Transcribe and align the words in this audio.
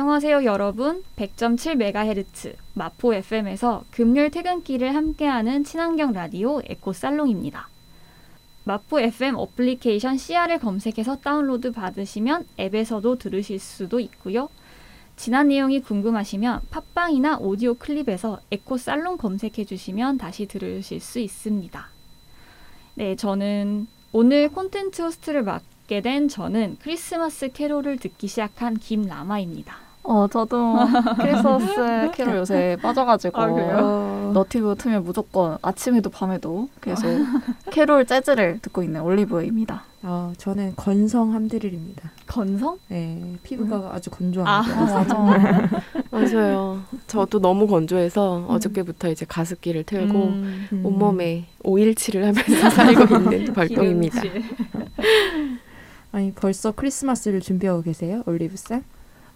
안녕하세요, 0.00 0.44
여러분. 0.44 1.04
100.7MHz 1.16 2.54
마포 2.72 3.12
FM에서 3.12 3.84
금요일 3.90 4.30
퇴근길을 4.30 4.94
함께하는 4.94 5.62
친환경 5.62 6.12
라디오 6.12 6.62
에코살롱입니다. 6.64 7.68
마포 8.64 8.98
FM 8.98 9.36
어플리케이션 9.36 10.16
CR을 10.16 10.58
검색해서 10.58 11.16
다운로드 11.16 11.72
받으시면 11.72 12.46
앱에서도 12.58 13.16
들으실 13.16 13.58
수도 13.58 14.00
있고요. 14.00 14.48
지난 15.16 15.48
내용이 15.48 15.82
궁금하시면 15.82 16.62
팟빵이나 16.70 17.36
오디오 17.36 17.74
클립에서 17.74 18.40
에코살롱 18.50 19.18
검색해 19.18 19.66
주시면 19.66 20.16
다시 20.16 20.46
들으실 20.46 20.98
수 21.00 21.18
있습니다. 21.18 21.88
네, 22.94 23.16
저는 23.16 23.86
오늘 24.12 24.48
콘텐츠 24.48 25.02
호스트를 25.02 25.42
맡게 25.42 26.00
된 26.00 26.28
저는 26.28 26.78
크리스마스 26.80 27.52
캐롤을 27.52 27.98
듣기 27.98 28.28
시작한 28.28 28.78
김라마입니다. 28.78 29.89
어, 30.02 30.26
저도 30.28 30.76
크리스마스 31.20 32.10
캐롤 32.14 32.36
요새 32.36 32.76
빠져가지고 32.82 33.40
아, 33.40 33.46
그래요? 33.52 33.78
어, 33.80 34.30
너튜브 34.34 34.74
틀면 34.76 35.04
무조건 35.04 35.58
아침에도 35.62 36.10
밤에도 36.10 36.68
계속 36.80 37.06
캐롤 37.70 38.06
재즈를 38.06 38.60
듣고 38.60 38.82
있는 38.82 39.02
올리브입니다. 39.02 39.84
어, 40.02 40.32
저는 40.38 40.72
건성 40.76 41.34
함드릴입니다. 41.34 42.10
건성? 42.26 42.78
네, 42.88 43.36
피부가 43.42 43.90
아주 43.92 44.08
아, 44.10 44.16
건조합니다. 44.16 44.84
맞아. 44.84 45.70
맞아요. 46.10 46.80
저도 47.06 47.38
너무 47.38 47.66
건조해서 47.66 48.46
어저께부터 48.48 49.10
이제 49.10 49.26
가습기를 49.28 49.84
틀고 49.84 50.18
음, 50.18 50.66
음. 50.72 50.86
온몸에 50.86 51.46
오일칠을 51.62 52.22
하면서 52.26 52.70
살고 52.70 53.14
있는 53.16 53.52
벌동입니다. 53.52 54.22
기름칠. 54.22 54.44
아니 56.12 56.32
벌써 56.32 56.72
크리스마스를 56.72 57.40
준비하고 57.40 57.82
계세요, 57.82 58.22
올리브 58.26 58.56
쌤? 58.56 58.82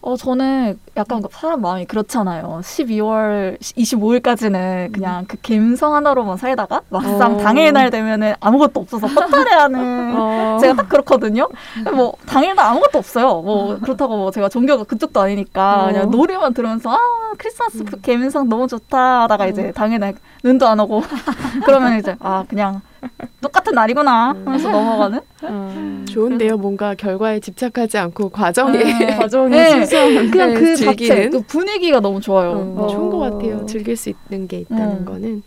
어, 0.07 0.17
저는 0.17 0.79
약간 0.99 1.23
그 1.23 1.29
사람 1.33 1.63
마음이 1.63 1.87
그렇잖아요. 1.87 2.61
12월 2.63 3.59
25일까지는 3.59 4.93
그냥 4.93 5.25
그 5.27 5.39
감성 5.43 5.95
하나로만 5.95 6.37
살다가 6.37 6.83
막상 6.91 7.37
어. 7.37 7.39
당일날 7.39 7.89
되면은 7.89 8.35
아무것도 8.39 8.81
없어서 8.81 9.07
허탈해하는 9.07 10.13
어. 10.21 10.59
제가 10.61 10.75
딱 10.75 10.91
그렇거든요. 10.91 11.49
뭐 11.95 12.13
당일날 12.27 12.67
아무것도 12.67 12.99
없어요. 12.99 13.41
뭐 13.41 13.79
그렇다고 13.81 14.19
뭐 14.19 14.31
제가 14.31 14.51
종교가 14.51 14.85
그쪽도 14.85 15.23
아니니까 15.23 15.85
어. 15.85 15.87
그냥 15.87 16.11
노래만 16.11 16.53
들으면서 16.53 16.91
아 16.91 16.99
크리스마스 17.39 17.83
그 17.85 17.99
감성 18.03 18.51
너무 18.51 18.69
좋다 18.69 19.23
하다가 19.23 19.47
이제 19.47 19.73
당일날 19.73 20.17
눈도 20.43 20.69
안 20.69 20.81
오고 20.81 21.03
그러면 21.65 21.99
이제 21.99 22.15
아 22.21 22.45
그냥 22.47 22.83
똑 23.41 23.53
같은 23.65 23.75
날이구나 23.75 24.29
하면서 24.45 24.71
넘어가는. 24.71 25.21
어, 25.43 26.05
좋은데요. 26.07 26.59
뭔가 26.59 26.95
결과에 26.95 27.41
집착하지 27.41 27.97
않고 27.99 28.29
과정에 28.29 28.79
네. 28.79 29.17
과정에 29.17 29.57
네. 29.57 29.71
순수한 29.71 30.31
그냥 30.31 30.55
그 30.55 30.77
자체 30.77 31.31
그 31.31 31.41
분위기가 31.41 32.01
너무 32.01 32.21
좋아요. 32.21 32.75
어, 32.77 32.87
좋은 32.87 33.11
것 33.11 33.19
같아요. 33.19 33.65
즐길 33.67 33.97
수 33.97 34.11
있는 34.11 34.47
게 34.47 34.61
있다는 34.61 34.99
음. 34.99 35.05
거는 35.05 35.43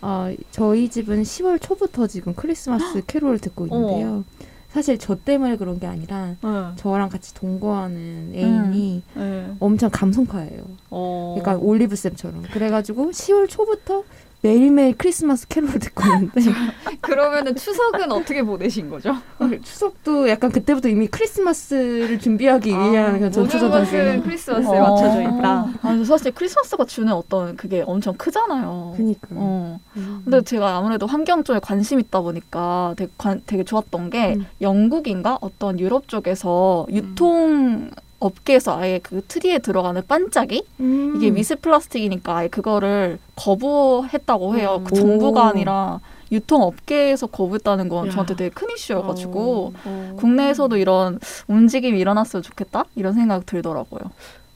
아, 0.00 0.32
저희 0.50 0.88
집은 0.88 1.22
10월 1.22 1.60
초부터 1.60 2.06
지금 2.06 2.34
크리스마스 2.34 3.04
캐롤을 3.06 3.40
듣고 3.40 3.66
있는데요. 3.66 4.24
사실 4.68 4.96
저 4.98 5.16
때문에 5.16 5.56
그런 5.56 5.80
게 5.80 5.88
아니라 5.88 6.36
네. 6.40 6.48
저랑 6.76 7.08
같이 7.08 7.34
동거하는 7.34 8.32
애인이 8.34 9.02
네. 9.14 9.50
엄청 9.58 9.90
감성파예요. 9.92 10.62
어. 10.90 11.34
약간 11.38 11.56
올리브 11.56 11.96
쌤처럼. 11.96 12.42
그래가지고 12.52 13.10
10월 13.10 13.48
초부터 13.48 14.04
매일매일 14.42 14.94
크리스마스 14.96 15.46
캐롤을 15.48 15.78
듣고 15.78 16.02
있는데 16.14 16.40
그러면은 17.02 17.54
추석은 17.54 18.10
어떻게 18.10 18.42
보내신 18.42 18.88
거죠? 18.88 19.16
추석도 19.62 20.28
약간 20.30 20.50
그때부터 20.50 20.88
이미 20.88 21.06
크리스마스를 21.08 22.18
준비하기 22.18 22.70
위한 22.70 23.12
그냥 23.12 23.30
전초전 23.30 23.68
모든 23.68 23.84
것은. 23.84 24.22
크리스마스에 24.22 24.78
어. 24.78 24.82
맞춰져 24.82 25.22
있다. 25.22 25.66
아니 25.82 26.04
사실 26.04 26.32
크리스마스가 26.32 26.84
주는 26.86 27.12
어떤 27.12 27.54
그게 27.56 27.82
엄청 27.86 28.14
크잖아요. 28.14 28.94
그니까. 28.96 29.28
어. 29.32 29.78
음. 29.96 30.22
근데 30.24 30.42
제가 30.42 30.76
아무래도 30.76 31.06
환경 31.06 31.44
쪽에 31.44 31.58
관심 31.58 32.00
있다 32.00 32.20
보니까 32.20 32.94
되게, 32.96 33.10
관- 33.18 33.42
되게 33.46 33.62
좋았던 33.62 34.10
게 34.10 34.34
음. 34.36 34.46
영국인가 34.62 35.36
어떤 35.42 35.78
유럽 35.78 36.08
쪽에서 36.08 36.86
유통 36.90 37.90
업계에서 38.20 38.78
아예 38.78 39.00
그 39.02 39.22
트리에 39.26 39.58
들어가는 39.58 40.02
반짝이 40.06 40.64
음. 40.80 41.14
이게 41.16 41.30
미세 41.30 41.54
플라스틱이니까 41.54 42.36
아예 42.36 42.48
그거를 42.48 43.18
거부했다고 43.36 44.56
해요. 44.56 44.82
그 44.84 44.94
오. 44.94 44.98
정부가 44.98 45.48
아니라 45.48 46.00
유통 46.30 46.62
업계에서 46.62 47.26
거부했다는 47.26 47.88
건 47.88 48.06
야. 48.06 48.10
저한테 48.10 48.36
되게 48.36 48.50
큰 48.50 48.68
이슈여가지고 48.70 49.72
어. 49.84 50.16
국내에서도 50.16 50.76
이런 50.76 51.18
움직임이 51.48 51.98
일어났으면 51.98 52.42
좋겠다 52.42 52.84
이런 52.94 53.14
생각 53.14 53.46
들더라고요. 53.46 54.00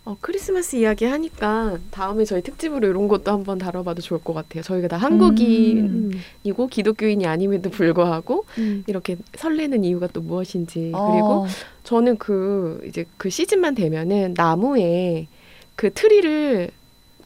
어, 0.06 0.16
크리스마스 0.20 0.76
이야기 0.76 1.06
하니까 1.06 1.78
다음에 1.91 2.26
저희 2.26 2.42
특집으로 2.42 2.87
이런 2.88 3.09
것도 3.09 3.31
한번 3.32 3.56
다뤄봐도 3.56 4.03
좋을 4.03 4.20
것 4.22 4.34
같아요. 4.34 4.62
저희가 4.62 4.88
다 4.88 4.97
한국인이고 4.98 6.66
기독교인이 6.70 7.26
아님에도 7.26 7.70
불구하고 7.70 8.44
음. 8.59 8.84
이렇게 8.87 9.16
설레는 9.37 9.82
이유가 9.84 10.06
또 10.09 10.20
무엇인지 10.20 10.92
어. 10.94 11.10
그리고 11.10 11.47
저는 11.84 12.19
그 12.19 12.82
이제 12.87 13.06
그 13.16 13.31
시즌만 13.31 13.75
되면은 13.75 14.34
나무에 14.37 15.26
그 15.75 15.91
트리를 15.92 16.71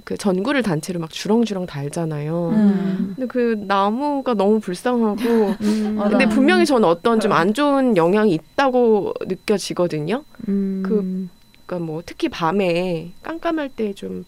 그 0.05 0.17
전구를 0.17 0.63
단체로 0.63 1.01
막 1.01 1.11
주렁주렁 1.11 1.67
달잖아요. 1.67 2.51
음. 2.55 3.13
근데 3.17 3.27
그 3.27 3.57
나무가 3.67 4.35
너무 4.35 4.61
불쌍하고 4.61 5.19
음. 5.61 5.99
근데 6.09 6.29
분명히 6.29 6.65
저는 6.65 6.89
어떤 6.89 7.19
좀 7.21 7.33
안 7.33 7.53
좋은 7.55 7.97
영향이 7.97 8.33
있다고 8.33 9.15
느껴지거든요. 9.27 10.23
음. 10.49 10.83
그- 10.87 11.29
그러니까 11.69 11.79
뭐 11.85 12.03
특히 12.05 12.29
밤에 12.31 13.13
깜깜할 13.23 13.69
때좀 13.69 14.25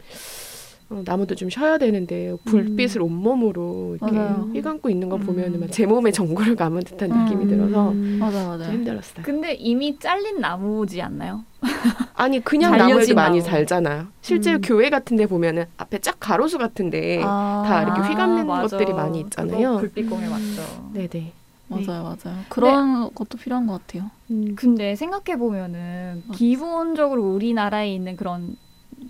어, 0.90 1.02
나무도 1.04 1.36
좀 1.36 1.48
쉬어야 1.48 1.78
되는데 1.78 2.34
불빛을 2.44 3.00
온몸으로 3.00 3.96
이렇게 4.00 4.12
맞아요. 4.16 4.50
휘감고 4.52 4.90
있는 4.90 5.08
거 5.08 5.16
음. 5.16 5.20
보면은 5.20 5.60
막제 5.60 5.86
몸에 5.86 6.10
전구를 6.10 6.56
감은 6.56 6.82
듯한 6.82 7.08
느낌이 7.08 7.44
음. 7.44 7.48
들어서 7.48 7.92
맞아 8.18 8.40
좀 8.40 8.48
맞아. 8.58 8.72
힘들었어요. 8.72 9.22
근데 9.24 9.54
이미 9.54 9.98
잘린 9.98 10.40
나무지 10.40 11.00
않나요? 11.00 11.44
아니 12.14 12.40
그냥 12.44 12.76
나무에도 12.76 13.14
많이 13.14 13.38
나무. 13.38 13.50
살잖아요. 13.50 14.08
실제로 14.20 14.58
음. 14.58 14.62
교회 14.62 14.90
같은데 14.90 15.26
보면은 15.26 15.64
앞에 15.78 16.00
쫙 16.00 16.16
가로수 16.20 16.58
같은데 16.58 17.20
아, 17.24 17.62
다 17.66 17.82
이렇게 17.84 18.02
휘감는 18.02 18.46
맞아. 18.46 18.76
것들이 18.76 18.92
많이 18.92 19.20
있잖아요. 19.20 19.68
그거 19.76 19.78
불빛 19.78 20.10
공예 20.10 20.26
맞죠. 20.28 20.90
네네. 20.92 21.32
맞아요 21.70 22.02
맞아요. 22.02 22.38
그런 22.48 23.14
것도 23.14 23.38
필요한 23.38 23.66
것 23.66 23.80
같아요. 23.86 24.10
근데 24.56 24.96
생각해 24.96 25.38
보면은. 25.38 26.22
기본적으로 26.32 27.22
우리나라에 27.32 27.94
있는 27.94 28.16
그런 28.16 28.56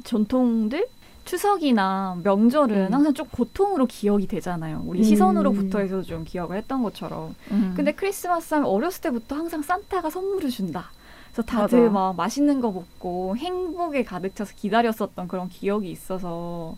전통들 0.05 0.87
추석이나 1.25 2.19
명절은 2.23 2.89
음. 2.89 2.95
항상 2.95 3.15
좀 3.15 3.27
고통으로 3.31 3.87
기억이 3.87 4.27
되잖아요. 4.27 4.83
우리 4.87 5.01
음. 5.01 5.05
시선으로부터 5.05 5.79
해서 5.81 6.03
좀 6.03 6.25
기억을 6.25 6.57
했던 6.57 6.83
것처럼. 6.83 7.35
음. 7.51 7.75
근데 7.77 7.93
크리스마스 7.93 8.55
하면 8.55 8.69
어렸을 8.69 9.01
때부터 9.03 9.37
항상 9.37 9.63
산타가 9.63 10.11
선물을 10.11 10.51
준다. 10.51 10.91
그래서 11.33 11.43
다들 11.43 11.83
맞아. 11.83 11.93
막 11.93 12.17
맛있는 12.17 12.61
거 12.61 12.73
먹고 12.73 13.37
행복에 13.37 14.03
가득 14.03 14.35
차서 14.35 14.55
기다렸었던 14.57 15.29
그런 15.29 15.49
기억이 15.49 15.91
있어서 15.91 16.77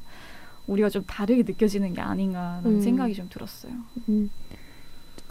우리가 0.66 0.91
좀 0.91 1.04
다르게 1.06 1.42
느껴지는 1.42 1.94
게 1.94 2.00
아닌가라는 2.00 2.71
음. 2.71 2.81
생각이 2.81 3.15
좀 3.15 3.28
들었어요. 3.31 3.72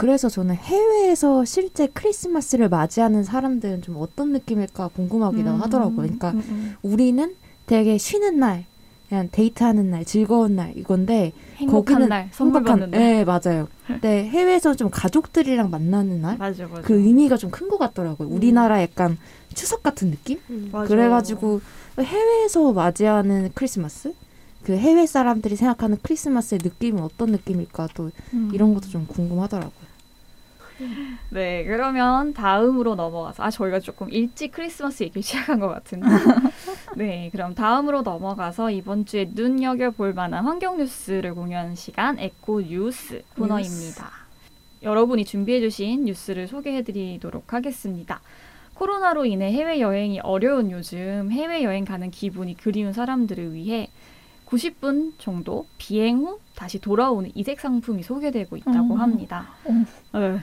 그래서 0.01 0.29
저는 0.29 0.56
해외에서 0.56 1.45
실제 1.45 1.85
크리스마스를 1.85 2.69
맞이하는 2.69 3.23
사람들은 3.23 3.84
좀 3.84 3.97
어떤 4.00 4.31
느낌일까 4.31 4.88
궁금하기도 4.95 5.47
음. 5.47 5.62
하더라고요. 5.62 5.95
그러니까 5.97 6.31
음, 6.31 6.44
음. 6.50 6.75
우리는 6.81 7.35
되게 7.67 8.00
쉬는 8.00 8.40
날, 8.40 8.66
그냥 9.09 9.29
데이트하는 9.31 9.91
날, 9.91 10.03
즐거운 10.03 10.55
날 10.55 10.73
이건데 10.75 11.34
행복한 11.58 11.84
거기는 11.85 12.09
날, 12.09 12.29
선물 12.31 12.61
행복한- 12.64 12.66
받는 12.79 12.90
날. 12.91 12.99
네, 12.99 13.23
맞아요. 13.25 13.67
근데 13.85 14.25
해외에서는 14.28 14.75
좀 14.75 14.90
가족들이랑 14.91 15.70
만나는 15.70 16.20
날? 16.22 16.35
맞아, 16.40 16.66
맞아. 16.67 16.81
그 16.81 16.96
의미가 16.96 17.37
좀 17.37 17.52
큰 17.52 17.70
것 17.70 17.78
같더라고요. 17.78 18.28
음. 18.28 18.34
우리나라 18.34 18.81
약간 18.81 19.20
추석 19.53 19.84
같은 19.84 20.09
느낌? 20.09 20.40
맞아. 20.72 20.87
그래가지고 20.87 21.61
해외에서 21.99 22.73
맞이하는 22.73 23.52
크리스마스? 23.53 24.16
그 24.64 24.75
해외 24.75 25.05
사람들이 25.05 25.55
생각하는 25.55 25.97
크리스마스의 26.02 26.59
느낌은 26.64 27.03
어떤 27.03 27.29
느낌일까 27.31 27.90
또 27.93 28.09
음. 28.34 28.49
이런 28.52 28.73
것도 28.73 28.90
좀 28.90 29.05
궁금하더라고요. 29.08 29.91
네, 31.29 31.63
그러면 31.66 32.33
다음으로 32.33 32.95
넘어가서 32.95 33.43
아 33.43 33.51
저희가 33.51 33.79
조금 33.79 34.09
일찍 34.11 34.51
크리스마스 34.51 35.03
얘기를 35.03 35.22
시작한 35.23 35.59
것 35.59 35.67
같은데. 35.67 36.07
네, 36.95 37.29
그럼 37.31 37.55
다음으로 37.55 38.01
넘어가서 38.01 38.72
이번 38.72 39.05
주에 39.05 39.29
눈여겨 39.33 39.91
볼 39.91 40.13
만한 40.13 40.45
환경 40.45 40.78
뉴스를 40.78 41.33
공유하는 41.33 41.75
시간 41.75 42.19
에코 42.19 42.61
뉴스 42.61 43.23
코너입니다. 43.37 44.09
여러분이 44.83 45.25
준비해 45.25 45.59
주신 45.59 46.05
뉴스를 46.05 46.47
소개해 46.47 46.81
드리도록 46.81 47.53
하겠습니다. 47.53 48.22
코로나로 48.73 49.25
인해 49.25 49.51
해외 49.51 49.79
여행이 49.79 50.22
어려운 50.22 50.72
요즘 50.72 51.31
해외 51.31 51.63
여행 51.63 51.85
가는 51.85 52.09
기분이 52.09 52.57
그리운 52.57 52.93
사람들을 52.93 53.53
위해 53.53 53.89
90분 54.51 55.13
정도 55.17 55.65
비행 55.77 56.19
후 56.19 56.39
다시 56.55 56.77
돌아오는 56.79 57.31
이색 57.33 57.59
상품이 57.59 58.03
소개되고 58.03 58.57
있다고 58.57 58.95
음. 58.95 58.99
합니다. 58.99 59.47
어. 59.63 60.19
네. 60.19 60.39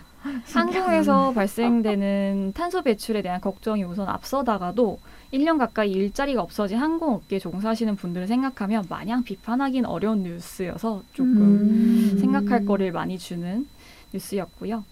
한국에서 0.53 1.33
발생되는 1.33 2.53
탄소 2.55 2.83
배출에 2.83 3.23
대한 3.23 3.41
걱정이 3.41 3.85
우선 3.85 4.09
앞서다가도 4.09 4.99
1년 5.33 5.59
가까이 5.59 5.93
일자리가 5.93 6.43
없어진 6.43 6.79
항공업계에 6.79 7.39
종사하시는 7.39 7.97
분들을 7.97 8.27
생각하면 8.27 8.87
마냥 8.89 9.23
비판하기는 9.23 9.89
어려운 9.89 10.23
뉴스여서 10.23 11.03
조금 11.13 11.37
음. 11.37 12.19
생각할 12.19 12.65
거를 12.65 12.93
많이 12.93 13.19
주는 13.19 13.67
뉴스였고요. 14.13 14.85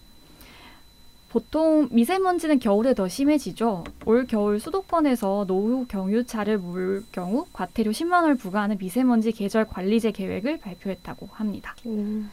보통 1.41 1.87
미세먼지는 1.93 2.59
겨울에 2.61 2.94
더 2.94 3.09
심해지죠. 3.09 3.85
올 4.06 4.27
겨울 4.27 4.59
수도권에서 4.59 5.44
노후 5.47 5.85
경유차를 5.87 6.56
몰 6.56 7.05
경우 7.12 7.44
과태료 7.53 7.91
10만 7.91 8.23
원을 8.23 8.37
부과하는 8.37 8.79
미세먼지 8.79 9.33
계절 9.33 9.67
관리제 9.67 10.12
계획을 10.12 10.61
발표했다고 10.61 11.29
합니다. 11.31 11.77
음. 11.85 12.31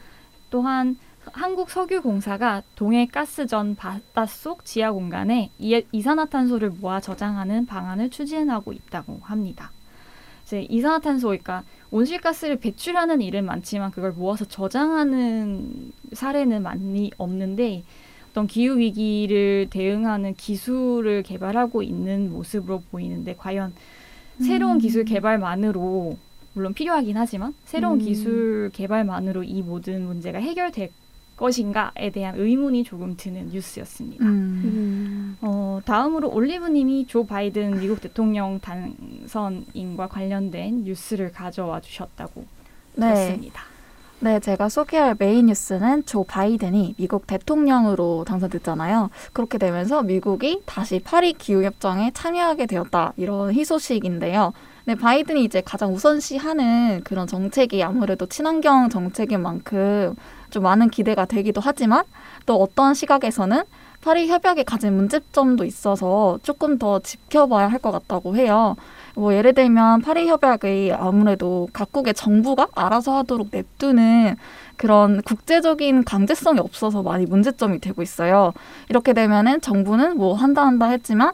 또한 0.48 0.96
한국석유공사가 1.32 2.62
동해 2.76 3.04
가스전 3.04 3.76
바닷속 3.76 4.64
지하 4.64 4.90
공간에 4.90 5.50
이- 5.58 5.84
이산화탄소를 5.92 6.70
모아 6.70 6.98
저장하는 7.02 7.66
방안을 7.66 8.08
추진하고 8.08 8.72
있다고 8.72 9.18
합니다. 9.20 9.70
이제 10.44 10.62
이산화탄소, 10.62 11.28
그러니까 11.28 11.62
온실가스를 11.90 12.56
배출하는 12.56 13.20
일은 13.20 13.44
많지만 13.44 13.90
그걸 13.90 14.12
모아서 14.12 14.46
저장하는 14.46 15.92
사례는 16.14 16.62
많이 16.62 17.10
없는데 17.18 17.84
어떤 18.34 18.48
기후 18.48 18.78
위기를 18.78 19.68
대응하는 19.70 20.34
기술을 20.34 21.22
개발하고 21.22 21.84
있는 21.84 22.32
모습으로 22.32 22.82
보이는데 22.90 23.36
과연 23.36 23.72
새로운 24.40 24.78
음. 24.78 24.78
기술 24.78 25.04
개발만으로 25.04 26.18
물론 26.52 26.74
필요하긴 26.74 27.16
하지만 27.16 27.54
새로운 27.64 28.00
음. 28.00 28.04
기술 28.04 28.70
개발만으로 28.72 29.44
이 29.44 29.62
모든 29.62 30.04
문제가 30.04 30.40
해결될 30.40 30.90
것인가에 31.36 32.10
대한 32.10 32.34
의문이 32.36 32.82
조금 32.82 33.14
드는 33.16 33.50
뉴스였습니다. 33.50 34.24
음. 34.24 34.30
음. 34.64 35.36
어, 35.40 35.80
다음으로 35.84 36.28
올리브님이 36.28 37.06
조 37.06 37.24
바이든 37.26 37.78
미국 37.78 38.00
대통령 38.00 38.58
당선인과 38.58 40.08
관련된 40.08 40.82
뉴스를 40.82 41.30
가져와 41.30 41.80
주셨다고 41.80 42.44
네. 42.96 43.14
들었습니다. 43.14 43.73
네, 44.24 44.40
제가 44.40 44.70
소개할 44.70 45.16
메인 45.18 45.46
뉴스는 45.46 46.06
조 46.06 46.24
바이든이 46.24 46.94
미국 46.96 47.26
대통령으로 47.26 48.24
당선됐잖아요. 48.26 49.10
그렇게 49.34 49.58
되면서 49.58 50.02
미국이 50.02 50.62
다시 50.64 50.98
파리 50.98 51.34
기후협정에 51.34 52.10
참여하게 52.14 52.64
되었다. 52.64 53.12
이런 53.18 53.52
희소식인데요. 53.52 54.54
네, 54.86 54.94
바이든이 54.94 55.44
이제 55.44 55.60
가장 55.60 55.92
우선시하는 55.92 57.02
그런 57.04 57.26
정책이 57.26 57.82
아무래도 57.82 58.24
친환경 58.24 58.88
정책인 58.88 59.42
만큼 59.42 60.14
좀 60.48 60.62
많은 60.62 60.88
기대가 60.88 61.26
되기도 61.26 61.60
하지만 61.62 62.04
또 62.46 62.62
어떤 62.62 62.94
시각에서는 62.94 63.62
파리 64.00 64.28
협약이 64.28 64.64
가진 64.64 64.94
문제점도 64.96 65.64
있어서 65.66 66.38
조금 66.42 66.78
더 66.78 66.98
지켜봐야 67.00 67.68
할 67.68 67.78
것 67.78 67.90
같다고 67.90 68.36
해요. 68.36 68.76
뭐 69.16 69.32
예를 69.32 69.54
들면 69.54 70.00
파리 70.02 70.26
협약의 70.28 70.92
아무래도 70.92 71.68
각국의 71.72 72.14
정부가 72.14 72.66
알아서 72.74 73.16
하도록 73.18 73.46
냅두는 73.50 74.36
그런 74.76 75.22
국제적인 75.22 76.04
강제성이 76.04 76.58
없어서 76.58 77.02
많이 77.02 77.24
문제점이 77.26 77.78
되고 77.78 78.02
있어요. 78.02 78.52
이렇게 78.88 79.12
되면은 79.12 79.60
정부는 79.60 80.16
뭐 80.16 80.34
한다 80.34 80.66
한다 80.66 80.86
했지만 80.86 81.30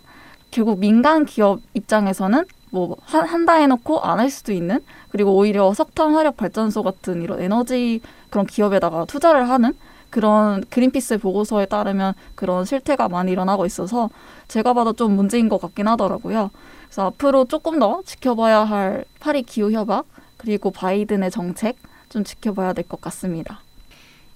결국 0.50 0.78
민간 0.78 1.24
기업 1.24 1.60
입장에서는 1.72 2.44
뭐 2.70 2.96
한- 3.02 3.26
한다 3.26 3.54
해놓고 3.54 4.00
안 4.00 4.18
할 4.20 4.28
수도 4.30 4.52
있는 4.52 4.80
그리고 5.10 5.34
오히려 5.34 5.72
석탄 5.72 6.14
화력 6.14 6.36
발전소 6.36 6.82
같은 6.82 7.22
이런 7.22 7.40
에너지 7.40 8.00
그런 8.28 8.46
기업에다가 8.46 9.06
투자를 9.06 9.48
하는 9.48 9.72
그런 10.10 10.62
그린피스 10.70 11.18
보고서에 11.18 11.66
따르면 11.66 12.14
그런 12.34 12.64
실태가 12.64 13.08
많이 13.08 13.32
일어나고 13.32 13.64
있어서 13.66 14.10
제가 14.48 14.74
봐도 14.74 14.92
좀 14.92 15.14
문제인 15.16 15.48
것 15.48 15.60
같긴 15.60 15.86
하더라고요. 15.88 16.50
그래서 16.84 17.06
앞으로 17.06 17.44
조금 17.46 17.78
더 17.78 18.02
지켜봐야 18.04 18.64
할 18.64 19.04
파리 19.20 19.42
기후 19.42 19.70
협약 19.70 20.06
그리고 20.36 20.70
바이든의 20.70 21.30
정책 21.30 21.76
좀 22.08 22.24
지켜봐야 22.24 22.72
될 22.72 22.84
것 22.84 23.00
같습니다. 23.00 23.60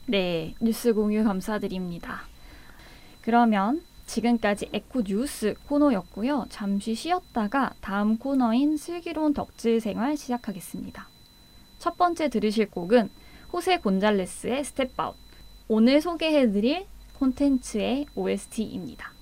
네, 0.07 0.55
뉴스 0.61 0.93
공유 0.95 1.25
감사드립니다. 1.25 2.23
그러면 3.23 3.83
지금까지 4.07 4.69
에코 4.73 5.03
뉴스 5.03 5.55
코너였고요. 5.67 6.47
잠시 6.51 6.95
쉬었다가 6.95 7.73
다음 7.81 8.19
코너인 8.19 8.77
슬기로운 8.77 9.33
덕질 9.33 9.81
생활 9.81 10.17
시작하겠습니다. 10.17 11.09
첫 11.79 11.97
번째 11.97 12.29
들으실 12.29 12.71
곡은 12.71 13.09
호세 13.53 13.79
곤잘레스의 13.79 14.63
Step 14.65 14.91
Out. 15.01 15.24
오늘 15.67 16.03
소개해드릴 16.03 16.85
콘텐츠의 17.19 18.05
OST입니다. 18.15 19.15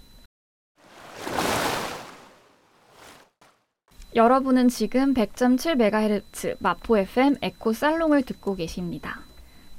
여러분은 4.16 4.66
지금 4.66 5.14
100.7MHz 5.14 6.56
마포 6.58 6.98
FM 6.98 7.36
에코 7.42 7.72
살롱을 7.72 8.22
듣고 8.22 8.56
계십니다. 8.56 9.20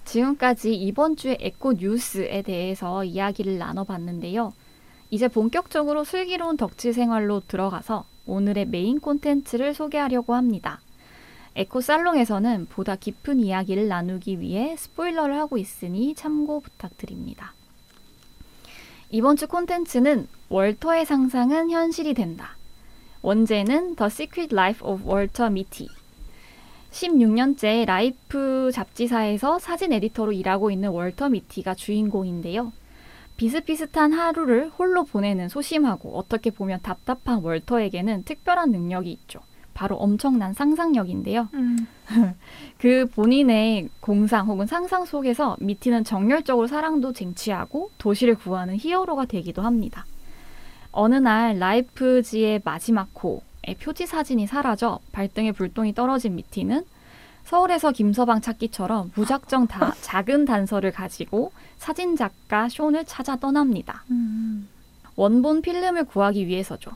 지금까지 0.06 0.74
이번 0.74 1.18
주의 1.18 1.38
에코 1.42 1.74
뉴스에 1.74 2.42
대해서 2.44 3.04
이야기를 3.04 3.58
나눠봤는데요. 3.58 4.54
이제 5.10 5.28
본격적으로 5.28 6.06
슬기로운 6.06 6.56
덕질 6.56 6.94
생활로 6.94 7.42
들어가서 7.42 8.06
오늘의 8.26 8.68
메인 8.68 9.02
콘텐츠를 9.02 9.74
소개하려고 9.74 10.34
합니다. 10.34 10.80
에코 11.56 11.82
살롱에서는 11.82 12.66
보다 12.66 12.96
깊은 12.96 13.40
이야기를 13.40 13.88
나누기 13.88 14.40
위해 14.40 14.76
스포일러를 14.76 15.38
하고 15.38 15.58
있으니 15.58 16.16
참고 16.16 16.60
부탁드립니다. 16.62 17.54
이번 19.12 19.36
주 19.36 19.48
콘텐츠는 19.48 20.28
월터의 20.50 21.06
상상은 21.06 21.70
현실이 21.70 22.16
된다. 22.16 22.58
원제는 23.22 23.96
The 23.96 24.08
Secret 24.08 24.54
Life 24.54 24.88
of 24.88 25.08
Walter 25.08 25.52
Mitty. 25.52 25.88
16년째 26.90 27.86
라이프 27.86 28.72
잡지사에서 28.74 29.60
사진 29.60 29.94
에디터로 29.94 30.32
일하고 30.32 30.72
있는 30.72 30.90
월터 30.90 31.30
미티가 31.30 31.76
주인공인데요. 31.76 32.74
비슷비슷한 33.38 34.14
하루를 34.14 34.70
홀로 34.70 35.04
보내는 35.04 35.50
소심하고 35.50 36.18
어떻게 36.18 36.50
보면 36.50 36.82
답답한 36.82 37.44
월터에게는 37.44 38.24
특별한 38.24 38.72
능력이 38.72 39.12
있죠. 39.12 39.42
바로 39.74 39.96
엄청난 39.96 40.54
상상력인데요. 40.54 41.50
그 42.78 43.06
본인의 43.14 43.90
공상 44.00 44.48
혹은 44.48 44.66
상상 44.66 45.06
속에서 45.06 45.58
미티는 45.60 46.04
정열적으로 46.04 46.68
사랑도 46.68 47.14
쟁취하고 47.14 47.92
도시를 47.98 48.36
구하는 48.36 48.78
히어로가 48.78 49.26
되기도 49.26 49.62
합니다. 49.62 50.06
어느 50.92 51.16
날 51.16 51.58
라이프지의 51.58 52.62
마지막 52.64 53.10
호의 53.22 53.76
표지 53.82 54.06
사진이 54.06 54.48
사라져 54.48 55.00
발등에 55.12 55.52
불똥이 55.52 55.94
떨어진 55.96 56.36
미티는 56.36 56.86
서울에서 57.46 57.92
김서방 57.92 58.42
찾기처럼 58.42 59.12
무작정 59.16 59.68
다 59.68 59.94
작은 60.02 60.46
단서를 60.46 60.92
가지고 60.92 61.52
사진작가 61.78 62.70
숀을 62.70 63.06
찾아 63.06 63.36
떠납니다. 63.36 64.06
원본 65.16 65.62
필름을 65.62 66.06
구하기 66.06 66.48
위해서죠. 66.48 66.92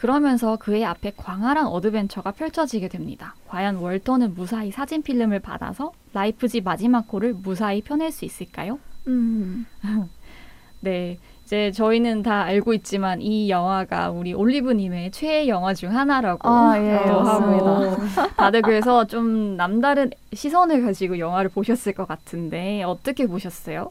그러면서 0.00 0.56
그의 0.56 0.82
앞에 0.86 1.12
광활한 1.14 1.66
어드벤처가 1.66 2.30
펼쳐지게 2.30 2.88
됩니다. 2.88 3.34
과연 3.48 3.76
월터는 3.76 4.34
무사히 4.34 4.70
사진 4.70 5.02
필름을 5.02 5.40
받아서 5.40 5.92
라이프지 6.14 6.62
마지막 6.62 7.04
호를 7.12 7.34
무사히 7.34 7.82
펴낼 7.82 8.10
수 8.10 8.24
있을까요? 8.24 8.78
음. 9.08 9.66
네. 10.80 11.18
이제 11.44 11.70
저희는 11.72 12.22
다 12.22 12.44
알고 12.44 12.72
있지만 12.74 13.20
이 13.20 13.50
영화가 13.50 14.10
우리 14.10 14.32
올리브님의 14.32 15.10
최애 15.10 15.48
영화 15.48 15.74
중 15.74 15.94
하나라고 15.94 16.48
아, 16.48 16.78
예. 16.78 16.92
하고 16.92 17.96
다들 18.38 18.62
그래서 18.62 19.04
좀 19.04 19.58
남다른 19.58 20.10
시선을 20.32 20.82
가지고 20.82 21.18
영화를 21.18 21.50
보셨을 21.50 21.92
것 21.92 22.08
같은데 22.08 22.84
어떻게 22.84 23.26
보셨어요? 23.26 23.90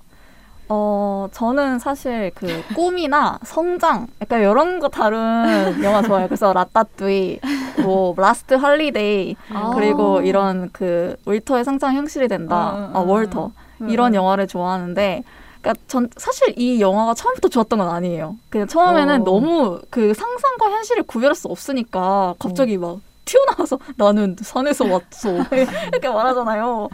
어, 0.71 1.27
저는 1.31 1.79
사실 1.79 2.31
그 2.35 2.63
꿈이나 2.75 3.39
성장, 3.43 4.05
약간 4.21 4.41
이런 4.41 4.79
거 4.79 4.88
다룬 4.88 5.17
영화 5.83 6.03
좋아해요. 6.03 6.27
그래서 6.27 6.53
라따뚜이, 6.53 7.39
뭐, 7.81 8.13
라스트 8.15 8.53
할리데이, 8.53 9.35
그리고 9.73 10.21
이런 10.21 10.69
그 10.71 11.15
월터의 11.25 11.65
상상 11.65 11.95
현실이 11.95 12.27
된다. 12.27 12.91
아, 12.93 13.01
음. 13.01 13.09
월터. 13.09 13.51
음, 13.81 13.89
이런 13.89 14.13
음. 14.13 14.15
영화를 14.15 14.45
좋아하는데, 14.45 15.23
그러니까 15.61 15.83
전 15.88 16.07
사실 16.15 16.53
이 16.57 16.79
영화가 16.79 17.15
처음부터 17.15 17.49
좋았던 17.49 17.79
건 17.79 17.89
아니에요. 17.89 18.35
그냥 18.49 18.67
처음에는 18.67 19.21
어. 19.21 19.23
너무 19.23 19.81
그 19.89 20.13
상상과 20.13 20.71
현실을 20.71 21.03
구별할 21.03 21.35
수 21.35 21.47
없으니까 21.47 22.35
갑자기 22.39 22.77
막 22.77 22.99
튀어나와서 23.29 23.77
나는 23.95 24.36
산에서 24.41 24.86
왔어 24.86 25.29
이렇게 25.91 26.09
말하잖아요. 26.09 26.89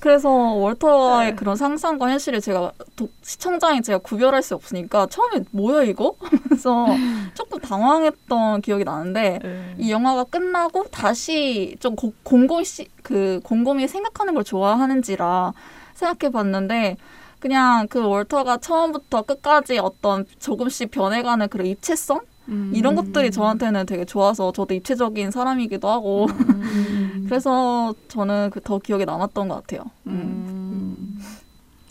그래서 0.00 0.28
월터의 0.30 1.30
네. 1.30 1.34
그런 1.34 1.56
상상과 1.56 2.08
현실을 2.10 2.40
제가 2.40 2.72
도- 2.96 3.08
시청자인 3.22 3.82
제가 3.82 3.98
구별할 3.98 4.42
수 4.42 4.54
없으니까 4.54 5.06
처음에 5.06 5.44
뭐야 5.50 5.82
이거? 5.82 6.14
그래서 6.48 6.86
조금 7.34 7.58
당황했던 7.60 8.62
기억이 8.62 8.84
나는데 8.84 9.40
음. 9.44 9.74
이 9.78 9.90
영화가 9.90 10.24
끝나고 10.24 10.84
다시 10.84 11.76
좀 11.80 11.96
고- 11.96 12.14
곰곰이 12.22 12.64
시- 12.64 12.88
그 13.02 13.40
곰곰이 13.44 13.86
생각하는 13.88 14.34
걸 14.34 14.44
좋아하는지라 14.44 15.52
생각해 15.94 16.32
봤는데 16.32 16.96
그냥 17.40 17.86
그 17.88 18.02
월터가 18.06 18.56
처음부터 18.56 19.22
끝까지 19.22 19.78
어떤 19.78 20.24
조금씩 20.38 20.90
변해가는 20.90 21.48
그런 21.48 21.66
입체성 21.66 22.20
음. 22.48 22.70
이런 22.74 22.94
것들이 22.94 23.30
저한테는 23.30 23.86
되게 23.86 24.04
좋아서 24.04 24.52
저도 24.52 24.74
입체적인 24.74 25.30
사람이기도 25.30 25.88
하고 25.88 26.26
음. 26.26 27.24
그래서 27.28 27.94
저는 28.08 28.50
그 28.50 28.60
더 28.60 28.78
기억에 28.78 29.04
남았던 29.04 29.48
것 29.48 29.54
같아요. 29.56 29.90
음. 30.06 31.18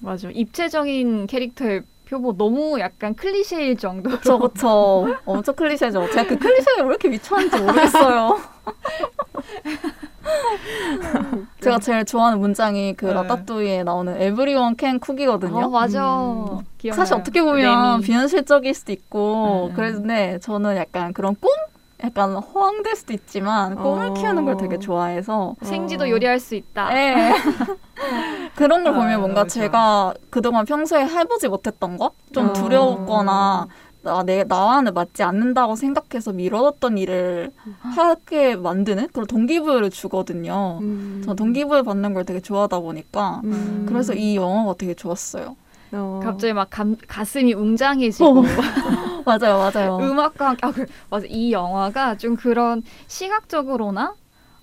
맞아. 0.02 0.30
입체적인 0.32 1.28
캐릭터의 1.28 1.84
표보 2.06 2.36
너무 2.38 2.80
약간 2.80 3.16
클리셰일 3.16 3.78
정도. 3.78 4.10
그쵸 4.12 4.38
그쵸 4.38 5.08
엄청 5.26 5.56
클리셰죠. 5.56 6.10
제가 6.12 6.28
그 6.28 6.38
클리셰에 6.38 6.82
왜 6.82 6.88
이렇게 6.88 7.08
미쳐하는지 7.10 7.60
모르겠어요. 7.62 8.40
제가 11.62 11.80
제일 11.80 12.06
좋아하는 12.06 12.40
문장이 12.40 12.94
그 12.96 13.06
네. 13.06 13.14
라따뚜이에 13.14 13.84
나오는 13.84 14.14
Everyone 14.22 14.76
can 14.80 15.00
cook이거든요. 15.04 15.66
아, 15.66 15.70
맞아. 15.70 16.22
음. 16.22 16.60
사실 16.94 17.16
어떻게 17.16 17.42
보면 17.42 17.94
레미. 17.98 18.04
비현실적일 18.04 18.74
수도 18.74 18.92
있고 18.92 19.68
음. 19.72 19.74
그런데 19.76 20.40
저는 20.40 20.76
약간 20.78 21.14
그런 21.14 21.36
꿈? 21.40 21.50
약간 22.04 22.36
허황될 22.36 22.98
수도 22.98 23.14
있지만 23.14 23.76
꿈을 23.76 24.10
어. 24.10 24.14
키우는 24.14 24.44
걸 24.44 24.58
되게 24.58 24.78
좋아해서 24.78 25.56
생지도 25.62 26.04
어. 26.04 26.10
요리할 26.10 26.38
수 26.40 26.56
있다. 26.56 26.90
예. 26.98 27.34
그런 28.56 28.84
걸 28.84 28.94
아, 28.94 28.98
보면 28.98 29.22
뭔가 29.22 29.42
좋아. 29.44 29.48
제가 29.48 30.14
그동안 30.30 30.66
평소에 30.66 31.06
해보지 31.06 31.48
못했던 31.48 31.98
것? 31.98 32.12
좀 32.34 32.50
어. 32.50 32.54
두려웠거나 32.54 33.68
나, 34.04 34.22
내, 34.24 34.44
나와는 34.44 34.94
맞지 34.94 35.24
않는다고 35.24 35.76
생각해서 35.78 36.34
미뤄뒀던 36.34 36.98
일을 36.98 37.52
하게 37.80 38.56
만드는 38.58 39.08
그런 39.14 39.26
동기부여를 39.26 39.90
주거든요. 39.90 40.80
음. 40.82 41.22
저 41.26 41.34
동기부여 41.34 41.84
받는 41.84 42.14
걸 42.14 42.26
되게 42.26 42.42
좋아하다 42.42 42.80
보니까 42.82 43.42
음. 43.46 43.86
그래서 43.88 44.14
이 44.14 44.36
영화가 44.36 44.76
되게 44.78 44.94
좋았어요. 44.94 45.56
어. 45.94 46.20
갑자기 46.22 46.54
막 46.54 46.68
감, 46.70 46.98
가슴이 47.08 47.54
웅장해지고 47.54 48.44
맞아요, 49.26 49.58
맞아요. 49.72 49.98
음악과 50.02 50.50
함께 50.50 50.68
아, 50.68 50.72
그, 50.72 50.86
맞아 51.10 51.26
이 51.30 51.54
영화가 51.54 52.18
좀 52.18 52.36
그런 52.36 52.84
시각적으로나 53.08 54.16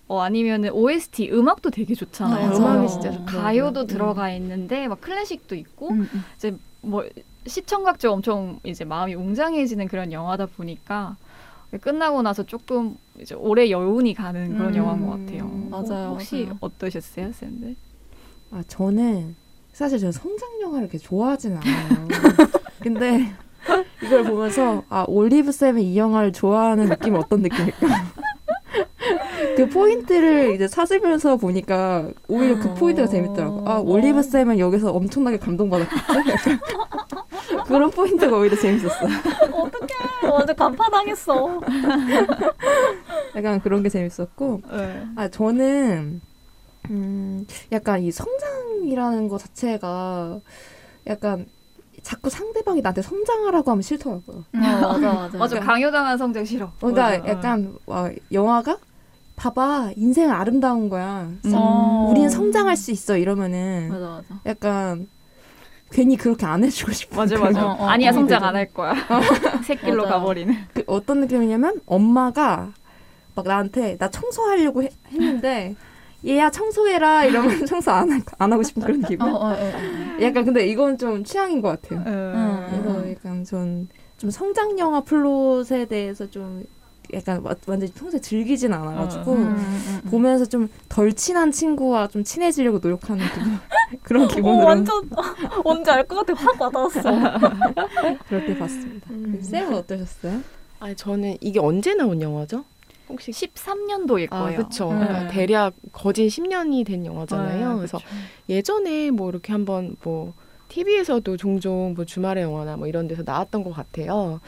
어, 0.09 0.20
아니면은 0.20 0.70
OST 0.73 1.30
음악도 1.32 1.70
되게 1.70 1.94
좋잖아요. 1.94 2.50
아, 2.50 2.56
음악이. 2.56 2.88
진짜. 2.88 3.25
가요도 3.26 3.82
음. 3.82 3.87
들어가 3.87 4.30
있는데 4.32 4.88
막 4.88 5.00
클래식도 5.00 5.54
있고 5.54 5.90
음, 5.90 6.09
음. 6.12 6.25
이제 6.37 6.54
뭐 6.82 7.04
시청각적 7.47 8.12
엄청 8.12 8.61
이제 8.64 8.85
마음이 8.85 9.14
웅장해지는 9.14 9.88
그런 9.88 10.12
영화다 10.12 10.47
보니까 10.47 11.16
끝나고 11.80 12.23
나서 12.23 12.42
조금 12.42 12.97
이제 13.20 13.35
오래 13.35 13.70
여운이 13.70 14.14
가는 14.14 14.56
그런 14.56 14.70
음, 14.75 14.76
영화인 14.76 15.06
것 15.06 15.11
같아요. 15.11 15.47
맞아요, 15.70 16.09
혹시 16.11 16.44
맞아요. 16.44 16.59
어떠셨어요, 16.61 17.32
쌤들? 17.32 17.76
아 18.50 18.62
저는 18.66 19.37
사실 19.73 19.99
저는 19.99 20.12
성장 20.12 20.49
영화를 20.61 20.88
그렇게 20.88 20.99
좋아하진 20.99 21.56
않아요. 21.56 22.09
근데 22.82 23.32
이걸 24.02 24.25
보면서 24.25 24.82
아 24.88 25.04
올리브 25.06 25.52
쌤이 25.52 25.92
이 25.92 25.97
영화를 25.97 26.32
좋아하는 26.32 26.87
느낌은 26.88 27.20
어떤 27.20 27.42
느낌일까? 27.42 27.87
그 29.56 29.68
포인트를 29.68 30.54
이제 30.54 30.66
찾으면서 30.66 31.37
보니까 31.37 32.09
오히려 32.28 32.59
그 32.59 32.75
포인트가 32.75 33.06
재밌더라고. 33.06 33.62
아 33.68 33.78
올리브 33.78 34.23
쌤은 34.23 34.59
여기서 34.59 34.90
엄청나게 34.92 35.38
감동받았겠지? 35.38 36.02
그런 37.70 37.90
포인트가 37.90 38.36
오히려 38.36 38.56
재밌었어. 38.56 39.06
완전 40.30 40.56
간파당했어. 40.56 41.60
약간 43.36 43.60
그런 43.60 43.82
게 43.82 43.88
재밌었고 43.88 44.62
네. 44.70 45.06
아 45.16 45.28
저는 45.28 46.20
음 46.90 47.46
약간 47.72 48.02
이 48.02 48.10
성장이라는 48.10 49.28
것 49.28 49.38
자체가 49.38 50.40
약간 51.06 51.46
자꾸 52.02 52.30
상대방이 52.30 52.80
나한테 52.80 53.02
성장하라고 53.02 53.70
하면 53.70 53.82
싫더라고요. 53.82 54.38
어, 54.54 54.58
맞아, 54.58 54.98
맞아. 55.14 55.38
맞아 55.38 55.60
강요당한 55.60 56.18
성장 56.18 56.44
싫어. 56.44 56.72
그러니까 56.78 57.18
맞아. 57.18 57.28
약간 57.28 57.76
와, 57.86 58.10
영화가 58.32 58.78
봐봐 59.36 59.92
인생은 59.96 60.30
아름다운 60.30 60.88
거야. 60.88 61.30
음. 61.44 61.52
어. 61.54 62.08
우리는 62.10 62.28
성장할 62.28 62.76
수 62.76 62.90
있어 62.90 63.16
이러면은 63.16 63.88
맞아, 63.90 64.06
맞아. 64.08 64.40
약간 64.46 65.08
괜히 65.90 66.16
그렇게 66.16 66.47
안 66.47 66.62
해주고 66.64 66.92
싶어. 66.92 67.16
맞아 67.16 67.38
맞아. 67.38 67.66
어, 67.66 67.70
어, 67.78 67.87
아니야 67.87 68.11
어, 68.11 68.12
성장. 68.12 68.44
안 68.44 68.54
할 68.56 68.66
거야. 68.73 68.94
새길로 69.64 70.02
맞아. 70.04 70.14
가버리는. 70.18 70.54
그 70.75 70.85
어떤 70.87 71.20
느낌이냐면 71.20 71.80
엄마가 71.87 72.73
막 73.35 73.47
나한테 73.47 73.97
나 73.99 74.09
청소하려고 74.09 74.82
해- 74.82 74.90
했는데 75.12 75.75
얘야 76.26 76.50
청소해라 76.50 77.25
이러면 77.25 77.64
청소 77.66 77.90
안, 77.90 78.11
할- 78.11 78.20
안 78.38 78.52
하고 78.52 78.62
싶은 78.62 78.82
그런 78.82 79.02
기분. 79.02 79.28
어, 79.28 79.35
어, 79.35 79.47
어, 79.49 79.52
어. 79.52 80.23
약간 80.23 80.44
근데 80.44 80.66
이건 80.66 80.97
좀 80.99 81.25
취향인 81.25 81.61
것 81.62 81.80
같아요. 81.82 82.02
음. 82.06 82.66
그래서 82.70 83.11
약간 83.11 83.44
전 83.44 83.88
좀 84.18 84.28
성장 84.30 84.78
영화 84.78 85.00
플롯에 85.00 85.87
대해서 85.87 86.28
좀 86.30 86.62
약간 87.14 87.40
와- 87.43 87.55
완전히 87.67 87.93
평소에 87.93 88.21
즐기진 88.21 88.73
않아가지고 88.73 89.33
음, 89.33 89.38
음, 89.49 90.00
음. 90.05 90.11
보면서 90.11 90.45
좀 90.47 90.69
덜 90.88 91.12
친한 91.12 91.50
친구와 91.52 92.09
좀 92.09 92.25
친해지려고 92.25 92.79
노력하는 92.79 93.25
기분 93.35 93.59
그런 94.02 94.25
어, 94.25 94.29
기분으로 94.29 94.64
완전 94.67 95.09
뭔지 95.64 95.90
알것 95.90 96.26
같아. 96.26 96.40
확 96.43 96.61
와닿았어. 96.61 97.02
그렇게 98.29 98.57
봤습니다. 98.59 99.07
음. 99.11 99.38
쌤은 99.43 99.75
어떠셨어요? 99.75 100.40
아 100.81 100.95
저는 100.95 101.37
이게 101.40 101.59
언제 101.61 101.95
나온 101.95 102.21
영화죠? 102.21 102.64
혹시 103.09 103.31
13년도일 103.33 104.29
아 104.33 104.43
거예요. 104.45 104.57
그렇죠. 104.59 104.90
음. 104.90 105.29
대략 105.31 105.75
거진 105.93 106.29
10년이 106.29 106.87
된 106.87 107.05
영화잖아요. 107.05 107.69
네, 107.71 107.76
그래서 107.76 107.99
그쵸. 107.99 108.09
예전에 108.49 109.11
뭐 109.11 109.31
이렇게 109.31 109.52
한번 109.52 109.97
뭐 110.05 110.33
TV에서도 110.70 111.36
종종 111.36 111.92
뭐 111.94 112.04
주말의 112.04 112.44
영화나 112.44 112.76
뭐 112.76 112.86
이런 112.86 113.06
데서 113.08 113.22
나왔던 113.26 113.62
것 113.64 113.72
같아요. 113.72 114.40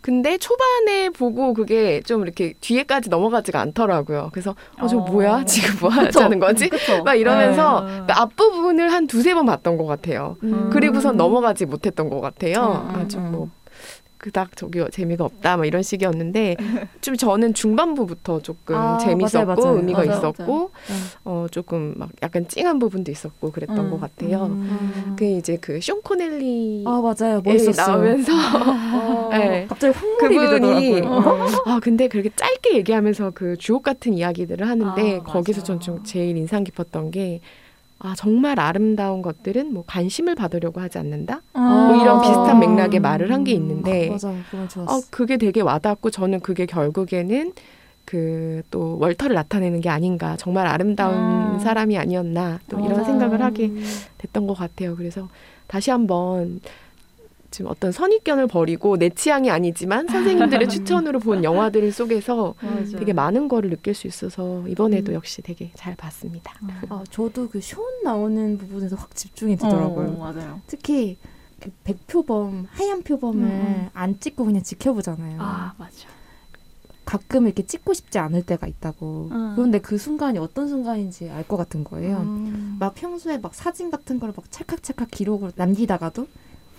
근데 0.00 0.38
초반에 0.38 1.08
보고 1.10 1.54
그게 1.54 2.00
좀 2.02 2.22
이렇게 2.22 2.54
뒤에까지 2.60 3.08
넘어가지가 3.08 3.60
않더라고요. 3.60 4.28
그래서 4.32 4.54
어저 4.78 4.98
어. 4.98 5.00
뭐야 5.00 5.44
지금 5.44 5.80
뭐 5.80 5.90
하자는 5.90 6.38
거지? 6.38 6.68
그쵸? 6.68 7.02
막 7.02 7.14
이러면서 7.14 7.80
네. 7.80 8.02
그 8.06 8.12
앞부분을 8.12 8.92
한 8.92 9.06
두세 9.06 9.34
번 9.34 9.46
봤던 9.46 9.76
것 9.76 9.86
같아요. 9.86 10.36
음. 10.42 10.70
그리고선 10.70 11.16
넘어가지 11.16 11.66
못했던 11.66 12.08
것 12.08 12.20
같아요. 12.20 12.86
음, 12.90 12.94
음, 12.94 13.00
아주 13.00 13.18
음. 13.18 13.32
뭐 13.32 13.50
그닥 14.20 14.54
저기 14.54 14.84
재미가 14.92 15.24
없다 15.24 15.56
막 15.56 15.64
이런 15.64 15.82
식이었는데 15.82 16.56
좀 17.00 17.16
저는 17.16 17.54
중반부부터 17.54 18.40
조금 18.42 18.76
아, 18.76 18.98
재밌었고 18.98 19.38
맞아요, 19.46 19.46
맞아요. 19.46 19.76
의미가 19.78 20.04
맞아요, 20.04 20.18
있었고 20.18 20.70
어 21.24 21.46
조금 21.50 21.94
막 21.96 22.10
약간 22.22 22.46
찡한 22.46 22.78
부분도 22.78 23.10
있었고 23.10 23.50
그랬던 23.50 23.78
음, 23.78 23.90
것 23.90 23.98
같아요. 23.98 24.44
음. 24.46 25.16
그 25.18 25.24
이제 25.24 25.56
그쇼 25.56 26.02
코넬리 26.02 26.84
아 26.86 27.00
맞아요 27.00 27.38
에 27.38 27.40
멋있었어요. 27.42 27.96
나오면서 27.96 28.32
어, 28.94 29.28
네. 29.32 29.66
갑자기 29.68 29.98
그분이 30.18 30.48
되더라고요. 30.50 31.46
아 31.64 31.80
근데 31.82 32.06
그렇게 32.08 32.30
짧게 32.36 32.76
얘기하면서 32.76 33.32
그 33.34 33.56
주옥 33.56 33.82
같은 33.82 34.12
이야기들을 34.14 34.68
하는데 34.68 35.16
아, 35.18 35.22
거기서. 35.22 35.62
전 35.62 35.80
좀 35.80 36.02
제일 36.02 36.36
인상 36.36 36.62
깊었던 36.62 37.10
게 37.10 37.40
아 38.02 38.14
정말 38.16 38.58
아름다운 38.58 39.20
것들은 39.22 39.72
뭐 39.74 39.84
관심을 39.86 40.34
받으려고 40.34 40.80
하지 40.80 40.98
않는다 40.98 41.42
뭐 41.52 41.94
이런 42.02 42.18
어. 42.18 42.20
비슷한 42.22 42.58
맥락의 42.58 42.98
말을 43.00 43.30
한 43.32 43.44
게 43.44 43.52
있는데 43.52 44.08
맞아요 44.08 44.38
그건 44.50 44.68
좋았어. 44.68 44.96
어 44.96 45.00
그게 45.10 45.36
되게 45.36 45.60
와닿고 45.60 46.10
저는 46.10 46.40
그게 46.40 46.66
결국에는 46.66 47.52
그 48.06 48.62
또 48.70 48.98
월터를 49.00 49.34
나타내는 49.34 49.80
게 49.80 49.88
아닌가 49.88 50.36
정말 50.36 50.66
아름다운 50.66 51.54
음. 51.54 51.58
사람이 51.60 51.96
아니었나 51.98 52.58
또 52.68 52.78
이런. 52.80 53.04
생각을 53.04 53.40
하게 53.42 53.70
됐던 54.18 54.46
것 54.46 54.54
같아요. 54.54 54.94
그래서 54.96 55.28
다시 55.66 55.90
한번 55.90 56.60
지금 57.50 57.70
어떤 57.70 57.90
선입견을 57.92 58.46
버리고 58.46 58.96
내 58.96 59.08
취향이 59.10 59.50
아니지만 59.50 60.06
선생님들의 60.06 60.68
추천으로 60.70 61.18
본 61.18 61.42
영화들 61.44 61.90
속에서 61.92 62.54
맞아. 62.60 62.98
되게 62.98 63.12
많은 63.12 63.48
거를 63.48 63.70
느낄 63.70 63.94
수 63.94 64.06
있어서 64.06 64.66
이번에도 64.68 65.12
음. 65.12 65.14
역시 65.14 65.42
되게 65.42 65.70
잘 65.74 65.94
봤습니다. 65.96 66.52
아, 66.88 67.02
저도 67.10 67.48
그쇼 67.48 67.82
나오는 68.04 68.56
부분에서 68.58 68.96
확 68.96 69.14
집중이 69.16 69.56
되더라고요. 69.56 70.08
어, 70.10 70.32
맞아요. 70.32 70.60
특히 70.66 71.18
그 71.58 71.70
백표범 71.84 72.66
하얀 72.70 73.02
표범을 73.02 73.42
음, 73.42 73.50
음. 73.50 73.88
안 73.92 74.18
찍고 74.20 74.44
그냥 74.44 74.62
지켜보잖아요. 74.62 75.36
아 75.40 75.74
맞아. 75.76 76.08
가끔 77.04 77.46
이렇게 77.46 77.64
찍고 77.66 77.92
싶지 77.92 78.18
않을 78.18 78.42
때가 78.44 78.66
있다고. 78.68 79.28
음. 79.32 79.52
그런데 79.56 79.80
그 79.80 79.98
순간이 79.98 80.38
어떤 80.38 80.68
순간인지 80.68 81.28
알 81.30 81.42
것 81.48 81.56
같은 81.56 81.82
거예요. 81.82 82.18
음. 82.18 82.76
막 82.78 82.94
평소에 82.94 83.38
막 83.38 83.54
사진 83.54 83.90
같은 83.90 84.20
걸 84.20 84.30
막 84.36 84.48
찰칵찰칵 84.50 85.10
기록을 85.10 85.50
남기다가도 85.56 86.28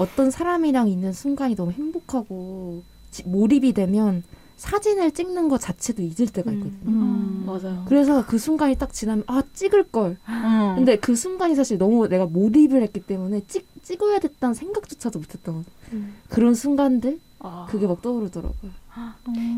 어떤 0.02 0.32
사람이랑 0.32 0.88
있는 0.88 1.14
순간이 1.14 1.56
너무 1.56 1.72
행복하고 1.72 2.84
지- 3.12 3.24
몰입이 3.28 3.74
되면 3.74 4.24
사진을 4.58 5.12
찍는 5.12 5.48
것 5.50 5.60
자체도 5.60 6.02
잊을 6.04 6.28
때가 6.34 6.52
있거든요. 6.52 6.80
음, 6.86 7.44
맞아요. 7.46 7.84
그래서 7.88 8.26
그 8.26 8.38
순간이 8.38 8.76
딱 8.76 8.94
지나면 8.94 9.24
아 9.28 9.42
찍을 9.54 9.86
걸. 9.92 10.18
음. 10.28 10.74
근데 10.76 10.98
그 10.98 11.16
순간이 11.16 11.56
사실 11.56 11.78
너무 11.78 12.08
내가 12.08 12.26
몰입을 12.26 12.82
했기 12.84 13.00
때문에 13.00 13.42
찍 13.48 13.68
찍어야 13.84 14.20
됐다는 14.20 14.54
생각조차도 14.54 15.18
못했던 15.20 15.66
그런 16.30 16.54
순간들 16.54 17.20
아. 17.40 17.68
그게 17.70 17.88
막 17.88 18.02
떠오르더라고요. 18.02 18.72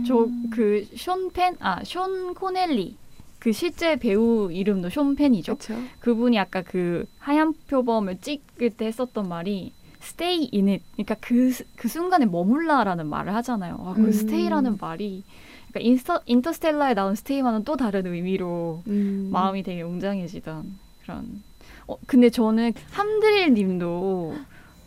저 0.07 0.47
그 0.47 0.87
숀 0.95 1.31
펜 1.31 1.57
아 1.59 1.74
숀 1.74 2.33
오코넬이 2.33 2.95
그 3.39 3.51
실제 3.51 3.97
배우 3.97 4.49
이름도 4.51 4.89
숀 4.89 5.12
펜이죠. 5.12 5.57
그분이 5.99 6.39
아까 6.39 6.61
그 6.61 7.05
하얀 7.19 7.53
표범을 7.67 8.19
찍을 8.21 8.69
때 8.71 8.85
했었던 8.85 9.27
말이 9.27 9.73
stay 10.03 10.49
in 10.53 10.67
it. 10.69 10.83
그러니까 10.93 11.15
그, 11.21 11.51
스- 11.51 11.65
그 11.75 11.87
순간에 11.87 12.25
머물라라는 12.25 13.07
말을 13.07 13.33
하잖아요. 13.35 13.77
아, 13.79 13.93
그 13.95 14.01
음. 14.01 14.09
stay라는 14.09 14.77
말이 14.79 15.23
그러니까 15.69 15.89
인스터, 15.89 16.21
인터스텔라에 16.25 16.93
나온 16.93 17.13
stay와는 17.13 17.63
또 17.63 17.75
다른 17.75 18.05
의미로 18.05 18.83
음. 18.87 19.29
마음이 19.31 19.63
되게 19.63 19.81
웅장해지던 19.81 20.65
그런. 21.03 21.41
어, 21.87 21.97
근데 22.05 22.29
저는 22.29 22.73
함드릴 22.91 23.53
님도 23.53 24.35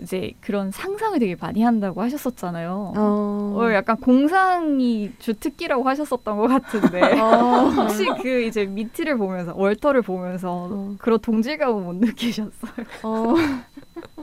이제 0.03 0.33
그런 0.43 0.71
상상을 0.71 1.19
되게 1.19 1.37
많이 1.41 1.63
한다고 1.63 2.03
하셨었잖아요. 2.03 2.93
어. 2.97 3.55
어, 3.57 3.73
약간 3.73 3.97
공상이 3.97 5.11
주특기라고 5.19 5.89
하셨었던 5.89 6.37
것 6.37 6.47
같은데 6.49 7.01
어. 7.19 7.69
혹시 7.71 8.05
그 8.23 8.43
이제 8.43 8.67
미트를 8.67 9.17
보면서 9.17 9.55
월터를 9.57 10.03
보면서 10.03 10.69
어. 10.71 10.95
그런 10.99 11.19
동질감은 11.19 11.83
못 11.85 11.97
느끼셨어요? 11.97 12.87
어. 13.97 14.23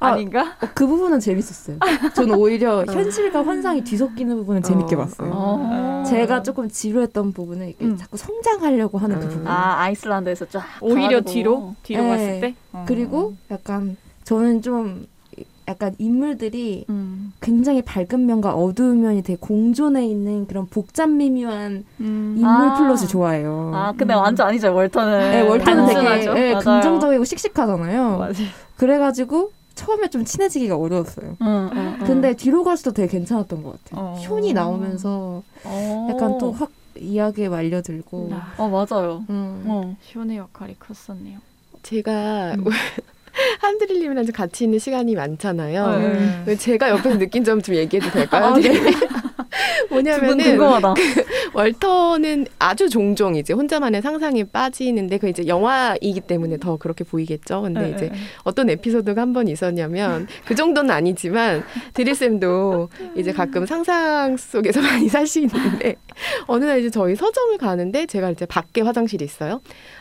아, 0.00 0.12
아닌가? 0.12 0.56
어, 0.60 0.68
그 0.74 0.86
부분은 0.86 1.20
재밌었어요. 1.20 1.78
저는 2.14 2.34
오히려 2.34 2.84
현실과 2.84 3.44
환상이 3.46 3.84
뒤섞이는 3.84 4.36
부분은 4.36 4.62
재밌게 4.62 4.94
어, 4.94 4.98
봤어요. 4.98 5.30
어. 5.32 6.04
제가 6.08 6.42
조금 6.42 6.68
지루했던 6.68 7.32
부분은 7.32 7.68
이게 7.68 7.84
음. 7.84 7.96
자꾸 7.96 8.16
성장하려고 8.16 8.98
하는 8.98 9.18
그 9.20 9.24
음. 9.26 9.28
부분. 9.28 9.46
아 9.46 9.80
아이슬란드에서 9.82 10.46
쫙 10.46 10.64
오히려 10.80 11.18
가가지고. 11.18 11.30
뒤로 11.30 11.74
뒤로 11.82 12.02
네. 12.02 12.08
갔을 12.08 12.40
때 12.40 12.54
어. 12.72 12.84
그리고 12.86 13.34
약간 13.50 13.96
저는 14.24 14.62
좀 14.62 15.06
약간 15.72 15.94
인물들이 15.98 16.84
음. 16.90 17.32
굉장히 17.40 17.82
밝은 17.82 18.26
면과 18.26 18.54
어두운 18.54 19.00
면이 19.02 19.22
되게 19.22 19.36
공존해 19.40 20.06
있는 20.06 20.46
그런 20.46 20.66
복잡 20.66 21.08
미묘한 21.08 21.84
음. 22.00 22.34
인물 22.36 22.46
아. 22.46 22.74
플롯을 22.76 23.08
좋아해요. 23.08 23.72
아 23.74 23.92
근데 23.96 24.14
음. 24.14 24.18
완전 24.20 24.46
아니죠 24.48 24.74
월터는. 24.74 25.30
네, 25.30 25.40
월터는 25.40 25.86
되게 25.86 25.94
단순하죠. 25.94 26.38
예, 26.40 26.52
맞아요. 26.52 26.64
긍정적이고 26.64 27.24
씩씩하잖아요. 27.24 28.18
맞아. 28.18 28.42
그래가지고 28.76 29.50
처음에 29.74 30.08
좀 30.10 30.24
친해지기가 30.24 30.76
어려웠어요. 30.76 31.36
응, 31.40 31.70
응, 31.72 31.96
응. 32.00 32.06
근데 32.06 32.34
뒤로 32.36 32.62
갈수록 32.62 32.92
되게 32.92 33.08
괜찮았던 33.08 33.62
것 33.62 33.82
같아요. 33.84 34.04
어. 34.04 34.14
숀이 34.16 34.52
나오면서 34.52 35.42
어. 35.64 36.08
약간 36.10 36.38
또 36.38 36.52
확 36.52 36.70
이야기에 36.94 37.48
말려들고. 37.48 38.28
아, 38.32 38.52
어 38.58 38.68
맞아요. 38.68 39.24
음. 39.30 39.64
어. 39.66 39.96
시온의 40.02 40.36
역할이 40.36 40.76
컸었네요. 40.78 41.38
제가 41.82 42.52
음. 42.58 42.64
한드릴님이랑 43.60 44.24
좀 44.26 44.32
같이 44.34 44.64
있는 44.64 44.78
시간이 44.78 45.14
많잖아요. 45.14 45.98
네. 45.98 46.12
근데 46.44 46.56
제가 46.56 46.88
옆에서 46.90 47.18
느낀 47.18 47.44
점 47.44 47.62
좀 47.62 47.74
얘기해도 47.76 48.10
될까요? 48.10 48.44
아, 48.46 48.54
네. 48.58 48.72
두분 48.72 48.92
뭐냐면은 49.90 50.38
궁금하다. 50.38 50.94
월터는 51.54 52.46
아주 52.58 52.88
종종 52.88 53.36
이제 53.36 53.52
혼자만의 53.52 54.02
상상에 54.02 54.42
빠지는데 54.44 55.18
그 55.18 55.28
이제 55.28 55.46
영화이기 55.46 56.22
때문에 56.22 56.56
더 56.56 56.76
그렇게 56.76 57.04
보이겠죠. 57.04 57.62
근데 57.62 57.82
네, 57.82 57.90
이제 57.90 58.08
네. 58.08 58.12
어떤 58.44 58.70
에피소드가 58.70 59.20
한 59.20 59.32
번 59.32 59.48
있었냐면 59.48 60.26
그 60.44 60.54
정도는 60.54 60.90
아니지만 60.90 61.64
드리쌤도 61.94 62.90
이제 63.16 63.32
가끔 63.32 63.64
상상 63.64 64.36
속에서 64.36 64.80
많이 64.82 65.08
살수 65.08 65.38
있는데 65.40 65.96
어느 66.46 66.64
날 66.66 66.80
이제 66.80 66.90
저희 66.90 67.14
서점을 67.16 67.56
가는데 67.58 68.04
제가 68.06 68.30
이제 68.30 68.44
밖에 68.44 68.82
화장실이 68.82 69.24
있어요. 69.24 69.60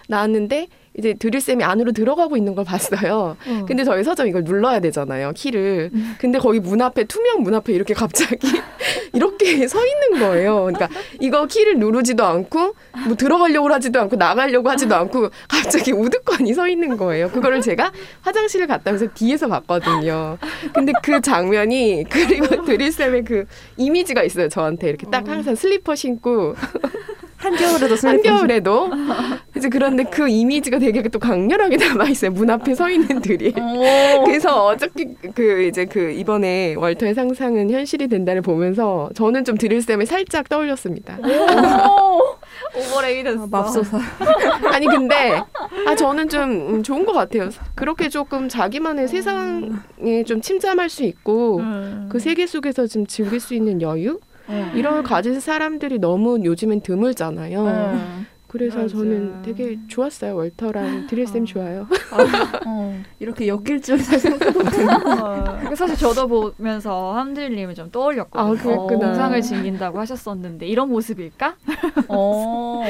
나왔는데 0.10 0.68
이제 0.98 1.14
드릴쌤이 1.14 1.64
안으로 1.64 1.94
들어가고 1.94 2.36
있는 2.36 2.54
걸 2.54 2.66
봤어요. 2.66 3.38
어. 3.48 3.66
근데 3.66 3.84
저희 3.84 4.04
서점 4.04 4.28
이걸 4.28 4.44
눌러야 4.44 4.82
되잖아요. 4.82 5.32
키를. 5.34 5.90
음. 5.94 6.16
근데 6.20 6.38
거기 6.38 6.60
문 6.60 6.82
앞에 6.82 7.06
투명 7.06 7.44
문 7.44 7.56
앞에 7.56 7.72
이렇게 7.72 7.94
갑자기 7.94 8.48
이렇게 9.14 9.68
서 9.68 9.80
있는 9.86 10.20
거예요. 10.20 10.66
그러니까 10.66 10.90
이거 11.20 11.46
키를 11.46 11.80
누르지도 11.80 12.26
않고 12.26 12.76
뭐 13.08 13.16
들어가려고 13.16 13.70
하지도 13.70 14.02
않고 14.02 14.18
나가려고 14.18 14.70
하지도 14.70 14.96
않고 14.96 15.30
갑자기 15.48 15.94
우두커니 15.94 16.54
서 16.54 16.68
있는 16.68 16.98
거예요. 16.98 17.30
그거를 17.32 17.62
제가 17.62 17.92
화장실을 18.22 18.68
갔다 18.68 18.92
오면서 18.92 19.08
뒤에서 19.14 19.48
봤거든요. 19.48 20.38
근데 20.74 20.92
그 21.02 21.22
장면이 21.22 22.06
그리고 22.10 22.66
드릴쌤의 22.66 23.24
그 23.24 23.46
이미지가 23.78 24.24
있어요. 24.24 24.50
저한테 24.50 24.90
이렇게 24.90 25.08
딱 25.10 25.28
항상 25.28 25.56
슬리퍼 25.56 25.96
신고 25.96 26.56
한겨울에도 27.42 27.96
한겨울에도 28.08 28.92
이제 29.58 29.68
그런데 29.70 30.04
그 30.04 30.30
이미지가 30.30 30.80
되게 30.80 31.02
또 31.10 31.20
강렬하게 31.20 31.78
남아 31.78 32.06
있어요. 32.10 32.32
문 32.32 32.50
앞에 32.50 32.76
서 32.76 32.90
있는 32.90 33.22
들이. 33.22 33.54
오. 33.58 34.24
그래서 34.26 34.68
어저께 34.68 35.16
그 35.34 35.64
이제 35.64 35.86
그 35.86 36.12
이번에 36.12 36.76
월터의 36.76 37.16
상상은 37.16 37.70
현실이 37.70 38.08
된다를 38.08 38.42
보면서 38.42 39.10
저는 39.16 39.44
좀 39.44 39.58
드릴 39.58 39.82
쌤을 39.82 40.06
살짝 40.06 40.50
떠올렸습니다. 40.50 41.18
오. 41.18 42.38
오버레이 42.76 43.24
됐어. 43.24 43.44
아, 43.44 43.48
맙소사. 43.50 44.00
아니 44.72 44.86
근데 44.86 45.42
아 45.88 45.96
저는 45.96 46.30
좀 46.30 46.76
음, 46.76 46.84
좋은 46.84 47.06
것 47.06 47.14
같아요. 47.14 47.50
그렇게 47.76 48.08
조금 48.08 48.48
자기만의 48.48 49.08
세상에 49.08 50.24
좀 50.26 50.42
침잠할 50.42 50.90
수 50.90 51.04
있고 51.04 51.58
음. 51.58 52.08
그 52.12 52.20
세계 52.20 52.46
속에서 52.46 52.88
좀 52.88 53.06
즐길 53.08 53.40
수 53.40 53.54
있는 53.54 53.82
여유 53.82 54.20
응. 54.52 54.72
이런 54.76 54.94
걸 54.96 55.04
가진 55.04 55.40
사람들이 55.40 56.00
너무 56.00 56.44
요즘엔 56.44 56.82
드물잖아요. 56.82 57.66
응. 57.66 58.26
그래서 58.48 58.80
맞아. 58.80 58.90
저는 58.90 59.42
되게 59.44 59.80
좋았어요. 59.88 60.36
월터랑 60.36 61.08
드릴쌤 61.08 61.44
어. 61.44 61.46
좋아요. 61.46 61.88
어. 62.66 63.02
이렇게 63.20 63.48
엮일 63.48 63.82
줄 63.82 63.98
생각도 63.98 64.60
어, 64.60 65.76
사실 65.76 65.96
저도 65.96 66.28
보면서 66.28 67.14
함들님을 67.14 67.76
좀 67.76 67.90
떠올렸거든요. 67.92 68.52
아, 68.54 68.62
그랬구나. 68.62 68.88
공상을 69.08 69.42
즐긴다고 69.42 69.98
하셨었는데 70.00 70.68
이런 70.68 70.90
모습일까? 70.90 71.56
어. 72.10 72.84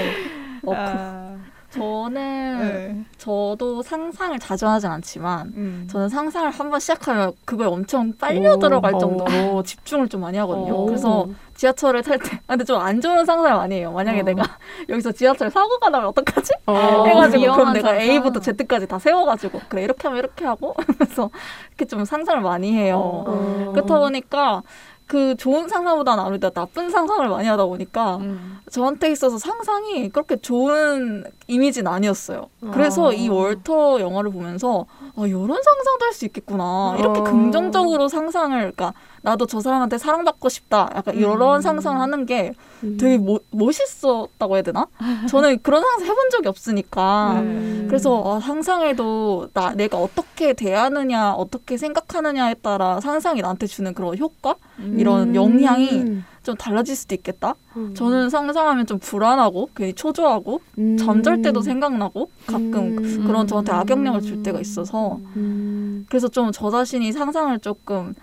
어, 0.63 0.65
그- 0.65 0.74
아, 0.76 1.36
저는 1.69 2.60
네. 2.60 3.06
저도 3.17 3.82
상상을 3.82 4.38
자주 4.39 4.67
하진 4.67 4.89
않지만 4.89 5.54
음. 5.56 5.88
저는 5.89 6.10
상상을 6.10 6.50
한번 6.52 6.80
시작하면 6.80 7.32
그거에 7.45 7.67
엄청 7.67 8.13
빨려 8.17 8.56
오, 8.56 8.60
들어갈 8.60 8.95
어. 8.95 8.97
정도로 8.97 9.63
집중을 9.63 10.10
좀 10.10 10.21
많이 10.21 10.38
하거든요. 10.39 10.76
어. 10.76 10.86
그래서 10.86 11.30
지하철을 11.62 12.02
탈 12.02 12.17
때, 12.17 12.38
아, 12.47 12.54
근데 12.56 12.63
좀 12.63 12.82
안 12.82 13.00
좋은 13.00 13.24
상상을 13.24 13.52
많이 13.52 13.76
해요. 13.76 13.91
만약에 13.91 14.21
어. 14.21 14.24
내가 14.24 14.41
여기서 14.89 15.12
지하철 15.12 15.52
사고가 15.52 15.89
나면 15.89 16.08
어떡하지? 16.10 16.54
어. 16.65 16.74
해가지고 17.06 17.54
그럼 17.54 17.74
내가 17.74 17.89
상상. 17.89 18.02
A부터 18.10 18.39
Z까지 18.39 18.88
다 18.88 18.97
세워가지고 18.97 19.62
그래 19.69 19.84
이렇게 19.84 20.08
하면 20.08 20.17
이렇게 20.19 20.43
하고 20.45 20.74
하면서 20.97 21.30
이렇게 21.69 21.86
좀 21.86 22.04
상상을 22.04 22.41
많이 22.41 22.74
해요. 22.74 22.97
어. 23.28 23.71
그렇다 23.76 24.00
보니까 24.00 24.63
그 25.06 25.36
좋은 25.36 25.67
상상보다는 25.67 26.24
아무래도 26.24 26.50
나쁜 26.50 26.89
상상을 26.89 27.28
많이 27.28 27.47
하다 27.47 27.65
보니까 27.65 28.15
음. 28.17 28.60
저한테 28.71 29.12
있어서 29.12 29.38
상상이 29.38 30.10
그렇게 30.10 30.38
좋은 30.38 31.26
이미지는 31.47 31.91
아니었어요. 31.91 32.47
그래서 32.71 33.08
어. 33.08 33.12
이 33.12 33.28
월터 33.28 34.00
영화를 34.00 34.32
보면서 34.32 34.86
아, 35.21 35.27
이런 35.27 35.47
상상도 35.47 36.05
할 36.05 36.12
수 36.13 36.25
있겠구나. 36.25 36.95
이렇게 36.99 37.21
어. 37.21 37.23
긍정적으로 37.23 38.07
상상을, 38.07 38.57
그러니까 38.57 38.93
나도 39.21 39.45
저 39.45 39.62
사람한테 39.62 39.97
사랑받고 39.97 40.49
싶다. 40.49 40.89
약간 40.95 41.15
이런 41.15 41.60
음. 41.60 41.62
상상을 41.62 41.99
하는 41.99 42.25
게 42.25 42.53
음. 42.84 42.97
되게 42.99 43.17
모, 43.17 43.39
멋있었다고 43.51 44.55
해야 44.55 44.62
되나? 44.62 44.88
저는 45.29 45.60
그런 45.62 45.81
상상 45.81 46.07
해본 46.07 46.29
적이 46.31 46.47
없으니까. 46.49 47.39
음. 47.39 47.86
그래서 47.88 48.23
아, 48.25 48.39
상상에도 48.39 49.49
나 49.53 49.73
내가 49.73 49.97
어떻게 49.97 50.53
대하느냐, 50.53 51.34
어떻게 51.34 51.77
생각하느냐에 51.77 52.55
따라 52.55 52.99
상상이 52.99 53.41
나한테 53.41 53.67
주는 53.67 53.93
그런 53.93 54.17
효과, 54.17 54.55
이런 54.97 55.36
영향이 55.36 56.23
좀 56.43 56.56
달라질 56.56 56.95
수도 56.95 57.13
있겠다. 57.15 57.54
음. 57.75 57.93
저는 57.93 58.30
상상하면 58.30 58.86
좀 58.88 58.97
불안하고 58.99 59.69
괜히 59.75 59.93
초조하고 59.93 60.62
음. 60.80 60.97
잠잘 60.97 61.41
때도 61.41 61.62
생각나고 61.62 62.30
가끔 62.47 62.97
음. 62.97 63.23
그런 63.27 63.45
저한테 63.47 63.71
악영향을 63.71 64.21
줄 64.21 64.41
때가 64.43 64.60
있어서 64.60 65.19
음. 65.36 66.06
그래서 66.10 66.27
좀 66.27 66.51
저 66.51 66.69
자신이 66.69 67.12
상상을 67.12 67.58
조금 67.60 68.13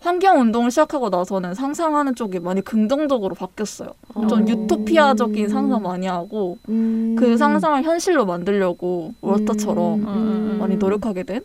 환경 0.00 0.40
운동을 0.40 0.70
시작하고 0.70 1.10
나서는 1.10 1.54
상상하는 1.54 2.14
쪽이 2.14 2.40
많이 2.40 2.62
긍정적으로 2.62 3.34
바뀌었어요. 3.34 3.90
좀 4.28 4.42
어. 4.42 4.46
유토피아적인 4.48 5.48
상상 5.48 5.82
많이 5.82 6.06
하고 6.06 6.58
음. 6.68 7.16
그 7.18 7.36
상상을 7.36 7.82
현실로 7.82 8.24
만들려고 8.26 9.14
월터처럼 9.20 10.00
음. 10.00 10.08
음. 10.08 10.56
많이 10.58 10.76
노력하게 10.76 11.22
된 11.24 11.42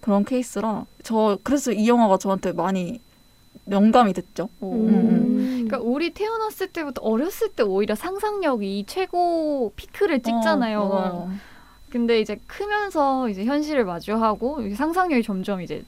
그런 0.00 0.24
케이스라 0.24 0.84
저 1.04 1.38
그래서 1.44 1.70
이 1.72 1.88
영화가 1.88 2.18
저한테 2.18 2.52
많이 2.52 3.00
영감이 3.70 4.12
됐죠. 4.12 4.48
음. 4.62 5.64
그러니까 5.66 5.78
우리 5.78 6.10
태어났을 6.10 6.68
때부터 6.68 7.02
어렸을 7.02 7.48
때 7.50 7.62
오히려 7.62 7.94
상상력이 7.94 8.84
최고 8.86 9.72
피크를 9.76 10.22
찍잖아요. 10.22 10.80
어. 10.80 11.30
근데 11.90 12.20
이제 12.20 12.38
크면서 12.46 13.28
이제 13.28 13.44
현실을 13.44 13.84
마주하고 13.84 14.62
이제 14.62 14.74
상상력이 14.74 15.22
점점 15.22 15.60
이제 15.60 15.84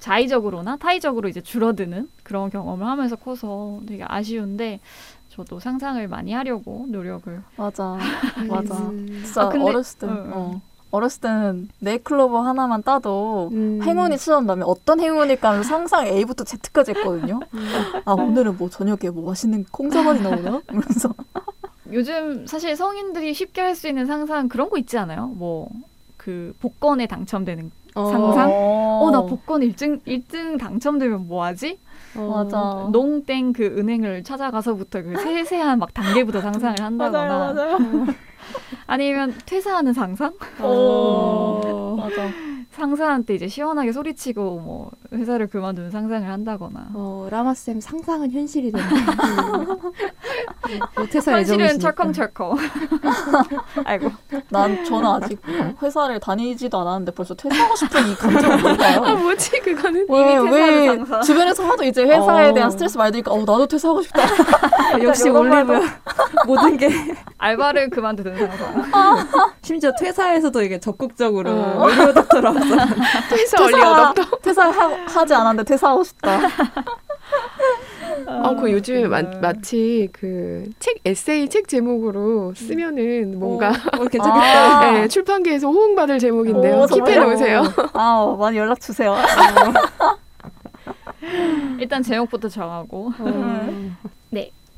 자의적으로나 0.00 0.76
타의적으로 0.78 1.28
이제 1.28 1.40
줄어드는 1.40 2.08
그런 2.24 2.50
경험을 2.50 2.86
하면서 2.86 3.14
커서 3.16 3.80
되게 3.86 4.04
아쉬운데 4.06 4.80
저도 5.28 5.60
상상을 5.60 6.06
많이 6.08 6.32
하려고 6.32 6.86
노력을 6.88 7.40
맞아, 7.56 7.98
맞아. 8.48 8.74
음. 8.88 9.22
진짜 9.24 9.42
아, 9.42 9.48
근데- 9.48 9.64
어렸을 9.64 9.98
때, 10.00 10.06
응, 10.06 10.12
응. 10.26 10.30
어. 10.34 10.60
어렸을 10.92 11.20
때는 11.22 11.68
네이클로버 11.80 12.40
하나만 12.42 12.82
따도 12.84 13.48
음. 13.52 13.80
행운이 13.82 14.16
찾아온다면 14.18 14.68
어떤 14.68 15.00
행운일까 15.00 15.48
하면서 15.48 15.68
상상 15.68 16.06
A부터 16.06 16.44
Z까지 16.44 16.92
했거든요. 16.92 17.40
아 18.04 18.12
오늘은 18.12 18.56
뭐 18.58 18.70
저녁에 18.70 19.10
뭐 19.12 19.26
맛있는 19.30 19.64
콩사발이 19.72 20.20
나오나? 20.22 20.60
그러면서 20.66 21.12
요즘 21.92 22.46
사실 22.46 22.76
성인들이 22.76 23.34
쉽게 23.34 23.60
할 23.60 23.74
수 23.74 23.88
있는 23.88 24.06
상상 24.06 24.48
그런 24.48 24.70
거 24.70 24.78
있지 24.78 24.96
않아요? 24.98 25.26
뭐 25.26 25.68
그 26.22 26.54
복권에 26.60 27.08
당첨되는 27.08 27.72
상상? 27.94 28.48
어, 28.52 29.00
어, 29.02 29.10
나 29.10 29.22
복권 29.22 29.60
1등, 29.62 30.00
1등 30.06 30.56
당첨되면 30.56 31.26
뭐하지? 31.26 31.80
맞아. 32.14 32.88
농땡 32.92 33.52
그 33.52 33.64
은행을 33.64 34.22
찾아가서부터 34.22 35.02
그 35.02 35.16
세세한 35.16 35.80
막 35.80 35.92
단계부터 35.92 36.40
상상을 36.40 36.76
한다거나 36.80 37.52
맞아요, 37.52 37.78
맞아요. 37.78 37.78
아니면 38.86 39.34
퇴사하는 39.46 39.92
상상? 39.92 40.32
어. 40.58 41.96
맞아. 41.98 42.30
상사한테 42.86 43.36
이제 43.36 43.46
시원하게 43.46 43.92
소리치고 43.92 44.42
뭐 44.58 44.90
회사를 45.12 45.46
그만두는 45.46 45.90
상상을 45.92 46.28
한다거나 46.28 46.88
어, 46.94 47.28
라마 47.30 47.54
쌤 47.54 47.80
상상은 47.80 48.32
현실이 48.32 48.72
된다. 48.72 48.88
뭐 50.96 51.06
퇴사 51.06 51.32
현실은. 51.32 51.78
철컹철컹 51.78 52.56
아이고 53.84 54.10
난 54.50 54.84
저는 54.84 55.06
아직 55.10 55.40
회사를 55.80 56.18
다니지도 56.18 56.76
않았는데 56.80 57.12
벌써 57.12 57.34
퇴사하고 57.34 57.76
싶은 57.76 58.08
이 58.08 58.14
감정은 58.16 58.62
뭘까요? 58.62 59.02
아 59.04 59.14
뭐지 59.14 59.60
그거는? 59.60 60.06
왜, 60.08 60.38
왜 60.38 60.86
상사. 60.88 61.20
주변에서 61.20 61.64
하도 61.64 61.84
이제 61.84 62.02
회사에 62.02 62.50
어. 62.50 62.52
대한 62.54 62.70
스트레스 62.72 62.98
많이 62.98 63.12
드니까 63.12 63.30
어, 63.32 63.38
나도 63.38 63.66
퇴사하고 63.68 64.02
싶다. 64.02 64.22
역시 65.02 65.28
올리브야. 65.28 65.80
모든 66.46 66.76
게 66.76 66.88
알바를 67.38 67.90
그만두는 67.90 68.36
상상 68.36 69.26
심지어 69.62 69.92
퇴사에서도 69.98 70.62
이게 70.62 70.80
적극적으로 70.80 71.50
어. 71.50 71.84
올리브 71.84 72.12
덕터로 72.14 72.48
퇴사 73.30 73.64
얼리 73.64 73.80
어답터. 73.80 74.36
퇴사하지 74.38 75.34
않았는데 75.34 75.64
퇴사하고 75.64 76.04
싶다. 76.04 76.40
아, 78.26 78.54
그 78.56 78.70
요즘에 78.70 79.06
마, 79.08 79.20
음. 79.20 79.40
마치 79.40 80.08
그 80.12 80.64
책 80.78 81.00
에세이 81.04 81.48
책 81.48 81.68
제목으로 81.68 82.52
쓰면은 82.54 83.38
뭔가 83.38 83.70
어, 83.70 84.04
괜찮겠다. 84.06 84.80
아. 84.80 84.92
네, 84.92 85.08
출판계에서 85.08 85.70
호응받을 85.70 86.18
제목인데요. 86.18 86.82
오, 86.82 86.86
킵해? 86.86 87.18
놓으세요. 87.20 87.62
아, 87.94 88.36
많이 88.38 88.58
연락 88.58 88.80
주세요. 88.80 89.16
일단 91.78 92.02
제목부터 92.02 92.48
정하고 92.48 93.12
어. 93.18 93.92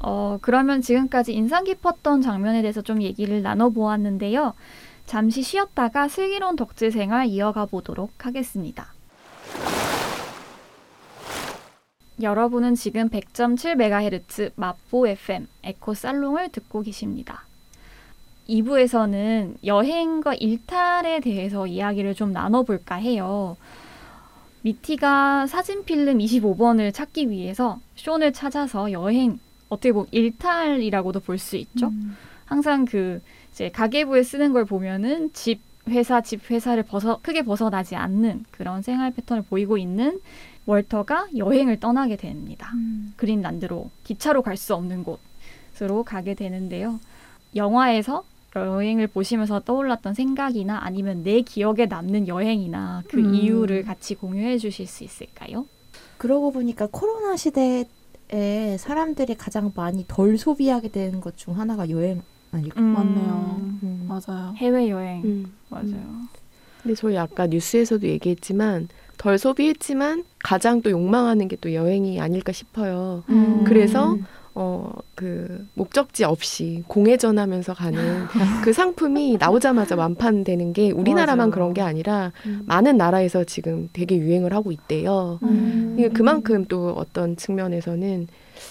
어, 0.06 0.36
그러면 0.42 0.82
지금까지 0.82 1.32
인상 1.32 1.64
깊었던 1.64 2.20
장면에 2.20 2.60
대해서 2.60 2.82
좀 2.82 3.00
얘기를 3.00 3.40
나눠 3.40 3.70
보았는데요. 3.70 4.52
잠시 5.06 5.42
쉬었다가 5.42 6.08
슬기로운 6.08 6.56
덕질 6.56 6.90
생활 6.90 7.26
이어가 7.26 7.66
보도록 7.66 8.26
하겠습니다. 8.26 8.92
여러분은 12.20 12.74
지금 12.74 13.08
100.7MHz 13.08 14.52
마포 14.56 15.08
FM 15.08 15.46
에코 15.62 15.94
살롱을 15.94 16.50
듣고 16.50 16.82
계십니다. 16.82 17.44
2부에서는 18.48 19.56
여행과 19.64 20.34
일탈에 20.34 21.20
대해서 21.20 21.66
이야기를 21.66 22.14
좀 22.14 22.32
나눠볼까 22.32 22.96
해요. 22.96 23.56
미티가 24.62 25.46
사진 25.46 25.84
필름 25.84 26.18
25번을 26.18 26.92
찾기 26.94 27.30
위해서 27.30 27.80
쇼를 27.96 28.32
찾아서 28.32 28.92
여행, 28.92 29.38
어떻게 29.68 29.92
보면 29.92 30.06
일탈이라고도 30.10 31.20
볼 31.20 31.38
수 31.38 31.56
있죠. 31.56 31.90
항상 32.46 32.84
그 32.84 33.20
이제 33.54 33.70
가계부에 33.70 34.24
쓰는 34.24 34.52
걸 34.52 34.64
보면은 34.64 35.32
집 35.32 35.60
회사 35.88 36.20
집 36.20 36.50
회사를 36.50 36.82
벗어 36.82 37.20
크게 37.22 37.42
벗어나지 37.42 37.94
않는 37.94 38.44
그런 38.50 38.82
생활 38.82 39.12
패턴을 39.12 39.44
보이고 39.48 39.78
있는 39.78 40.20
월터가 40.66 41.28
여행을 41.36 41.78
떠나게 41.78 42.16
됩니다. 42.16 42.70
그린란드로 43.16 43.90
기차로 44.02 44.42
갈 44.42 44.56
수 44.56 44.74
없는 44.74 45.04
곳으로 45.04 46.02
가게 46.02 46.34
되는데요. 46.34 46.98
영화에서 47.54 48.24
여행을 48.56 49.08
보시면서 49.08 49.60
떠올랐던 49.60 50.14
생각이나 50.14 50.80
아니면 50.82 51.22
내 51.22 51.42
기억에 51.42 51.86
남는 51.86 52.26
여행이나 52.28 53.02
그 53.08 53.18
음. 53.18 53.34
이유를 53.34 53.84
같이 53.84 54.14
공유해 54.14 54.58
주실 54.58 54.86
수 54.86 55.04
있을까요? 55.04 55.66
그러고 56.18 56.50
보니까 56.50 56.88
코로나 56.90 57.36
시대에 57.36 57.84
사람들이 58.78 59.34
가장 59.36 59.70
많이 59.74 60.04
덜 60.08 60.38
소비하게 60.38 60.88
되는 60.88 61.20
것 61.20 61.36
중 61.36 61.58
하나가 61.58 61.88
여행 61.90 62.22
아닐까? 62.56 62.80
맞네요. 62.80 63.60
음. 63.82 64.06
맞아요. 64.08 64.54
해외 64.56 64.88
여행 64.90 65.22
음. 65.24 65.52
맞아요. 65.68 66.24
근데 66.82 66.94
저희 66.94 67.16
아까 67.16 67.46
뉴스에서도 67.46 68.06
얘기했지만 68.06 68.88
덜 69.16 69.38
소비했지만 69.38 70.24
가장 70.42 70.82
또 70.82 70.90
욕망하는 70.90 71.48
게 71.48 71.56
또 71.60 71.72
여행이 71.72 72.20
아닐까 72.20 72.52
싶어요. 72.52 73.22
음. 73.30 73.64
그래서 73.64 74.18
어, 74.56 74.92
그, 75.16 75.66
목적지 75.74 76.22
없이 76.24 76.84
공회전하면서 76.86 77.74
가는 77.74 78.24
그 78.64 78.72
상품이 78.72 79.38
나오자마자 79.40 79.96
완판되는 79.96 80.72
게 80.74 80.92
우리나라만 80.92 81.38
맞아요. 81.38 81.50
그런 81.50 81.74
게 81.74 81.80
아니라 81.80 82.30
음. 82.46 82.62
많은 82.66 82.96
나라에서 82.96 83.42
지금 83.44 83.88
되게 83.92 84.16
유행을 84.16 84.52
하고 84.52 84.70
있대요. 84.70 85.40
음. 85.42 86.10
그만큼 86.14 86.66
또 86.66 86.90
어떤 86.96 87.34
측면에서는 87.36 88.28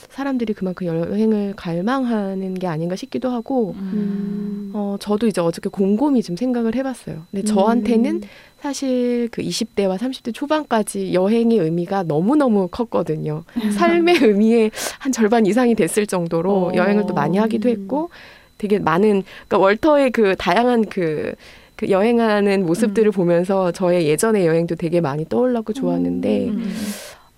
사람들이 0.10 0.54
그만큼 0.54 0.88
여행을 0.88 1.54
갈망하는 1.56 2.54
게 2.56 2.68
아닌가 2.68 2.96
싶기도 2.96 3.30
하고, 3.30 3.76
음. 3.78 4.72
어, 4.74 4.98
저도 5.00 5.28
이제 5.28 5.42
어저께 5.42 5.70
곰곰이 5.70 6.24
좀 6.24 6.36
생각을 6.36 6.76
해봤어요. 6.76 7.24
근데 7.32 7.46
저한테는 7.46 8.22
사실 8.64 9.28
그 9.30 9.42
20대와 9.42 9.98
30대 9.98 10.34
초반까지 10.34 11.14
여행의 11.14 11.58
의미가 11.58 12.04
너무너무 12.04 12.70
컸거든요. 12.70 13.44
삶의 13.76 14.20
의미의 14.22 14.72
한 15.00 15.12
절반 15.12 15.46
이상이 15.46 15.76
됐을 15.76 16.08
정도로 16.08 16.68
어. 16.68 16.72
여행을 16.74 17.06
또 17.06 17.14
많이 17.14 17.38
하기도 17.38 17.68
했고 17.68 18.10
되게 18.58 18.80
많은 18.80 19.24
그러니까 19.48 19.58
월터의 19.58 20.12
그 20.12 20.36
다양한 20.38 20.86
그, 20.86 21.34
그 21.76 21.90
여행하는 21.90 22.66
모습들을 22.66 23.12
보면서 23.12 23.74
저의 23.74 24.08
예전의 24.08 24.48
여행도 24.48 24.76
되게 24.76 25.02
많이 25.02 25.28
떠올랐고 25.28 25.74
좋았는데 25.74 26.48
음. 26.48 26.74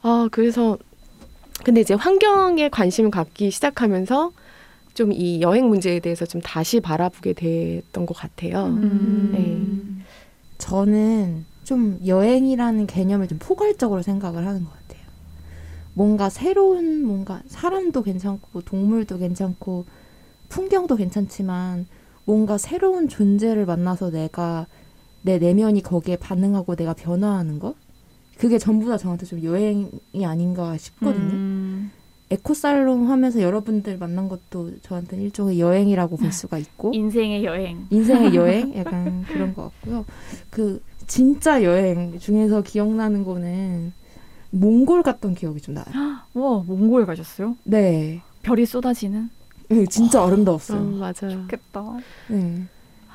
아 0.03 0.29
그래서 0.31 0.77
근데 1.65 1.81
이제 1.81 1.95
환경에 1.95 2.69
관심을 2.69 3.09
갖기 3.09 3.49
시작하면서 3.49 4.31
좀 4.93 5.11
이 5.11 5.41
여행 5.41 5.67
문제에 5.67 5.99
대해서 5.99 6.25
좀 6.25 6.41
다시 6.41 6.79
바라보게 6.79 7.33
됐던 7.33 8.05
것 8.05 8.15
같아요. 8.15 8.65
음. 8.67 9.31
네. 9.33 10.03
저는 10.57 11.45
좀 11.63 11.99
여행이라는 12.05 12.87
개념을 12.87 13.27
좀 13.27 13.37
포괄적으로 13.39 14.01
생각을 14.03 14.45
하는 14.47 14.63
것 14.63 14.69
같아요. 14.71 15.01
뭔가 15.93 16.29
새로운 16.29 17.03
뭔가 17.03 17.41
사람도 17.47 18.03
괜찮고 18.03 18.61
동물도 18.61 19.17
괜찮고 19.17 19.85
풍경도 20.49 20.95
괜찮지만 20.95 21.87
뭔가 22.23 22.57
새로운 22.57 23.09
존재를 23.09 23.65
만나서 23.65 24.11
내가 24.11 24.67
내 25.23 25.39
내면이 25.39 25.81
거기에 25.81 26.17
반응하고 26.17 26.75
내가 26.75 26.93
변화하는 26.93 27.59
것 27.59 27.75
그게 28.37 28.57
전부 28.57 28.87
다 28.89 28.97
저한테 28.97 29.25
좀 29.25 29.43
여행이 29.43 30.25
아닌가 30.25 30.77
싶거든요. 30.77 31.33
음. 32.29 32.33
에코살롱 32.33 33.09
하면서 33.11 33.41
여러분들 33.41 33.97
만난 33.97 34.27
것도 34.29 34.71
저한테는 34.81 35.23
일종의 35.25 35.59
여행이라고 35.59 36.17
볼 36.17 36.31
수가 36.31 36.57
있고 36.57 36.91
인생의 36.95 37.45
여행. 37.45 37.85
인생의 37.89 38.33
여행 38.35 38.75
약간 38.75 39.23
그런 39.23 39.53
것 39.53 39.63
같고요. 39.63 40.05
그 40.49 40.81
진짜 41.07 41.63
여행 41.63 42.17
중에서 42.19 42.61
기억나는 42.63 43.23
거는 43.23 43.93
몽골 44.51 45.03
갔던 45.03 45.35
기억이 45.35 45.61
좀 45.61 45.75
나요. 45.75 45.85
와 46.33 46.63
몽골 46.65 47.05
가셨어요? 47.05 47.55
네, 47.63 48.21
별이 48.41 48.65
쏟아지는? 48.65 49.29
네 49.69 49.85
진짜 49.87 50.21
어, 50.23 50.27
아름다웠어요. 50.27 50.81
맞아요. 50.97 51.13
좋겠다. 51.31 51.97
네, 52.29 52.63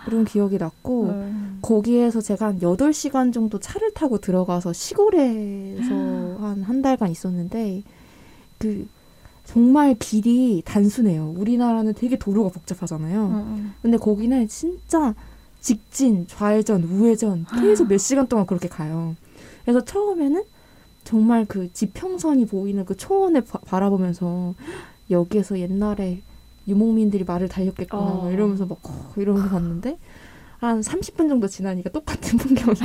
그런 0.04 0.24
기억이 0.24 0.58
났고 0.58 1.06
음. 1.06 1.58
거기에서 1.62 2.20
제가 2.20 2.46
한 2.46 2.58
8시간 2.60 3.32
정도 3.32 3.58
차를 3.58 3.92
타고 3.94 4.18
들어가서 4.18 4.72
시골에서 4.72 5.94
한 6.40 6.62
한 6.64 6.82
달간 6.82 7.10
있었는데 7.10 7.82
그 8.58 8.86
정말 9.50 9.96
길이 9.98 10.62
단순해요. 10.64 11.34
우리나라는 11.36 11.94
되게 11.94 12.16
도로가 12.16 12.50
복잡하잖아요. 12.50 13.26
음. 13.26 13.74
근데 13.82 13.96
거기는 13.96 14.46
진짜 14.46 15.12
직진, 15.60 16.28
좌회전, 16.28 16.84
우회전 16.84 17.46
계속 17.60 17.88
몇 17.88 17.98
시간 17.98 18.28
동안 18.28 18.46
그렇게 18.46 18.68
가요. 18.68 19.16
그래서 19.64 19.84
처음에는 19.84 20.44
정말 21.02 21.46
그 21.46 21.72
지평선이 21.72 22.46
보이는 22.46 22.84
그 22.84 22.96
초원을 22.96 23.40
바, 23.40 23.58
바라보면서 23.58 24.54
여기에서 25.10 25.58
옛날에 25.58 26.22
유목민들이 26.68 27.24
말을 27.24 27.48
달렸겠구나 27.48 28.02
어. 28.02 28.22
막 28.22 28.32
이러면서 28.32 28.66
막 28.66 28.78
어, 28.84 29.12
이러면서 29.16 29.48
봤는데 29.48 29.98
한 30.58 30.80
30분 30.80 31.28
정도 31.28 31.48
지나니까 31.48 31.90
똑같은 31.90 32.38
풍경이 32.38 32.78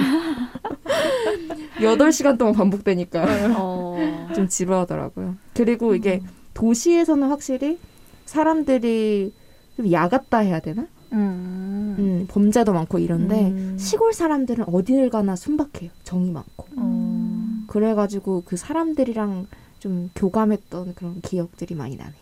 8시간 1.78 2.39
동안 2.39 2.56
반복되니까 2.56 3.54
어. 3.56 4.30
좀 4.34 4.47
지루하더라고요. 4.47 5.36
그리고 5.54 5.93
이게 5.93 6.23
도시에서는 6.56 7.28
확실히 7.30 7.78
사람들이 8.26 9.32
좀 9.76 9.91
야같다 9.91 10.39
해야 10.39 10.60
되나? 10.60 10.88
음. 11.13 11.96
음, 12.00 12.26
범죄도 12.28 12.74
많고 12.74 12.98
이런데 12.98 13.50
음. 13.52 13.78
시골 13.78 14.12
사람들은 14.13 14.65
어디를 14.68 15.12
가나 15.12 15.36
순박해요. 15.36 15.91
정이 16.04 16.32
많고. 16.32 16.65
음. 16.78 17.65
그래가지고 17.68 18.44
그 18.46 18.58
사람들이랑 18.58 19.48
좀 19.80 20.10
교감했던 20.15 20.96
그런 20.96 21.22
기억들이 21.22 21.76
많이 21.76 21.96
나네요. 21.96 22.15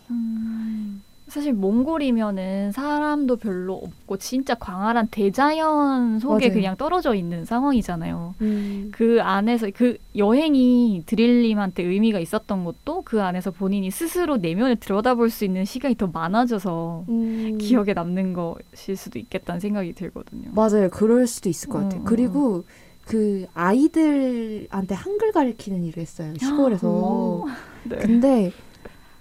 음. 1.26 1.30
사실 1.30 1.52
몽골이면은 1.52 2.72
사람도 2.72 3.36
별로 3.36 3.74
없고 3.74 4.18
진짜 4.18 4.54
광활한 4.54 5.08
대자연 5.10 6.18
속에 6.18 6.48
맞아요. 6.48 6.54
그냥 6.54 6.76
떨어져 6.76 7.14
있는 7.14 7.44
상황이잖아요. 7.44 8.34
음. 8.40 8.90
그 8.92 9.20
안에서 9.22 9.68
그 9.74 9.96
여행이 10.16 11.04
드릴님한테 11.06 11.82
의미가 11.82 12.18
있었던 12.20 12.64
것도 12.64 13.02
그 13.04 13.22
안에서 13.22 13.50
본인이 13.50 13.90
스스로 13.90 14.36
내면을 14.36 14.76
들여다볼 14.76 15.30
수 15.30 15.44
있는 15.44 15.64
시간이 15.64 15.96
더 15.96 16.06
많아져서 16.08 17.06
음. 17.08 17.58
기억에 17.58 17.94
남는 17.94 18.34
것일 18.34 18.96
수도 18.96 19.18
있겠다는 19.18 19.60
생각이 19.60 19.94
들거든요. 19.94 20.50
맞아요. 20.54 20.90
그럴 20.90 21.26
수도 21.26 21.48
있을 21.48 21.68
것 21.68 21.82
같아요. 21.82 22.02
어, 22.02 22.04
그리고 22.04 22.64
그 23.06 23.46
아이들한테 23.54 24.94
한글 24.94 25.32
가르치는 25.32 25.84
일을 25.84 26.00
했어요. 26.02 26.32
시골에서. 26.38 26.88
어, 26.88 27.44
네. 27.84 27.96
근데 27.96 28.52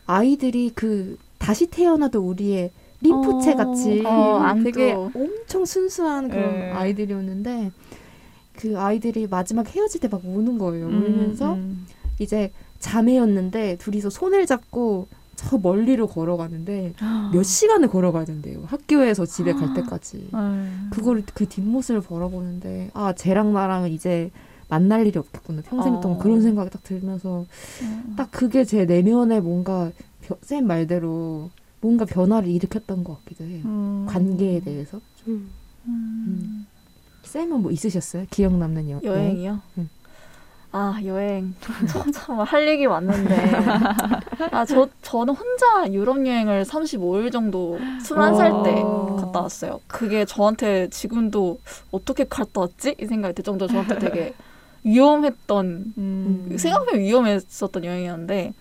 아이들이 0.06 0.72
그 0.74 1.18
다시 1.44 1.68
태어나도 1.68 2.22
우리의 2.22 2.72
림프체 3.02 3.52
어, 3.52 3.56
같이 3.58 4.02
어. 4.06 4.42
되게 4.64 4.94
엄청 4.94 5.66
순수한 5.66 6.30
그런 6.30 6.54
네. 6.54 6.72
아이들이었는데 6.72 7.72
그 8.56 8.80
아이들이 8.80 9.28
마지막 9.28 9.68
헤어질 9.76 10.00
때 10.00 10.08
막 10.08 10.22
우는 10.24 10.58
거예요. 10.58 10.88
음, 10.88 11.04
울면서 11.04 11.56
음. 11.56 11.86
이제 12.20 12.52
자매였는데 12.80 13.78
둘이서 13.78 14.10
손을 14.10 14.46
잡고 14.46 15.08
저 15.36 15.58
멀리로 15.58 16.08
걸어가는데 16.08 16.94
몇 17.34 17.44
시간을 17.44 17.90
걸어가야 17.90 18.24
된대요. 18.24 18.64
학교에서 18.68 19.26
집에 19.26 19.52
갈 19.52 19.74
때까지. 19.74 20.30
음. 20.34 20.90
그걸 20.94 21.24
그 21.34 21.46
뒷모습을 21.48 22.02
바라보는데 22.02 22.92
아 22.94 23.12
쟤랑 23.14 23.52
나랑은 23.52 23.92
이제 23.92 24.32
만날 24.70 25.06
일이 25.06 25.20
없겠구나 25.20 25.62
평생 25.64 25.96
어. 25.96 26.00
동안 26.00 26.20
그런 26.20 26.42
생각이 26.42 26.70
딱 26.70 26.84
들면서 26.84 27.46
음. 27.82 28.14
딱 28.16 28.32
그게 28.32 28.64
제 28.64 28.86
내면에 28.86 29.42
뭔가 29.42 29.92
벼- 29.98 30.04
쌤 30.42 30.66
말대로 30.68 31.50
뭔가 31.82 32.06
변화를 32.06 32.50
일으켰던 32.50 33.04
것 33.04 33.18
같기도 33.20 33.44
해요. 33.46 33.62
음. 33.66 34.06
관계에 34.08 34.60
대해서 34.62 35.00
음. 35.28 35.50
음. 35.88 36.66
쌤은 37.24 37.62
뭐 37.62 37.72
있으셨어요? 37.72 38.26
기억 38.30 38.54
남는 38.58 38.90
여, 38.90 39.00
여행이요? 39.04 39.60
응. 39.78 39.90
아 40.76 41.00
여행 41.06 41.54
참 42.14 42.40
할 42.40 42.68
얘기 42.68 42.88
많는데 42.88 43.36
아저 44.52 44.88
저는 45.04 45.36
혼자 45.36 45.92
유럽 45.94 46.26
여행을 46.26 46.64
35일 46.64 47.32
정도 47.32 47.78
21살 48.02 48.64
때 48.64 48.82
어. 48.84 49.16
갔다 49.20 49.42
왔어요. 49.42 49.80
그게 49.88 50.26
저한테 50.26 50.90
지금도 50.90 51.60
어떻게 51.92 52.24
갔다 52.24 52.62
왔지? 52.62 52.96
이 53.00 53.06
생각이 53.06 53.36
들 53.36 53.44
정도로 53.44 53.70
저한테 53.72 54.00
되게 54.00 54.34
위험했던 54.84 55.94
음. 55.98 56.56
생각보다 56.58 56.98
위험했었던 56.98 57.86
여행이었는데 57.86 58.54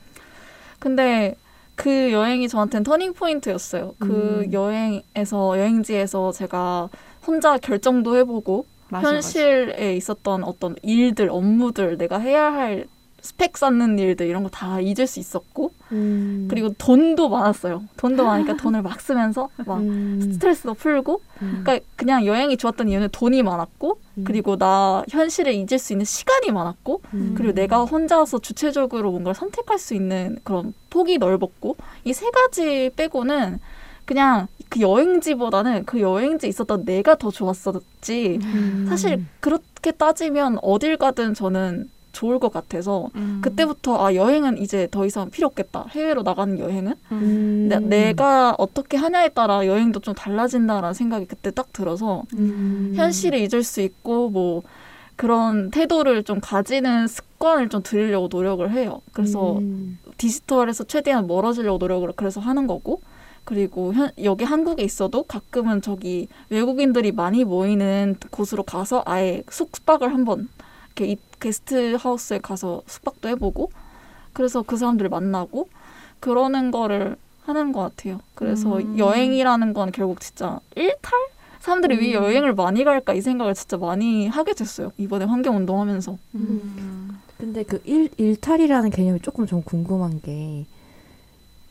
근데 0.78 1.34
그 1.82 2.12
여행이 2.12 2.48
저한테는 2.48 2.84
터닝 2.84 3.12
포인트였어요. 3.12 3.96
그 3.98 4.44
음. 4.44 4.52
여행에서 4.52 5.58
여행지에서 5.58 6.30
제가 6.30 6.88
혼자 7.26 7.58
결정도 7.58 8.16
해보고 8.16 8.66
맞아, 8.88 9.08
맞아. 9.08 9.16
현실에 9.16 9.96
있었던 9.96 10.44
어떤 10.44 10.76
일들, 10.82 11.28
업무들, 11.28 11.98
내가 11.98 12.18
해야 12.18 12.52
할 12.52 12.86
스펙 13.22 13.56
쌓는 13.56 13.98
일들 13.98 14.26
이런 14.26 14.42
거 14.42 14.48
다 14.50 14.80
잊을 14.80 15.06
수 15.06 15.20
있었고 15.20 15.70
음. 15.92 16.48
그리고 16.50 16.74
돈도 16.76 17.28
많았어요. 17.28 17.84
돈도 17.96 18.24
많으니까 18.24 18.56
돈을 18.58 18.82
막 18.82 19.00
쓰면서 19.00 19.48
막 19.64 19.78
음. 19.78 20.20
스트레스도 20.34 20.74
풀고 20.74 21.20
음. 21.40 21.60
그러니까 21.64 21.86
그냥 21.96 22.26
여행이 22.26 22.56
좋았던 22.56 22.88
이유는 22.88 23.08
돈이 23.12 23.42
많았고 23.44 23.98
음. 24.18 24.24
그리고 24.24 24.56
나 24.58 25.04
현실을 25.08 25.52
잊을 25.54 25.78
수 25.78 25.92
있는 25.92 26.04
시간이 26.04 26.50
많았고 26.50 27.00
음. 27.14 27.34
그리고 27.36 27.52
내가 27.54 27.84
혼자서 27.84 28.40
주체적으로 28.40 29.10
뭔가를 29.12 29.34
선택할 29.36 29.78
수 29.78 29.94
있는 29.94 30.36
그런 30.44 30.74
폭이 30.90 31.18
넓었고 31.18 31.76
이 32.04 32.12
세 32.12 32.28
가지 32.30 32.90
빼고는 32.96 33.60
그냥 34.04 34.48
그 34.68 34.80
여행지보다는 34.80 35.84
그 35.84 36.00
여행지 36.00 36.48
있었던 36.48 36.84
내가 36.84 37.14
더 37.14 37.30
좋았었지 37.30 38.38
음. 38.42 38.86
사실 38.88 39.24
그렇게 39.40 39.92
따지면 39.92 40.58
어딜 40.62 40.96
가든 40.96 41.34
저는 41.34 41.88
좋을 42.12 42.38
것 42.38 42.52
같아서 42.52 43.08
음. 43.16 43.40
그때부터 43.42 44.04
아 44.04 44.14
여행은 44.14 44.58
이제 44.58 44.86
더 44.90 45.04
이상 45.04 45.30
필요 45.30 45.46
없겠다 45.48 45.86
해외로 45.90 46.22
나가는 46.22 46.58
여행은 46.58 46.94
음. 47.12 47.66
내, 47.68 47.78
내가 47.78 48.54
어떻게 48.58 48.96
하냐에 48.96 49.30
따라 49.30 49.66
여행도 49.66 50.00
좀 50.00 50.14
달라진다라는 50.14 50.94
생각이 50.94 51.26
그때 51.26 51.50
딱 51.50 51.72
들어서 51.72 52.22
음. 52.34 52.92
현실을 52.94 53.38
잊을 53.38 53.62
수 53.62 53.80
있고 53.80 54.30
뭐 54.30 54.62
그런 55.16 55.70
태도를 55.70 56.24
좀 56.24 56.40
가지는 56.40 57.06
습관을 57.06 57.68
좀 57.68 57.82
들이려고 57.82 58.28
노력을 58.30 58.68
해요. 58.70 59.02
그래서 59.12 59.58
음. 59.58 59.98
디지털에서 60.18 60.84
최대한 60.84 61.26
멀어지려고 61.26 61.78
노력을 61.78 62.10
그래서 62.16 62.40
하는 62.40 62.66
거고 62.66 63.00
그리고 63.44 63.92
현, 63.92 64.10
여기 64.22 64.44
한국에 64.44 64.82
있어도 64.82 65.24
가끔은 65.24 65.82
저기 65.82 66.28
외국인들이 66.48 67.12
많이 67.12 67.44
모이는 67.44 68.16
곳으로 68.30 68.62
가서 68.62 69.02
아예 69.04 69.42
숙박을 69.50 70.12
한번 70.12 70.48
이렇게 70.94 71.12
이 71.12 71.16
게스트 71.42 71.96
하우스에 71.96 72.38
가서 72.38 72.82
숙박도 72.86 73.28
해보고 73.30 73.70
그래서 74.32 74.62
그 74.62 74.76
사람들을 74.76 75.10
만나고 75.10 75.68
그러는 76.20 76.70
거를 76.70 77.16
하는 77.44 77.72
것 77.72 77.80
같아요. 77.80 78.20
그래서 78.36 78.78
음. 78.78 78.96
여행이라는 78.96 79.74
건 79.74 79.90
결국 79.90 80.20
진짜 80.20 80.60
일탈? 80.76 81.12
사람들이 81.58 81.96
왜 81.96 82.16
음. 82.16 82.22
여행을 82.22 82.54
많이 82.54 82.84
갈까 82.84 83.12
이 83.12 83.20
생각을 83.20 83.54
진짜 83.54 83.76
많이 83.76 84.28
하게 84.28 84.54
됐어요. 84.54 84.92
이번에 84.98 85.24
환경 85.24 85.56
운동하면서. 85.56 86.16
음. 86.36 87.18
근데 87.38 87.64
그 87.64 87.82
일, 87.84 88.08
일탈이라는 88.16 88.90
개념이 88.90 89.20
조금 89.20 89.44
좀 89.46 89.62
궁금한 89.62 90.20
게 90.20 90.64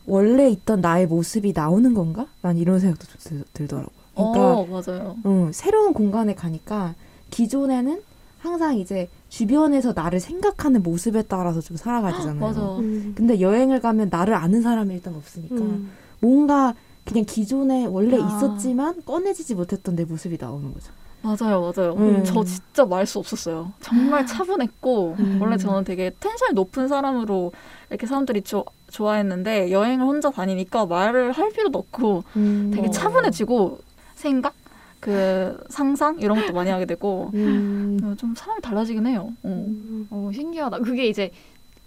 원래 0.06 0.50
있던 0.50 0.82
나의 0.82 1.08
모습이 1.08 1.54
나오는 1.56 1.94
건가? 1.94 2.28
난 2.42 2.58
이런 2.58 2.80
생각도 2.80 3.06
좀 3.06 3.16
들, 3.20 3.46
들더라고요. 3.54 4.02
그러니까 4.16 4.54
어, 4.54 4.66
맞아요. 4.66 5.16
응, 5.26 5.52
새로운 5.54 5.94
공간에 5.94 6.36
가니까 6.36 6.96
기존에는 7.30 8.02
항상 8.42 8.78
이제 8.78 9.08
주변에서 9.30 9.94
나를 9.94 10.20
생각하는 10.20 10.82
모습에 10.82 11.22
따라서 11.24 11.62
좀 11.62 11.78
살아가야 11.78 12.18
되잖아요. 12.18 12.40
맞아. 12.40 12.62
음. 12.80 13.14
근데 13.16 13.40
여행을 13.40 13.80
가면 13.80 14.10
나를 14.10 14.34
아는 14.34 14.62
사람이 14.64 14.94
일단 14.96 15.14
없으니까 15.16 15.56
음. 15.56 15.92
뭔가 16.20 16.74
그냥 17.06 17.24
기존에 17.26 17.86
원래 17.86 18.18
아. 18.20 18.26
있었지만 18.26 19.04
꺼내지지 19.06 19.54
못했던 19.56 19.96
내 19.96 20.06
모습이 20.06 20.38
나오는 20.40 20.74
거죠. 20.74 20.92
맞아요, 21.22 21.72
맞아요. 21.76 21.94
음. 21.98 22.24
저 22.24 22.44
진짜 22.44 22.84
말 22.84 23.06
수 23.06 23.20
없었어요. 23.20 23.72
정말 23.80 24.26
차분했고 24.26 25.16
음. 25.20 25.38
원래 25.40 25.56
저는 25.58 25.84
되게 25.84 26.12
텐션이 26.20 26.54
높은 26.56 26.88
사람으로 26.88 27.52
이렇게 27.92 28.08
사람들이 28.08 28.42
조, 28.42 28.66
좋아했는데 28.90 29.72
여행을 29.72 30.04
혼자 30.04 30.32
다니니까 30.32 30.88
말을 30.88 31.32
할 31.32 31.52
필요도 31.52 31.78
없고 31.78 32.24
되게 32.34 32.88
어. 32.88 32.90
차분해지고 32.90 33.78
생각, 34.16 34.56
그 35.02 35.58
상상 35.68 36.20
이런 36.20 36.40
것도 36.40 36.54
많이 36.54 36.70
하게 36.70 36.86
되고 36.86 37.32
음. 37.34 38.00
어, 38.04 38.14
좀 38.18 38.36
사람이 38.36 38.62
달라지긴 38.62 39.08
해요. 39.08 39.34
어. 39.44 39.50
음. 39.50 40.08
어, 40.12 40.30
신기하다. 40.34 40.78
그게 40.80 41.08
이제 41.08 41.32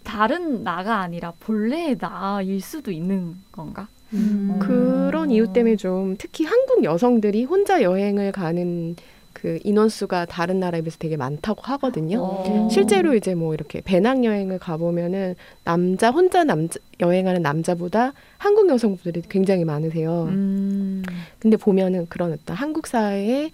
다른 0.02 0.64
나가 0.64 1.00
아니라 1.00 1.32
본래의 1.40 1.96
나일 1.98 2.60
수도 2.60 2.90
있는 2.90 3.36
건가? 3.52 3.88
음. 4.12 4.58
그런 4.60 5.30
이유 5.30 5.52
때문에 5.52 5.76
좀 5.76 6.16
특히 6.18 6.44
한국 6.44 6.84
여성들이 6.84 7.44
혼자 7.44 7.82
여행을 7.82 8.32
가는 8.32 8.96
그 9.44 9.58
인원수가 9.62 10.24
다른 10.24 10.58
나라에 10.58 10.80
비해서 10.80 10.96
되게 10.98 11.18
많다고 11.18 11.60
하거든요. 11.64 12.18
어. 12.22 12.68
실제로 12.72 13.14
이제 13.14 13.34
뭐 13.34 13.52
이렇게 13.52 13.82
배낭 13.82 14.24
여행을 14.24 14.58
가보면은 14.58 15.34
남자 15.64 16.08
혼자 16.08 16.44
남자 16.44 16.80
여행하는 16.98 17.42
남자보다 17.42 18.14
한국 18.38 18.70
여성분들이 18.70 19.20
굉장히 19.28 19.66
많으세요. 19.66 20.28
음. 20.30 21.02
근데 21.38 21.58
보면은 21.58 22.06
그런 22.08 22.32
어떤 22.32 22.56
한국 22.56 22.86
사회의 22.86 23.50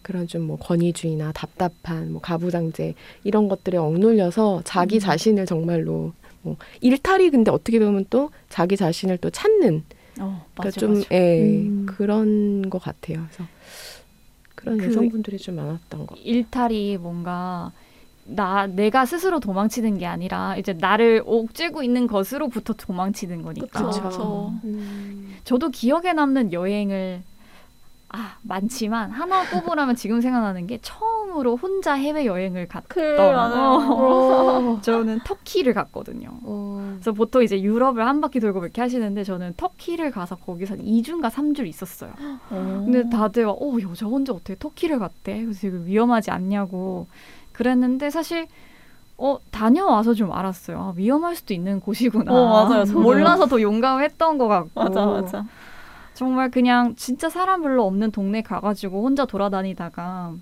그런 0.00 0.26
좀 0.26 0.46
뭐 0.46 0.56
권위주의나 0.56 1.32
답답한 1.32 2.10
뭐 2.10 2.22
가부장제 2.22 2.94
이런 3.24 3.48
것들에 3.48 3.76
억눌려서 3.76 4.62
자기 4.64 4.96
음. 4.96 5.00
자신을 5.00 5.44
정말로 5.44 6.14
뭐 6.40 6.56
일탈이 6.80 7.28
근데 7.28 7.50
어떻게 7.50 7.78
보면 7.78 8.06
또 8.08 8.30
자기 8.48 8.78
자신을 8.78 9.18
또 9.18 9.28
찾는 9.28 9.84
어, 10.20 10.46
그러니까 10.54 10.80
좀 10.80 10.94
맞아. 10.94 11.06
예, 11.12 11.42
음. 11.42 11.84
그런 11.86 12.70
것 12.70 12.80
같아요. 12.80 13.26
그래서 13.30 13.44
그런 14.64 14.78
그 14.78 14.86
여성분들이 14.86 15.38
좀 15.38 15.56
많았던 15.56 16.06
거. 16.06 16.14
일탈이 16.16 16.96
뭔가 16.96 17.70
나 18.24 18.66
내가 18.66 19.04
스스로 19.04 19.38
도망치는 19.38 19.98
게 19.98 20.06
아니라 20.06 20.56
이제 20.56 20.72
나를 20.72 21.22
옥죄고 21.26 21.82
있는 21.82 22.06
것으로부터 22.06 22.72
도망치는 22.72 23.42
거니까. 23.42 23.86
그쵸. 23.86 24.52
저도 25.44 25.68
기억에 25.68 26.14
남는 26.14 26.52
여행을 26.54 27.22
아 28.08 28.38
많지만 28.42 29.10
하나 29.10 29.44
꼽으라면 29.50 29.96
지금 29.96 30.20
생각나는 30.20 30.66
게 30.66 30.78
처음 30.80 31.13
으로 31.38 31.56
혼자 31.56 31.94
해외 31.94 32.26
여행을 32.26 32.68
갔. 32.68 32.84
그래, 32.88 33.18
어. 33.18 33.32
맞아요. 33.32 34.80
저는 34.82 35.20
터키를 35.24 35.74
갔거든요. 35.74 36.28
어. 36.42 36.92
그래서 36.94 37.12
보통 37.12 37.42
이제 37.42 37.60
유럽을 37.60 38.06
한 38.06 38.20
바퀴 38.20 38.40
돌고 38.40 38.60
이렇게 38.60 38.80
하시는데 38.80 39.24
저는 39.24 39.54
터키를 39.56 40.10
가서 40.10 40.36
거기서 40.36 40.74
한 40.74 40.84
2주인가 40.84 41.30
3주를 41.30 41.66
있었어요. 41.66 42.12
어. 42.50 42.82
근데 42.84 43.08
다들 43.08 43.46
막, 43.46 43.52
어, 43.60 43.76
여자 43.82 44.06
혼자 44.06 44.32
어떻게 44.32 44.56
터키를 44.56 44.98
갔대? 44.98 45.42
그래서 45.42 45.68
위험하지 45.68 46.30
않냐고 46.30 47.06
그랬는데 47.52 48.10
사실 48.10 48.46
어, 49.16 49.38
다녀와서 49.50 50.14
좀 50.14 50.32
알았어요. 50.32 50.78
아, 50.78 50.92
위험할 50.96 51.36
수도 51.36 51.54
있는 51.54 51.80
곳이구나. 51.80 52.32
어, 52.32 52.68
맞아요. 52.68 52.84
몰라서 52.92 53.46
더 53.46 53.60
용감했던 53.60 54.38
것 54.38 54.48
같고. 54.48 54.70
맞아, 54.74 55.06
맞아. 55.06 55.46
정말 56.14 56.50
그냥 56.50 56.94
진짜 56.96 57.28
사람 57.28 57.62
별로 57.62 57.84
없는 57.86 58.12
동네 58.12 58.40
가가지고 58.42 59.04
혼자 59.04 59.24
돌아다니다가 59.24 60.32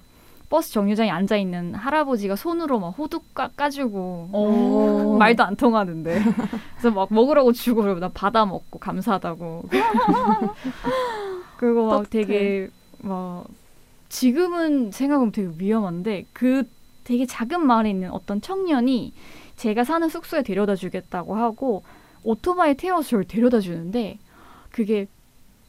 버스 0.53 0.71
정류장에 0.71 1.11
앉아 1.11 1.39
있는 1.39 1.75
할아버지가 1.75 2.37
손으로 2.37 2.79
막 2.79 2.91
호두 2.91 3.21
까, 3.33 3.49
까주고 3.57 4.29
오. 4.35 5.17
말도 5.19 5.43
안 5.43 5.57
통하는데 5.57 6.23
그래서 6.77 6.95
막 6.95 7.09
먹으라고 7.11 7.53
주고 7.53 7.81
그러고 7.81 8.01
나 8.01 8.11
받아 8.11 8.45
먹고 8.45 8.79
감사하다고 8.79 9.71
그리고 11.57 11.87
막. 11.87 12.11
되게 12.11 12.69
막 12.99 13.47
지금은 14.11 14.91
생각하면 14.91 15.33
되게 15.33 15.51
위험한데 15.57 16.27
그 16.35 16.65
되게 17.05 17.25
작은 17.25 17.67
마을에 17.67 17.89
있는 17.89 18.11
어떤 18.11 18.43
청년이 18.43 19.15
제가 19.57 19.85
사는 19.85 20.07
숙소에 20.07 20.43
데려다 20.43 20.77
주겠다고 20.77 21.35
하고 21.35 21.83
오토바이 22.25 22.77
태워서 22.77 23.09
저를 23.09 23.25
데려다 23.25 23.61
주는데 23.61 24.19
그게 24.71 25.07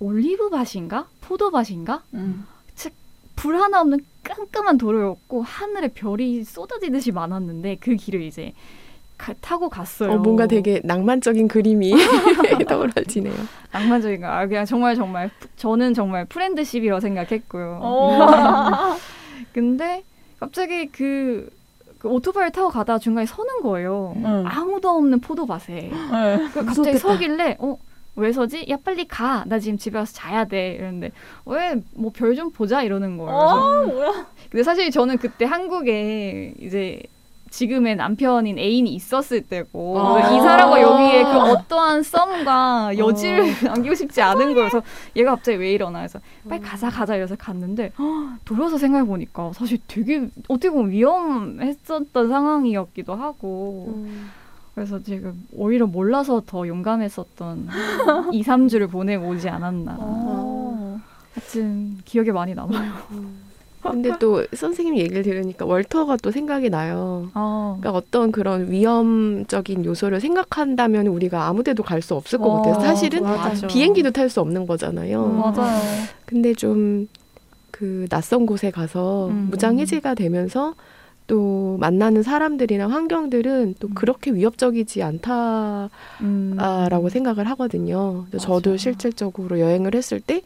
올리브밭인가 0.02 1.08
포도밭인가 1.22 2.04
음. 2.16 2.46
불 3.36 3.56
하나 3.62 3.82
없는 3.82 4.00
깜깜한 4.24 4.78
도로였고 4.78 5.42
하늘에 5.42 5.90
별이 5.90 6.44
쏟아지듯이 6.44 7.12
많았는데 7.12 7.78
그 7.80 7.96
길을 7.96 8.22
이제 8.22 8.54
가- 9.18 9.34
타고 9.42 9.70
갔어요. 9.70 10.12
어, 10.14 10.18
뭔가 10.18 10.48
되게 10.48 10.82
낭만적인 10.84 11.48
그림이 11.48 11.94
떠올라지네요. 12.68 13.34
낭만적인가? 13.72 14.40
아, 14.40 14.46
그냥 14.48 14.66
정말 14.66 14.96
정말 14.96 15.30
프- 15.40 15.48
저는 15.58 15.94
정말 15.94 16.26
friendship이라고 16.26 17.00
생각했고요. 17.00 17.80
오. 17.84 18.12
근데 19.54 20.04
갑자기 20.40 20.88
그, 20.88 21.50
그 22.00 22.08
오토바이를 22.10 22.52
타고 22.52 22.70
가다가 22.70 23.00
중간에 23.00 23.26
서는 23.26 23.62
거예요. 23.62 24.14
응. 24.18 24.44
아무도 24.48 24.90
없는 24.90 25.20
포도밭에. 25.22 25.74
네. 25.74 26.38
그 26.54 26.66
갑자기 26.66 26.92
무섭겠다. 26.92 26.98
서길래 27.00 27.58
어? 27.60 27.78
왜 28.16 28.32
서지? 28.32 28.66
야 28.70 28.78
빨리 28.84 29.08
가. 29.08 29.44
나 29.48 29.58
지금 29.60 29.78
집에 29.78 29.98
와서 29.98 30.14
자야 30.14 30.46
돼. 30.46 30.74
이러는데 30.80 31.12
왜 31.46 31.74
뭐 31.96 32.12
별 32.12 32.36
좀 32.36 32.52
보자 32.52 32.84
이러는 32.84 33.18
거예요. 33.18 33.32
어, 33.32 33.84
뭐야? 33.86 34.28
근데 34.52 34.64
사실 34.64 34.92
저는 34.92 35.18
그때 35.18 35.46
한국에 35.46 36.54
이제 36.60 37.02
지금의 37.50 37.98
남편인 37.98 38.58
애인이 38.58 38.90
있었을 38.96 39.42
때고 39.42 40.00
아. 40.00 40.32
이 40.32 40.40
사람과 40.42 40.82
여기에 40.82 41.24
그 41.24 41.30
어떠한 41.30 42.02
썸과 42.02 42.98
여지를 42.98 43.46
남기고 43.66 43.94
싶지 43.94 44.24
않은 44.24 44.56
거여서 44.56 44.82
얘가 45.16 45.36
갑자기 45.36 45.60
왜 45.60 45.72
이러나 45.74 46.00
해서 46.00 46.20
빨리 46.50 46.62
가자 46.62 46.90
가자 46.90 47.16
이래서 47.16 47.36
갔는데 47.36 47.92
헉, 48.00 48.38
돌아서 48.44 48.80
생각해 48.80 49.06
보니까 49.06 49.52
사실 49.54 49.78
되게 49.88 50.28
어떻게 50.48 50.72
보면 50.72 50.90
위험했었던 50.92 52.30
상황이었기도 52.30 53.14
하고 53.14 54.04
그래서 54.76 55.02
지금 55.04 55.46
오히려 55.56 55.86
몰라서 55.86 56.42
더 56.46 56.68
용감했었던 56.68 57.68
2, 58.34 58.44
3주를 58.44 58.90
보내고 58.90 59.28
오지 59.30 59.48
않았나 59.50 59.98
어. 60.00 61.00
하여튼 61.34 61.98
기억에 62.06 62.32
많이 62.32 62.54
남아요 62.56 62.92
근데 63.82 64.12
또 64.18 64.46
선생님 64.56 64.98
얘기를 64.98 65.24
들으니까 65.24 65.66
월터가 65.66 66.16
또 66.24 66.32
생각이 66.32 66.70
나요. 66.70 67.30
아. 67.34 67.76
그러니까 67.82 67.98
어떤 68.00 68.32
그런 68.32 68.72
위험적인 68.72 69.84
요소를 69.84 70.22
생각한다면 70.22 71.08
우리가 71.08 71.48
아무데도 71.48 71.84
갈 71.84 72.02
수 72.02 72.16
없을 72.16 72.40
것 72.40 72.46
어, 72.46 72.62
같아요. 72.62 72.76
사실은 72.76 73.24
맞아. 73.24 73.68
비행기도 73.68 74.12
탈 74.12 74.30
수 74.30 74.40
없는 74.40 74.68
거잖아요. 74.68 75.26
음, 75.26 75.38
맞아요. 75.38 75.82
근데 76.26 76.54
좀 76.54 77.08
그 77.74 78.06
낯선 78.08 78.46
곳에 78.46 78.70
가서 78.70 79.28
음. 79.30 79.48
무장해제가 79.50 80.14
되면서 80.14 80.76
또 81.28 81.78
만나는 81.80 82.24
사람들이나 82.24 82.88
환경들은 82.88 83.76
또 83.80 83.88
음. 83.88 83.94
그렇게 83.94 84.32
위협적이지 84.32 85.04
않다라고 85.04 85.90
음. 86.22 87.10
생각을 87.10 87.48
하거든요. 87.52 88.26
맞아. 88.32 88.38
저도 88.46 88.78
실질적으로 88.78 89.60
여행을 89.60 89.96
했을 89.96 90.20
때 90.20 90.42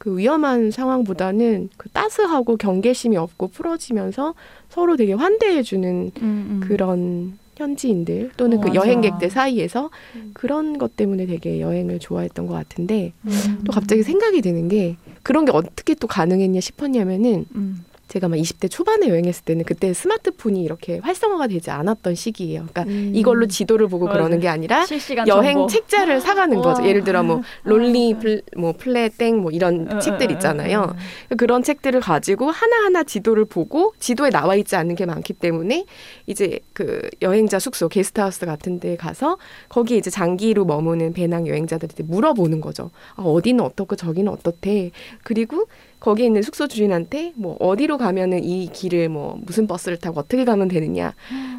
그 0.00 0.16
위험한 0.16 0.70
상황보다는 0.70 1.68
그 1.76 1.90
따스하고 1.90 2.56
경계심이 2.56 3.18
없고 3.18 3.48
풀어지면서 3.48 4.34
서로 4.70 4.96
되게 4.96 5.12
환대해주는 5.12 5.90
음, 5.90 6.12
음. 6.22 6.60
그런 6.66 7.38
현지인들 7.56 8.30
또는 8.38 8.56
어, 8.56 8.60
그 8.62 8.68
맞아. 8.68 8.80
여행객들 8.80 9.28
사이에서 9.28 9.90
음. 10.16 10.30
그런 10.32 10.78
것 10.78 10.96
때문에 10.96 11.26
되게 11.26 11.60
여행을 11.60 11.98
좋아했던 11.98 12.46
것 12.46 12.54
같은데 12.54 13.12
음. 13.26 13.60
또 13.66 13.72
갑자기 13.72 14.02
생각이 14.02 14.40
드는 14.40 14.68
게 14.68 14.96
그런 15.22 15.44
게 15.44 15.52
어떻게 15.52 15.92
또 15.92 16.06
가능했냐 16.06 16.60
싶었냐면은 16.60 17.44
음. 17.54 17.84
제가 18.10 18.26
막 18.26 18.36
20대 18.36 18.68
초반에 18.68 19.08
여행했을 19.08 19.44
때는 19.44 19.64
그때 19.64 19.94
스마트폰이 19.94 20.64
이렇게 20.64 20.98
활성화가 20.98 21.46
되지 21.46 21.70
않았던 21.70 22.16
시기예요. 22.16 22.66
그러니까 22.68 22.82
음. 22.82 23.12
이걸로 23.14 23.46
지도를 23.46 23.86
보고 23.86 24.06
맞아요. 24.06 24.18
그러는 24.18 24.40
게 24.40 24.48
아니라 24.48 24.84
여행 25.28 25.54
정보. 25.54 25.68
책자를 25.68 26.20
사가는 26.20 26.56
거죠. 26.60 26.82
와. 26.82 26.88
예를 26.88 27.04
들어 27.04 27.22
뭐 27.22 27.40
론리 27.62 28.14
플, 28.18 28.42
뭐 28.56 28.72
플래 28.76 29.08
땡 29.10 29.40
뭐 29.40 29.52
이런 29.52 29.86
어, 29.92 29.98
책들 30.00 30.26
어, 30.26 30.30
어, 30.30 30.32
있잖아요. 30.32 30.80
어. 30.80 31.34
그런 31.36 31.62
책들을 31.62 32.00
가지고 32.00 32.50
하나하나 32.50 33.04
지도를 33.04 33.44
보고 33.44 33.94
지도에 34.00 34.30
나와 34.30 34.56
있지 34.56 34.74
않은 34.74 34.96
게 34.96 35.06
많기 35.06 35.32
때문에 35.32 35.86
이제 36.26 36.58
그 36.72 37.08
여행자 37.22 37.60
숙소 37.60 37.88
게스트하우스 37.88 38.44
같은 38.44 38.80
데 38.80 38.96
가서 38.96 39.38
거기에 39.68 39.98
이제 39.98 40.10
장기로 40.10 40.64
머무는 40.64 41.12
배낭 41.12 41.46
여행자들한테 41.46 42.02
물어보는 42.02 42.60
거죠. 42.60 42.90
아, 43.14 43.22
어디는 43.22 43.64
어떻고 43.64 43.94
저기는 43.94 44.32
어떻대. 44.32 44.90
그리고 45.22 45.66
거기에 46.00 46.26
있는 46.26 46.42
숙소 46.42 46.66
주인한테 46.66 47.32
뭐 47.36 47.56
어디로 47.60 47.98
가면은 47.98 48.42
이 48.42 48.68
길을 48.72 49.08
뭐 49.10 49.38
무슨 49.44 49.66
버스를 49.66 49.98
타고 49.98 50.20
어떻게 50.20 50.44
가면 50.44 50.68
되느냐. 50.68 51.14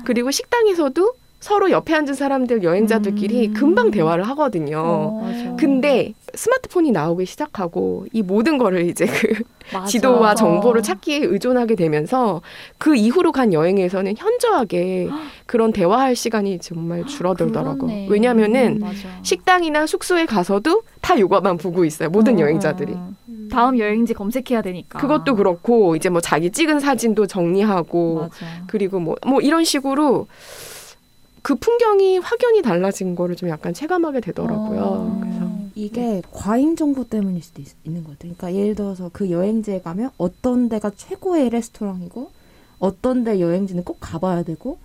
그리고 0.05 0.31
식당에서도 0.31 1.13
서로 1.41 1.71
옆에 1.71 1.95
앉은 1.95 2.13
사람들 2.13 2.61
여행자들끼리 2.61 3.47
음. 3.47 3.53
금방 3.53 3.89
대화를 3.89 4.23
하거든요. 4.29 4.79
어. 4.79 5.55
근데 5.59 6.13
스마트폰이 6.35 6.91
나오기 6.91 7.25
시작하고 7.25 8.05
이 8.13 8.21
모든 8.21 8.59
거를 8.59 8.87
이제 8.87 9.07
그 9.07 9.43
맞아. 9.73 9.87
지도와 9.87 10.19
맞아. 10.19 10.35
정보를 10.35 10.83
찾기에 10.83 11.17
의존하게 11.23 11.75
되면서 11.75 12.41
그 12.77 12.95
이후로 12.95 13.31
간 13.31 13.53
여행에서는 13.53 14.13
현저하게 14.17 15.09
그런 15.47 15.73
대화할 15.73 16.15
시간이 16.15 16.59
정말 16.59 17.05
줄어들더라고. 17.07 17.87
그러네. 17.87 18.07
왜냐면은 18.09 18.77
맞아. 18.79 18.95
식당이나 19.23 19.87
숙소에 19.87 20.27
가서도 20.27 20.83
다 21.01 21.19
요거만 21.19 21.57
보고 21.57 21.83
있어요. 21.85 22.09
모든 22.09 22.37
어, 22.37 22.41
여행자들이. 22.41 22.93
어. 23.51 23.55
다음 23.55 23.79
여행지 23.79 24.13
검색해야 24.13 24.61
되니까. 24.61 24.99
그것도 24.99 25.35
그렇고 25.35 25.95
이제 25.95 26.09
뭐 26.09 26.21
자기 26.21 26.51
찍은 26.51 26.79
사진도 26.79 27.27
정리하고 27.27 28.21
맞아. 28.21 28.63
그리고 28.67 28.99
뭐뭐 28.99 29.41
이런 29.41 29.63
식으로 29.63 30.27
그 31.41 31.55
풍경이 31.55 32.19
확연히 32.19 32.61
달라진 32.61 33.15
거를 33.15 33.35
좀 33.35 33.49
약간 33.49 33.73
체감하게 33.73 34.21
되더라고요. 34.21 34.81
어. 34.81 35.19
그래서 35.21 35.51
이게 35.75 36.21
과잉 36.31 36.75
정보 36.75 37.03
때문일 37.05 37.41
수도 37.41 37.61
있, 37.61 37.67
는것 37.85 38.03
같아요. 38.17 38.33
그러니까 38.37 38.53
예를 38.53 38.75
들어서 38.75 39.09
그 39.11 39.31
여행지에 39.31 39.81
가면 39.81 40.11
어떤 40.17 40.69
데가 40.69 40.91
최고의 40.95 41.49
레스토랑이고 41.49 42.29
어떤 42.79 43.23
데 43.23 43.39
여행지는 43.39 43.83
꼭 43.83 43.97
가봐야 43.99 44.43
되고 44.43 44.77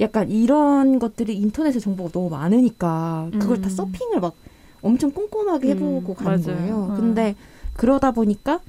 약간 0.00 0.28
이런 0.30 0.98
것들이 0.98 1.36
인터넷에 1.36 1.78
정보가 1.78 2.10
너무 2.10 2.28
많으니까 2.30 3.28
그걸 3.32 3.60
다 3.60 3.68
음. 3.68 3.70
서핑을 3.70 4.20
막 4.20 4.34
엄청 4.82 5.12
꼼꼼하게 5.12 5.70
해보고 5.70 6.12
음, 6.12 6.14
가는 6.14 6.42
맞아요. 6.44 6.58
거예요. 6.58 6.88
어. 6.92 6.94
근데 6.96 7.34
그러다 7.76 8.12
보니까 8.12 8.60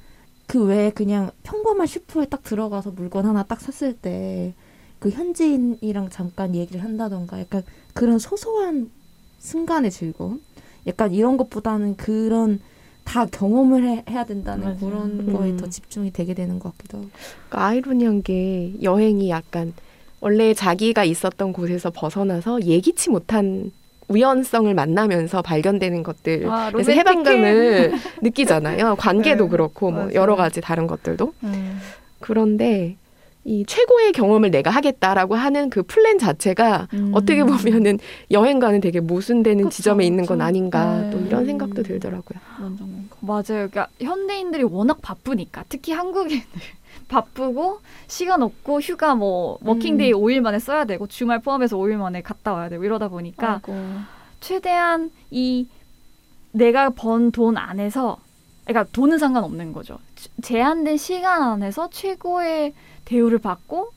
그 0.46 0.64
외에 0.64 0.90
그냥 0.90 1.30
평범한 1.42 1.86
슈퍼에 1.86 2.26
딱 2.26 2.42
들어가서 2.44 2.92
물건 2.92 3.26
하나 3.26 3.42
딱 3.42 3.60
샀을 3.60 3.94
때 3.94 4.54
그 4.98 5.10
현지인이랑 5.10 6.10
잠깐 6.10 6.54
얘기를 6.54 6.82
한다던가 6.82 7.40
약간 7.40 7.62
그런 7.94 8.18
소소한 8.18 8.90
순간의 9.38 9.90
즐거움? 9.90 10.40
약간 10.86 11.12
이런 11.12 11.36
것보다는 11.36 11.96
그런 11.96 12.60
다 13.04 13.26
경험을 13.26 13.86
해, 13.86 14.04
야 14.12 14.24
된다는 14.24 14.64
맞아요. 14.64 14.78
그런 14.78 15.32
거에 15.32 15.50
음. 15.50 15.56
더 15.56 15.68
집중이 15.68 16.12
되게 16.12 16.34
되는 16.34 16.58
것 16.58 16.76
같기도 16.76 16.98
하고. 16.98 17.08
그러니까 17.48 17.66
아이러니한 17.66 18.22
게 18.22 18.74
여행이 18.82 19.30
약간 19.30 19.74
원래 20.20 20.54
자기가 20.54 21.04
있었던 21.04 21.52
곳에서 21.52 21.90
벗어나서 21.90 22.62
예기치 22.62 23.10
못한 23.10 23.70
우연성을 24.08 24.72
만나면서 24.72 25.42
발견되는 25.42 26.02
것들 26.02 26.48
아, 26.48 26.70
그래서. 26.70 26.92
해방감을 26.92 27.92
느끼잖아요. 28.22 28.96
관계도 28.96 29.44
네, 29.44 29.50
그렇고 29.50 29.90
뭐 29.90 30.00
맞아요. 30.04 30.14
여러 30.14 30.36
가지 30.36 30.60
다른 30.60 30.86
것들도 30.86 31.32
음. 31.44 31.80
그런데 32.20 32.96
이 33.44 33.64
최고의 33.64 34.10
경험을 34.12 34.50
내가 34.50 34.70
하겠다라고 34.70 35.36
하는 35.36 35.70
그 35.70 35.84
플랜 35.84 36.18
자체가 36.18 36.88
음. 36.94 37.12
어떻게 37.14 37.44
보면은 37.44 37.98
여행과는 38.32 38.80
되게 38.80 38.98
모순되는 38.98 39.64
그쵸, 39.64 39.70
지점에 39.76 40.04
있는 40.04 40.26
건 40.26 40.38
그쵸. 40.38 40.46
아닌가 40.46 41.00
네. 41.00 41.10
또 41.10 41.20
이런 41.20 41.46
생각도 41.46 41.82
들더라고요. 41.84 42.40
맞아요. 43.20 43.42
그러니까 43.46 43.86
현대인들이 44.00 44.64
워낙 44.64 45.00
바쁘니까 45.00 45.64
특히 45.68 45.92
한국인들 45.92 46.44
바쁘고 47.08 47.80
시간 48.08 48.42
없고 48.42 48.80
휴가 48.80 49.14
뭐 49.14 49.58
working 49.62 49.97
day 49.97 50.12
음. 50.12 50.18
5일 50.18 50.40
만에 50.40 50.58
써야 50.58 50.84
되고 50.84 51.06
주말 51.06 51.40
포함해서 51.40 51.76
5일 51.76 51.96
만에 51.96 52.22
갔다 52.22 52.52
와야 52.52 52.68
되고 52.68 52.84
이러다 52.84 53.08
보니까 53.08 53.54
아이고. 53.54 53.74
최대한 54.40 55.10
이 55.30 55.68
내가 56.52 56.90
번 56.90 57.30
돈 57.30 57.56
안에서 57.56 58.18
그러니까 58.64 58.90
돈은 58.92 59.18
상관없는 59.18 59.72
거죠. 59.72 59.98
제한된 60.42 60.96
시간 60.96 61.42
안에서 61.42 61.88
최고의 61.90 62.74
대우를 63.04 63.38
받고 63.38 63.90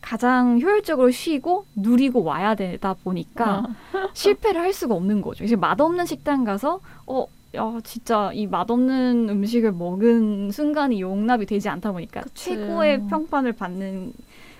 가장 0.00 0.58
효율적으로 0.60 1.10
쉬고 1.10 1.66
누리고 1.76 2.22
와야 2.22 2.54
되다 2.54 2.94
보니까 3.04 3.66
실패를 4.14 4.58
할 4.60 4.72
수가 4.72 4.94
없는 4.94 5.20
거죠. 5.20 5.44
이제 5.44 5.56
맛없는 5.56 6.06
식당 6.06 6.44
가서 6.44 6.80
어 7.06 7.26
야, 7.56 7.78
진짜 7.82 8.30
이 8.32 8.46
맛없는 8.46 9.28
음식을 9.28 9.72
먹은 9.72 10.50
순간이 10.52 11.00
용납이 11.00 11.46
되지 11.46 11.68
않다 11.68 11.92
보니까 11.92 12.20
그치. 12.22 12.50
최고의 12.50 13.06
평판을 13.08 13.52
받는 13.52 14.12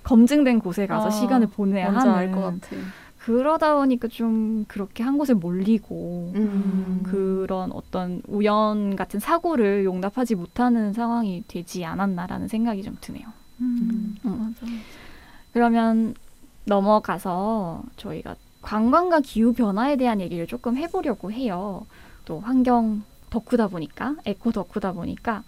검증된 0.03 0.59
곳에 0.59 0.87
가서 0.87 1.07
아, 1.07 1.11
시간을 1.11 1.49
보내야 1.49 1.93
하는 1.93 2.13
알것 2.13 2.61
같아. 2.61 2.77
그러다 3.19 3.75
보니까 3.77 4.09
좀 4.09 4.65
그렇게 4.67 5.03
한 5.03 5.19
곳에 5.19 5.35
몰리고 5.35 6.33
음. 6.35 7.03
그런 7.05 7.71
어떤 7.73 8.23
우연 8.27 8.97
같은 8.97 9.21
사고를 9.21 9.85
용납하지 9.85 10.35
못하는 10.35 10.93
상황이 10.95 11.45
되지 11.47 11.85
않았나라는 11.85 12.49
생각이 12.49 12.83
좀 12.83 12.97
드네요. 13.01 13.27
음, 13.61 14.17
음. 14.25 14.55
맞아. 14.61 14.73
그러면 15.53 16.15
넘어가서 16.65 17.83
저희가 17.97 18.37
관광과 18.63 19.21
기후 19.21 19.53
변화에 19.53 19.97
대한 19.97 20.21
얘기를 20.21 20.47
조금 20.47 20.77
해보려고 20.77 21.31
해요. 21.31 21.87
또 22.31 22.39
환경 22.39 23.03
덕후다 23.31 23.67
보니까 23.67 24.15
에코 24.25 24.53
덕후다 24.53 24.93
보니까 24.93 25.43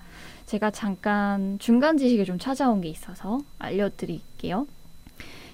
제가 0.46 0.72
잠깐 0.72 1.56
중간 1.60 1.96
지식을 1.96 2.24
좀 2.24 2.40
찾아온 2.40 2.80
게 2.80 2.88
있어서 2.88 3.38
알려드릴게요. 3.60 4.66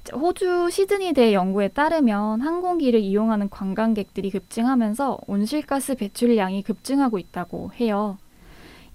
자, 0.04 0.16
호주 0.16 0.70
시드니 0.70 1.12
대 1.12 1.34
연구에 1.34 1.68
따르면 1.68 2.40
항공기를 2.40 3.00
이용하는 3.00 3.50
관광객들이 3.50 4.30
급증하면서 4.30 5.18
온실가스 5.26 5.96
배출량이 5.96 6.62
급증하고 6.62 7.18
있다고 7.18 7.72
해요. 7.74 8.16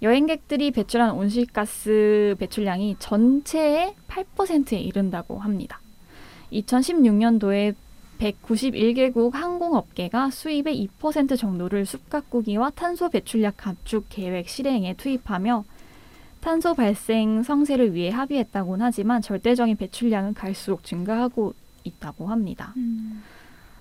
여행객들이 0.02 0.72
배출한 0.72 1.12
온실가스 1.12 2.34
배출량이 2.40 2.96
전체의 2.98 3.94
8%에 4.08 4.80
이른다고 4.80 5.38
합니다. 5.38 5.80
2016년도에 6.52 7.76
191개국 8.18 9.32
항공업계가 9.32 10.30
수입의 10.30 10.88
2% 10.98 11.38
정도를 11.38 11.84
숲가꾸기와 11.86 12.70
탄소 12.70 13.08
배출량 13.08 13.52
감축 13.56 14.06
계획 14.08 14.48
실행에 14.48 14.94
투입하며 14.94 15.64
탄소 16.40 16.74
발생 16.74 17.42
성세를 17.42 17.94
위해 17.94 18.10
합의했다고는 18.10 18.84
하지만 18.84 19.22
절대적인 19.22 19.76
배출량은 19.76 20.34
갈수록 20.34 20.84
증가하고 20.84 21.54
있다고 21.84 22.26
합니다. 22.28 22.74
음. 22.76 23.22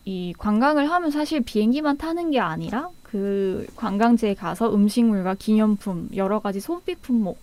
이 0.06 0.34
관광을 0.38 0.90
하면 0.90 1.12
사실 1.12 1.42
비행기만 1.42 1.98
타는 1.98 2.32
게 2.32 2.40
아니라 2.40 2.90
그 3.04 3.68
관광지에 3.76 4.34
가서 4.34 4.74
음식물과 4.74 5.36
기념품, 5.36 6.10
여러 6.16 6.40
가지 6.40 6.60
소비 6.60 6.96
품목, 6.96 7.38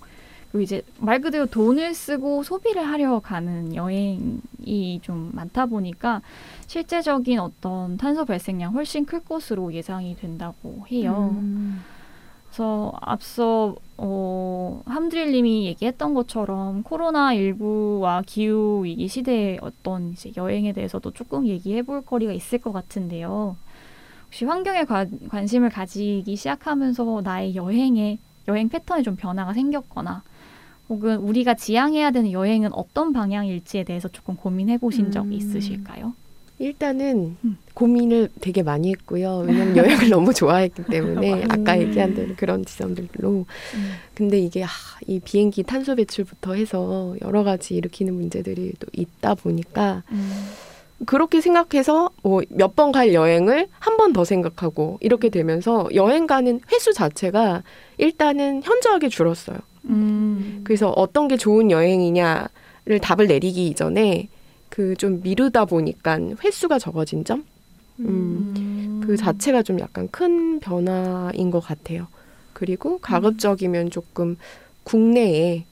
그리고 0.51 0.63
이제 0.63 0.83
말 0.99 1.21
그대로 1.21 1.47
돈을 1.47 1.95
쓰고 1.95 2.43
소비를 2.43 2.83
하려 2.83 3.21
가는 3.21 3.75
여행이 3.75 5.01
좀 5.03 5.31
많다 5.33 5.67
보니까 5.67 6.23
실제적인 6.67 7.39
어떤 7.39 7.97
탄소 7.97 8.25
발생량 8.25 8.75
훨씬 8.75 9.05
클 9.05 9.21
것으로 9.21 9.73
예상이 9.73 10.17
된다고 10.17 10.85
해요. 10.91 11.31
음. 11.41 11.83
그래서 12.49 12.93
앞서 13.01 13.77
어, 13.97 14.83
함드릴님이 14.87 15.67
얘기했던 15.67 16.15
것처럼 16.15 16.83
코로나 16.83 17.33
19와 17.33 18.25
기후 18.27 18.85
위기 18.85 19.07
시대의 19.07 19.61
어떤 19.63 20.11
이제 20.11 20.33
여행에 20.37 20.73
대해서도 20.73 21.13
조금 21.13 21.47
얘기해 21.47 21.83
볼 21.83 22.03
거리가 22.03 22.33
있을 22.33 22.59
것 22.59 22.73
같은데요. 22.73 23.57
혹시 24.27 24.45
환경에 24.45 24.85
관, 24.85 25.29
관심을 25.29 25.71
가지기 25.71 26.35
시작하면서 26.35 27.21
나의 27.23 27.55
여행에 27.55 28.19
여행 28.49 28.69
패턴에 28.69 29.03
좀 29.03 29.15
변화가 29.15 29.53
생겼거나 29.53 30.25
혹은 30.91 31.19
우리가 31.19 31.55
지향해야 31.55 32.11
되는 32.11 32.33
여행은 32.33 32.73
어떤 32.75 33.13
방향일지에 33.13 33.85
대해서 33.85 34.09
조금 34.09 34.35
고민해 34.37 34.79
보신 34.79 35.13
적 35.13 35.23
음. 35.25 35.33
있으실까요? 35.33 36.13
일단은 36.59 37.37
음. 37.45 37.57
고민을 37.75 38.29
되게 38.41 38.63
많이 38.65 38.91
했고요. 38.91 39.45
왜냐면 39.47 39.77
여행을 39.77 40.09
너무 40.11 40.35
좋아했기 40.35 40.83
때문에 40.91 41.45
음. 41.45 41.49
아까 41.49 41.81
얘기한 41.81 42.15
대로 42.15 42.35
그런 42.37 42.65
지점들로. 42.65 43.47
근데 44.15 44.39
이게 44.41 44.65
아, 44.65 44.69
이 45.07 45.21
비행기 45.21 45.63
탄소 45.63 45.95
배출부터 45.95 46.55
해서 46.55 47.15
여러 47.23 47.45
가지 47.45 47.75
일으키는 47.77 48.13
문제들이 48.13 48.73
또 48.81 48.89
있다 48.93 49.37
보니까 49.37 50.03
그렇게 51.07 51.41
생각해서 51.41 52.11
뭐 52.23 52.43
몇 52.51 52.75
번 52.77 52.93
갈 52.93 53.15
여행을 53.15 53.69
한 53.79 53.97
번 53.97 54.13
더 54.13 54.25
생각하고 54.25 54.99
이렇게 55.01 55.31
되면서 55.31 55.89
여행 55.95 56.27
가는 56.27 56.61
횟수 56.71 56.93
자체가 56.93 57.63
일단은 57.97 58.63
현저하게 58.65 59.09
줄었어요. 59.09 59.57
음. 59.91 60.61
그래서 60.65 60.91
어떤 60.91 61.29
게 61.29 61.37
좋은 61.37 61.71
여행이냐를 61.71 62.99
답을 63.03 63.27
내리기 63.27 63.67
이전에 63.69 64.29
그 64.69 64.95
좀 64.97 65.21
미루다 65.23 65.65
보니까 65.65 66.19
횟수가 66.45 66.79
적어진 66.79 67.25
점? 67.25 67.45
음, 67.99 69.01
그 69.05 69.17
자체가 69.17 69.63
좀 69.63 69.79
약간 69.81 70.09
큰 70.11 70.59
변화인 70.61 71.51
것 71.51 71.61
같아요. 71.61 72.07
그리고 72.53 72.99
가급적이면 72.99 73.91
조금 73.91 74.37
국내에 74.85 75.65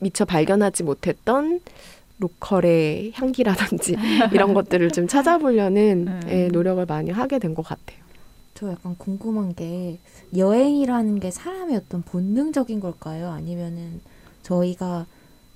미처 0.00 0.24
발견하지 0.24 0.82
못했던 0.84 1.60
local의 2.18 3.12
향기라든지 3.14 3.96
이런 4.32 4.54
것들을 4.54 4.90
좀 4.90 5.08
찾아보려는 5.08 6.06
음. 6.08 6.20
예, 6.28 6.48
노력을 6.48 6.84
많이 6.86 7.10
하게 7.10 7.38
된 7.38 7.54
것 7.54 7.62
같아요. 7.64 8.01
저 8.54 8.70
약간 8.70 8.94
궁금한 8.98 9.54
게 9.54 9.98
여행이라는 10.36 11.20
게 11.20 11.30
사람의 11.30 11.76
어떤 11.76 12.02
본능적인 12.02 12.80
걸까요? 12.80 13.30
아니면은 13.30 14.00
저희가 14.42 15.06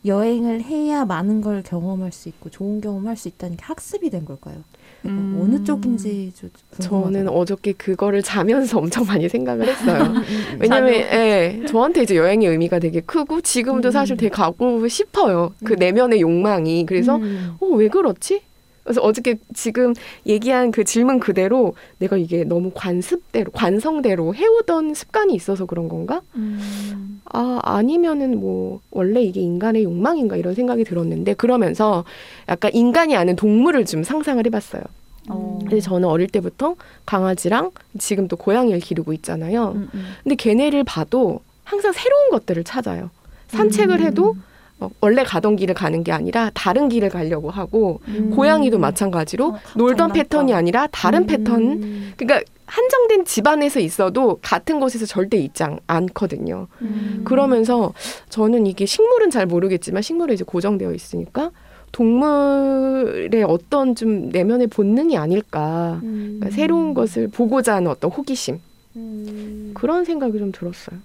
여행을 0.04 0.62
해야 0.62 1.04
많은 1.04 1.40
걸 1.40 1.62
경험할 1.62 2.12
수 2.12 2.28
있고 2.28 2.48
좋은 2.48 2.80
경험할 2.80 3.16
수 3.16 3.28
있다는 3.28 3.56
게 3.56 3.64
학습이 3.64 4.08
된 4.10 4.24
걸까요? 4.24 4.62
음. 5.04 5.38
어느 5.40 5.62
쪽인지 5.62 6.32
좀 6.34 6.50
저는. 6.78 7.28
어저께 7.28 7.72
그거를 7.72 8.22
자면서 8.22 8.78
엄청 8.78 9.04
많이 9.04 9.28
생각을 9.28 9.66
했어요. 9.68 10.14
왜냐면 10.58 10.92
자료. 10.92 10.96
예, 10.96 11.64
저한테 11.68 12.02
이제 12.02 12.16
여행의 12.16 12.48
의미가 12.48 12.78
되게 12.78 13.00
크고 13.00 13.40
지금도 13.40 13.88
음. 13.88 13.92
사실 13.92 14.16
되게 14.16 14.30
가고 14.30 14.86
싶어요. 14.88 15.52
그 15.64 15.74
음. 15.74 15.78
내면의 15.78 16.20
욕망이. 16.20 16.86
그래서 16.86 17.16
음. 17.16 17.56
어, 17.60 17.66
왜 17.66 17.88
그렇지? 17.88 18.42
그래서 18.86 19.00
어저께 19.00 19.38
지금 19.52 19.94
얘기한 20.26 20.70
그 20.70 20.84
질문 20.84 21.18
그대로 21.18 21.74
내가 21.98 22.16
이게 22.16 22.44
너무 22.44 22.70
관습대로, 22.72 23.50
관성대로 23.50 24.32
해오던 24.32 24.94
습관이 24.94 25.34
있어서 25.34 25.66
그런 25.66 25.88
건가? 25.88 26.22
음. 26.36 27.20
아, 27.32 27.58
아니면은 27.64 28.38
뭐, 28.38 28.80
원래 28.92 29.22
이게 29.22 29.40
인간의 29.40 29.82
욕망인가 29.82 30.36
이런 30.36 30.54
생각이 30.54 30.84
들었는데, 30.84 31.34
그러면서 31.34 32.04
약간 32.48 32.70
인간이 32.74 33.16
아는 33.16 33.34
동물을 33.34 33.84
좀 33.86 34.04
상상을 34.04 34.46
해봤어요. 34.46 34.82
어. 35.30 35.58
근데 35.62 35.80
저는 35.80 36.08
어릴 36.08 36.28
때부터 36.28 36.76
강아지랑 37.04 37.72
지금 37.98 38.28
또 38.28 38.36
고양이를 38.36 38.78
기르고 38.78 39.12
있잖아요. 39.14 39.72
음, 39.74 39.88
음. 39.92 40.04
근데 40.22 40.36
걔네를 40.36 40.84
봐도 40.84 41.40
항상 41.64 41.92
새로운 41.92 42.30
것들을 42.30 42.62
찾아요. 42.62 43.10
산책을 43.48 44.00
해도 44.00 44.36
어, 44.36 44.55
원래 45.00 45.24
가던 45.24 45.56
길을 45.56 45.74
가는 45.74 46.04
게 46.04 46.12
아니라 46.12 46.50
다른 46.52 46.88
길을 46.88 47.08
가려고 47.08 47.50
하고 47.50 48.00
음. 48.08 48.30
고양이도 48.34 48.78
마찬가지로 48.78 49.46
어, 49.48 49.58
놀던. 49.76 50.12
패턴이 50.12 50.52
아니라 50.52 50.86
다른 50.92 51.22
음. 51.22 51.26
패턴 51.26 52.12
그러니까 52.16 52.42
한정된 52.66 53.24
집안에서 53.24 53.80
있어도 53.80 54.38
같은 54.42 54.78
곳에서 54.80 55.06
절대 55.06 55.38
있지 55.38 55.62
않- 55.62 55.78
않거든요. 55.86 56.66
음. 56.82 57.22
그러면서 57.24 57.94
저는 58.28 58.66
이게 58.66 58.84
식물은 58.86 59.30
잘 59.30 59.46
모르겠지만 59.46 60.02
식물은 60.02 60.34
이제 60.34 60.44
고정되어 60.44 60.92
있으니까 60.92 61.52
동물의 61.92 63.44
어떤 63.44 63.94
좀 63.94 64.28
내면의 64.30 64.66
본능이 64.66 65.16
아닐까. 65.16 66.00
음. 66.02 66.36
그러니까 66.38 66.50
새로운 66.54 66.92
것을 66.92 67.28
보고자 67.28 67.76
하는 67.76 67.90
어떤 67.90 68.10
호기심 68.10 68.58
음. 68.96 69.70
그런 69.74 70.04
생각이 70.04 70.38
좀 70.38 70.52
들었어요. 70.52 70.98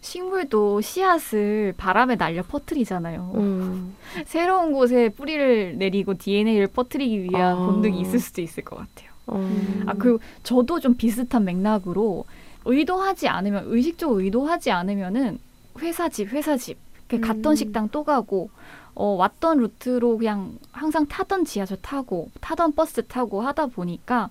식물도 0.00 0.80
씨앗을 0.80 1.74
바람에 1.76 2.16
날려 2.16 2.42
퍼뜨리잖아요. 2.42 3.32
음. 3.34 3.96
새로운 4.26 4.72
곳에 4.72 5.08
뿌리를 5.08 5.76
내리고 5.78 6.14
DNA를 6.14 6.68
퍼뜨리기 6.68 7.24
위한 7.24 7.56
아. 7.56 7.66
본능이 7.66 8.00
있을 8.00 8.18
수도 8.18 8.40
있을 8.40 8.64
것 8.64 8.76
같아요. 8.76 9.10
어. 9.26 9.84
아, 9.86 9.94
그리고 9.94 10.20
저도 10.42 10.80
좀 10.80 10.94
비슷한 10.94 11.44
맥락으로 11.44 12.24
의도하지 12.64 13.28
않으면, 13.28 13.64
의식적으로 13.66 14.20
의도하지 14.20 14.70
않으면은 14.70 15.38
회사 15.80 16.08
집, 16.08 16.32
회사 16.32 16.56
집. 16.56 16.78
그 17.08 17.20
갔던 17.20 17.52
음. 17.52 17.54
식당 17.54 17.88
또 17.90 18.02
가고, 18.02 18.50
어, 18.94 19.08
왔던 19.10 19.58
루트로 19.58 20.18
그냥 20.18 20.58
항상 20.72 21.06
타던 21.06 21.44
지하철 21.44 21.78
타고, 21.80 22.30
타던 22.40 22.72
버스 22.72 23.06
타고 23.06 23.42
하다 23.42 23.66
보니까 23.66 24.30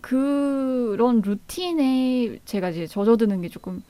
그런 0.00 1.22
루틴에 1.22 2.38
제가 2.44 2.70
이제 2.70 2.86
젖어드는 2.86 3.42
게 3.42 3.48
조금 3.48 3.82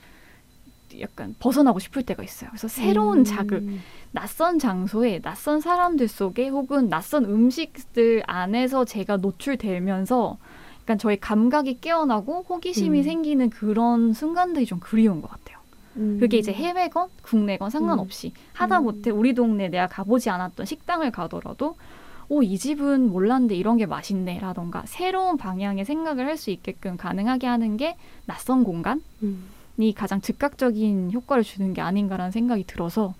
약간 0.99 1.35
벗어나고 1.39 1.79
싶을 1.79 2.03
때가 2.03 2.23
있어요. 2.23 2.49
그래서 2.51 2.67
새로운 2.67 3.19
음. 3.19 3.23
자극, 3.23 3.63
낯선 4.11 4.59
장소에 4.59 5.19
낯선 5.21 5.61
사람들 5.61 6.07
속에 6.07 6.47
혹은 6.49 6.89
낯선 6.89 7.25
음식들 7.25 8.23
안에서 8.25 8.85
제가 8.85 9.17
노출되면서 9.17 10.37
약간 10.81 10.97
저희 10.97 11.19
감각이 11.19 11.79
깨어나고 11.81 12.45
호기심이 12.49 12.99
음. 12.99 13.03
생기는 13.03 13.49
그런 13.49 14.13
순간들이 14.13 14.65
좀 14.65 14.79
그리운 14.79 15.21
것 15.21 15.29
같아요. 15.29 15.57
음. 15.97 16.17
그게 16.19 16.37
이제 16.37 16.51
해외건 16.51 17.09
국내건 17.21 17.69
상관없이 17.69 18.33
하다 18.53 18.79
음. 18.79 18.83
못해 18.85 19.09
우리 19.11 19.33
동네 19.33 19.69
내가 19.69 19.87
가보지 19.87 20.29
않았던 20.29 20.65
식당을 20.65 21.11
가더라도 21.11 21.75
오, 22.31 22.43
이 22.43 22.59
집은 22.59 23.09
몰랐는데 23.09 23.55
이런 23.55 23.77
게 23.77 23.87
맛있네 23.87 24.37
라던가 24.39 24.83
새로운 24.85 25.35
방향의 25.37 25.83
생각을 25.83 26.27
할 26.27 26.37
수 26.37 26.51
있게끔 26.51 26.95
가능하게 26.95 27.47
하는 27.47 27.75
게 27.75 27.97
낯선 28.27 28.63
공간 28.63 29.01
이 29.79 29.89
음. 29.89 29.93
가장 29.95 30.21
즉각적인 30.21 31.11
효과를 31.13 31.43
주는 31.43 31.73
게 31.73 31.81
아닌가라는 31.81 32.31
생각이 32.31 32.65
들어서 32.65 33.13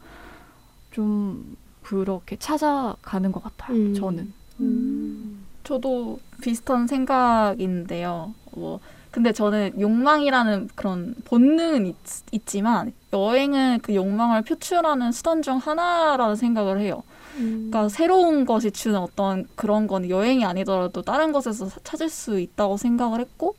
좀 0.91 1.55
그렇게 1.81 2.35
찾아가는 2.37 3.31
것 3.31 3.41
같아요. 3.43 3.75
음. 3.77 3.93
저는. 3.95 4.33
음. 4.59 5.45
저도 5.63 6.19
비슷한 6.41 6.85
생각인데요. 6.87 8.33
뭐 8.51 8.79
근데 9.11 9.31
저는 9.31 9.79
욕망이라는 9.79 10.69
그런 10.75 11.15
본능은 11.25 11.87
있, 11.87 11.95
있지만 12.31 12.93
여행은 13.11 13.79
그 13.81 13.95
욕망을 13.95 14.43
표출하는 14.43 15.11
수단 15.11 15.41
중 15.41 15.57
하나라는 15.57 16.35
생각을 16.35 16.79
해요. 16.79 17.03
음. 17.37 17.69
그러니까 17.71 17.89
새로운 17.89 18.45
것이 18.45 18.71
주는 18.71 18.99
어떤 18.99 19.47
그런 19.55 19.87
건 19.87 20.09
여행이 20.09 20.43
아니더라도 20.45 21.01
다른 21.01 21.31
것에서 21.31 21.69
사- 21.69 21.79
찾을 21.83 22.09
수 22.09 22.39
있다고 22.39 22.77
생각을 22.77 23.19
했고 23.21 23.55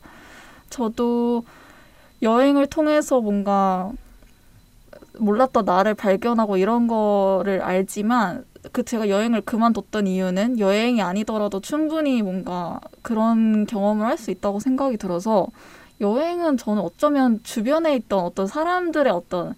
저도 0.68 1.44
여행을 2.23 2.66
통해서 2.66 3.21
뭔가 3.21 3.91
몰랐던 5.18 5.64
나를 5.64 5.95
발견하고 5.95 6.57
이런 6.57 6.87
거를 6.87 7.62
알지만 7.62 8.45
그 8.73 8.85
제가 8.85 9.09
여행을 9.09 9.41
그만뒀던 9.43 10.07
이유는 10.07 10.59
여행이 10.59 11.01
아니더라도 11.03 11.61
충분히 11.61 12.23
뭔가 12.23 12.81
그런 13.03 13.66
경험을 13.66 14.07
할 14.07 14.18
수 14.18 14.31
있다고 14.31 14.61
생각이 14.61 14.97
들어서 14.99 15.47
여행은 16.01 16.57
저는 16.59 16.83
어쩌면 16.83 17.41
주변에 17.43 17.95
있던 17.97 18.21
어떤 18.21 18.47
사람들의 18.47 19.12
어떤 19.12 19.55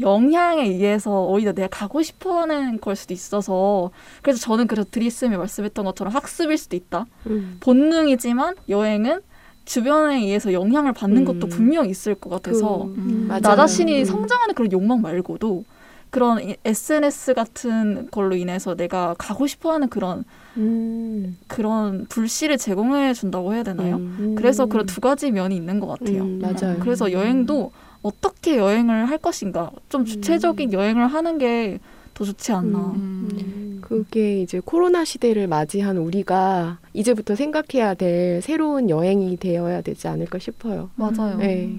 영향에 0.00 0.62
의해서 0.64 1.24
오히려 1.24 1.52
내가 1.52 1.68
가고 1.68 2.02
싶어 2.02 2.40
하는 2.40 2.80
걸 2.80 2.96
수도 2.96 3.12
있어서 3.14 3.90
그래서 4.22 4.40
저는 4.40 4.66
그래서 4.66 4.88
드리스님이 4.90 5.36
말씀했던 5.36 5.84
것처럼 5.84 6.14
학습일 6.14 6.56
수도 6.56 6.76
있다 6.76 7.06
음. 7.26 7.58
본능이지만 7.60 8.54
여행은 8.68 9.20
주변에 9.64 10.16
의해서 10.18 10.52
영향을 10.52 10.92
받는 10.92 11.24
것도 11.24 11.46
음. 11.46 11.48
분명 11.48 11.88
있을 11.88 12.14
것 12.14 12.30
같아서 12.30 12.78
그- 12.94 13.00
음. 13.00 13.24
맞아요. 13.28 13.40
나 13.40 13.56
자신이 13.56 14.00
음. 14.00 14.04
성장하는 14.04 14.54
그런 14.54 14.72
욕망 14.72 15.00
말고도 15.02 15.64
그런 16.10 16.42
이- 16.42 16.56
SNS 16.64 17.34
같은 17.34 18.08
걸로 18.10 18.36
인해서 18.36 18.74
내가 18.74 19.14
가고 19.18 19.46
싶어하는 19.46 19.88
그런 19.88 20.24
음. 20.58 21.38
그런 21.48 22.06
불씨를 22.08 22.58
제공해 22.58 23.14
준다고 23.14 23.54
해야 23.54 23.62
되나요? 23.62 23.96
음. 23.96 24.34
그래서 24.36 24.66
그런 24.66 24.84
두 24.86 25.00
가지 25.00 25.30
면이 25.30 25.56
있는 25.56 25.80
것 25.80 25.86
같아요. 25.86 26.22
음, 26.22 26.40
맞아요. 26.40 26.76
그래서 26.80 27.12
여행도 27.12 27.72
어떻게 28.02 28.58
여행을 28.58 29.06
할 29.08 29.16
것인가 29.18 29.70
좀 29.88 30.04
주체적인 30.04 30.72
여행을 30.72 31.06
하는 31.06 31.38
게 31.38 31.78
더 32.22 32.24
좋지 32.24 32.52
않나. 32.52 32.78
음. 32.78 33.28
음. 33.32 33.78
그게 33.80 34.40
이제 34.40 34.60
코로나 34.64 35.04
시대를 35.04 35.48
맞이한 35.48 35.98
우리가 35.98 36.78
이제부터 36.94 37.34
생각해야 37.34 37.94
될 37.94 38.40
새로운 38.40 38.88
여행이 38.88 39.36
되어야 39.38 39.82
되지 39.82 40.06
않을까 40.08 40.38
싶어요. 40.38 40.90
맞아요. 40.94 41.36
네. 41.38 41.78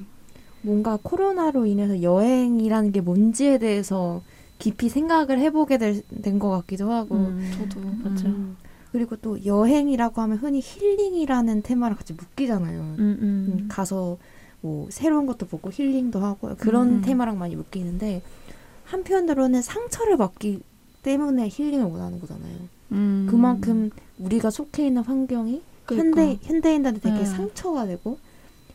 뭔가 0.61 0.99
코로나로 1.01 1.65
인해서 1.65 2.01
여행이라는 2.01 2.91
게 2.91 3.01
뭔지에 3.01 3.57
대해서 3.57 4.21
깊이 4.59 4.89
생각을 4.89 5.39
해보게 5.39 5.77
된 5.77 6.39
것 6.39 6.49
같기도 6.49 6.91
하고 6.91 7.15
음. 7.15 7.49
저도 7.57 7.79
음. 7.79 8.57
그리고 8.91 9.15
또 9.15 9.43
여행이라고 9.43 10.21
하면 10.21 10.37
흔히 10.37 10.61
힐링이라는 10.63 11.63
테마랑 11.63 11.97
같이 11.97 12.13
묶이잖아요. 12.13 12.79
음, 12.79 12.95
음, 12.99 13.17
음. 13.21 13.65
가서 13.69 14.17
뭐 14.61 14.87
새로운 14.91 15.25
것도 15.25 15.47
보고 15.47 15.71
힐링도 15.71 16.19
하고 16.19 16.53
그런 16.57 16.97
음. 16.97 17.01
테마랑 17.01 17.39
많이 17.39 17.55
묶이는데 17.55 18.21
한편으로는 18.85 19.61
상처를 19.61 20.17
받기 20.17 20.61
때문에 21.03 21.49
힐링을 21.51 21.85
원하는 21.85 22.19
거잖아요. 22.19 22.55
음. 22.91 23.27
그만큼 23.29 23.89
우리가 24.19 24.49
속해 24.49 24.87
있는 24.87 25.03
환경이 25.03 25.61
그러니까. 25.85 26.21
현대 26.21 26.39
현대인들한테 26.43 27.01
되게 27.01 27.19
네. 27.19 27.25
상처가 27.25 27.85
되고 27.85 28.17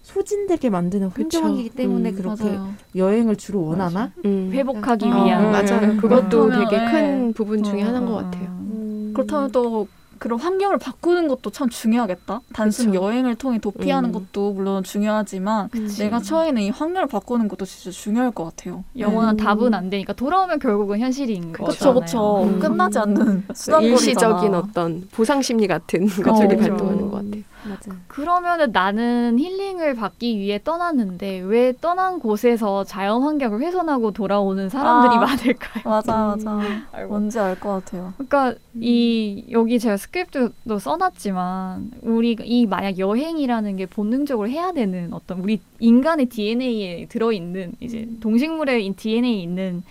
소진되게 0.02 0.70
만드는. 0.70 1.08
환경이기 1.08 1.70
때문에 1.70 2.10
음, 2.10 2.16
그렇게 2.16 2.44
맞아요. 2.44 2.74
여행을 2.96 3.36
주로 3.36 3.64
원하나? 3.66 4.12
음. 4.24 4.50
회복하기 4.52 5.04
어, 5.06 5.24
위한 5.24 5.44
음. 5.46 5.52
맞아요. 5.52 5.90
음. 5.90 5.96
그것도 5.98 6.50
되게 6.50 6.78
큰 6.90 7.26
네. 7.28 7.32
부분 7.34 7.62
중에 7.62 7.82
어, 7.82 7.86
하나인 7.86 8.06
것 8.06 8.12
어, 8.12 8.16
같아요. 8.22 8.44
음. 8.46 9.12
그렇다면 9.14 9.52
또 9.52 9.86
그런 10.18 10.38
환경을 10.38 10.78
바꾸는 10.78 11.28
것도 11.28 11.50
참 11.50 11.68
중요하겠다. 11.68 12.40
단순 12.52 12.92
그쵸. 12.92 13.02
여행을 13.04 13.36
통해 13.36 13.58
도피하는 13.58 14.10
음. 14.10 14.12
것도 14.12 14.52
물론 14.52 14.82
중요하지만 14.82 15.68
그치. 15.70 16.02
내가 16.02 16.20
처해 16.20 16.48
있는 16.48 16.62
이 16.62 16.70
환경을 16.70 17.08
바꾸는 17.08 17.48
것도 17.48 17.64
진짜 17.64 17.90
중요할 17.90 18.30
것 18.30 18.44
같아요. 18.44 18.84
영원한 18.98 19.34
음. 19.34 19.36
답은 19.36 19.74
안 19.74 19.90
되니까 19.90 20.12
돌아오면 20.12 20.58
결국은 20.58 20.98
현실인 20.98 21.52
거잖아요. 21.52 22.00
그쵸. 22.00 22.42
음. 22.44 22.58
끝나지 22.58 22.98
않는 22.98 23.44
수단거리잖아. 23.54 23.92
일시적인 23.92 24.54
어떤 24.54 25.08
보상 25.12 25.42
심리 25.42 25.66
같은 25.66 26.06
것들이 26.06 26.56
그쵸. 26.56 26.68
발동하는 26.68 27.10
것 27.10 27.10
같아요. 27.10 27.42
맞아. 27.68 27.92
그러면은 28.08 28.72
나는 28.72 29.38
힐링을 29.38 29.94
받기 29.94 30.38
위해 30.38 30.60
떠났는데 30.62 31.40
왜 31.40 31.72
떠난 31.80 32.18
곳에서 32.18 32.84
자연 32.84 33.22
환경을 33.22 33.60
훼손하고 33.60 34.10
돌아오는 34.12 34.68
사람들이 34.68 35.16
아. 35.16 35.20
많을까요? 35.20 35.82
맞아, 35.84 36.12
맞아. 36.26 36.60
알고. 36.92 37.08
뭔지 37.10 37.38
알 37.38 37.58
것 37.60 37.84
같아요. 37.84 38.12
그러니까 38.16 38.54
이 38.80 39.44
여기 39.50 39.78
제가 39.78 39.96
스크립트도 39.96 40.78
써놨지만 40.78 41.90
우리 42.02 42.36
이 42.44 42.66
만약 42.66 42.98
여행이라는 42.98 43.76
게 43.76 43.86
본능적으로 43.86 44.48
해야 44.48 44.72
되는 44.72 45.12
어떤 45.12 45.40
우리 45.40 45.60
인간의 45.80 46.26
DNA에 46.26 47.06
들어 47.08 47.32
있는 47.32 47.72
이제 47.80 48.08
동식물의 48.20 48.92
DNA에 48.94 49.32
있는 49.42 49.82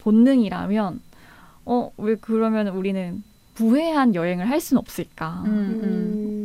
본능이라면 0.00 1.00
어 1.66 1.90
왜 1.96 2.14
그러면 2.20 2.68
우리는 2.68 3.22
부회한 3.54 4.14
여행을 4.14 4.50
할 4.50 4.60
수는 4.60 4.78
없을까 4.80 5.44
음, 5.46 5.80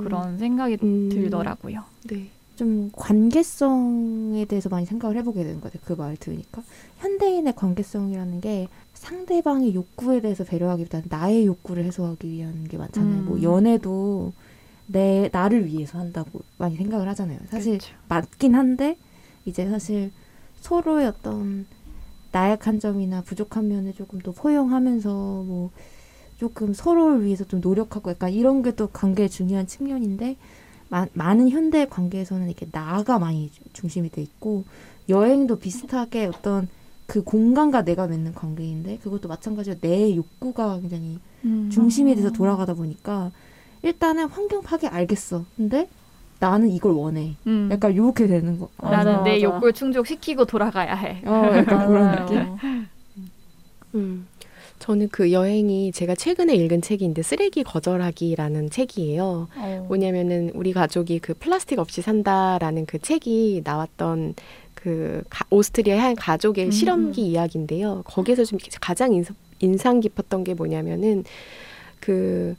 그런 0.09 0.37
생각이 0.37 0.77
음. 0.83 1.09
들더라고요. 1.09 1.83
네. 2.09 2.27
좀 2.55 2.89
관계성에 2.93 4.43
대해서 4.45 4.67
많이 4.69 4.85
생각을 4.85 5.15
해보게 5.17 5.43
되는 5.43 5.61
것 5.61 5.71
같아요. 5.71 5.81
그 5.85 5.95
말 6.01 6.17
들으니까. 6.17 6.61
현대인의 6.97 7.53
관계성이라는 7.55 8.41
게 8.41 8.67
상대방의 8.95 9.73
욕구에 9.75 10.19
대해서 10.19 10.43
배려하기보다는 10.43 11.05
나의 11.09 11.45
욕구를 11.45 11.85
해소하기 11.85 12.27
위한 12.29 12.67
게 12.67 12.77
많잖아요. 12.77 13.19
음. 13.21 13.25
뭐 13.25 13.41
연애도 13.41 14.33
내 14.87 15.29
나를 15.31 15.67
위해서 15.67 15.99
한다고 15.99 16.41
많이 16.57 16.75
생각을 16.75 17.07
하잖아요. 17.09 17.39
사실 17.49 17.77
그렇죠. 17.77 17.95
맞긴 18.09 18.55
한데 18.55 18.97
이제 19.45 19.69
사실 19.69 20.11
서로의 20.59 21.07
어떤 21.07 21.65
나약한 22.33 22.79
점이나 22.79 23.21
부족한 23.21 23.69
면을 23.69 23.93
조금 23.93 24.19
더 24.19 24.31
포용하면서 24.31 25.09
뭐 25.09 25.69
조금 26.39 26.73
서로를 26.73 27.25
위해서 27.25 27.43
좀 27.43 27.59
노력하고 27.61 28.11
약간 28.11 28.31
이런 28.31 28.63
게 28.63 28.71
또 28.71 28.87
관계의 28.87 29.29
중요한 29.29 29.67
측면인데 29.67 30.37
마, 30.87 31.05
많은 31.13 31.49
현대 31.49 31.85
관계에서는 31.85 32.47
이렇게 32.47 32.65
나가 32.71 33.19
많이 33.19 33.51
주- 33.51 33.61
중심이 33.73 34.09
돼 34.09 34.21
있고 34.21 34.63
여행도 35.09 35.59
비슷하게 35.59 36.25
어떤 36.27 36.67
그 37.07 37.23
공간과 37.23 37.83
내가 37.83 38.07
맺는 38.07 38.33
관계인데 38.33 38.99
그것도 38.99 39.27
마찬가지로 39.27 39.77
내 39.81 40.15
욕구가 40.15 40.79
굉장히 40.79 41.19
음. 41.43 41.69
중심이 41.71 42.15
돼서 42.15 42.31
돌아가다 42.31 42.73
보니까 42.73 43.31
일단은 43.81 44.27
환경 44.29 44.61
파괴 44.61 44.87
알겠어. 44.87 45.43
근데 45.57 45.89
나는 46.39 46.69
이걸 46.69 46.93
원해. 46.93 47.35
음. 47.47 47.67
약간 47.71 47.95
요렇게 47.95 48.27
되는 48.27 48.59
거. 48.59 48.69
나는 48.81 49.11
맞아, 49.13 49.23
내 49.23 49.31
맞아. 49.31 49.41
욕구를 49.41 49.73
충족시키고 49.73 50.45
돌아가야 50.45 50.93
해. 50.95 51.21
어, 51.25 51.49
약간 51.55 51.87
그런 51.87 52.05
맞아요. 52.05 52.25
느낌. 52.25 52.87
음. 53.95 54.27
저는 54.79 55.09
그 55.09 55.31
여행이 55.31 55.91
제가 55.91 56.15
최근에 56.15 56.55
읽은 56.55 56.81
책인데 56.81 57.21
쓰레기 57.21 57.63
거절하기라는 57.63 58.69
책이에요. 58.69 59.47
어. 59.55 59.85
뭐냐면은 59.87 60.51
우리 60.53 60.71
가족이 60.73 61.19
그 61.19 61.33
플라스틱 61.33 61.79
없이 61.79 62.01
산다라는 62.01 62.85
그 62.85 62.97
책이 62.99 63.61
나왔던 63.65 64.35
그 64.73 65.21
가- 65.29 65.45
오스트리아의 65.49 65.99
한 66.01 66.15
가족의 66.15 66.65
음. 66.67 66.71
실험기 66.71 67.21
이야기인데요. 67.27 68.03
거기에서 68.05 68.45
좀 68.45 68.57
가장 68.79 69.13
인상, 69.13 69.35
인상 69.59 69.99
깊었던 69.99 70.45
게 70.45 70.53
뭐냐면은 70.53 71.25
그 71.99 72.55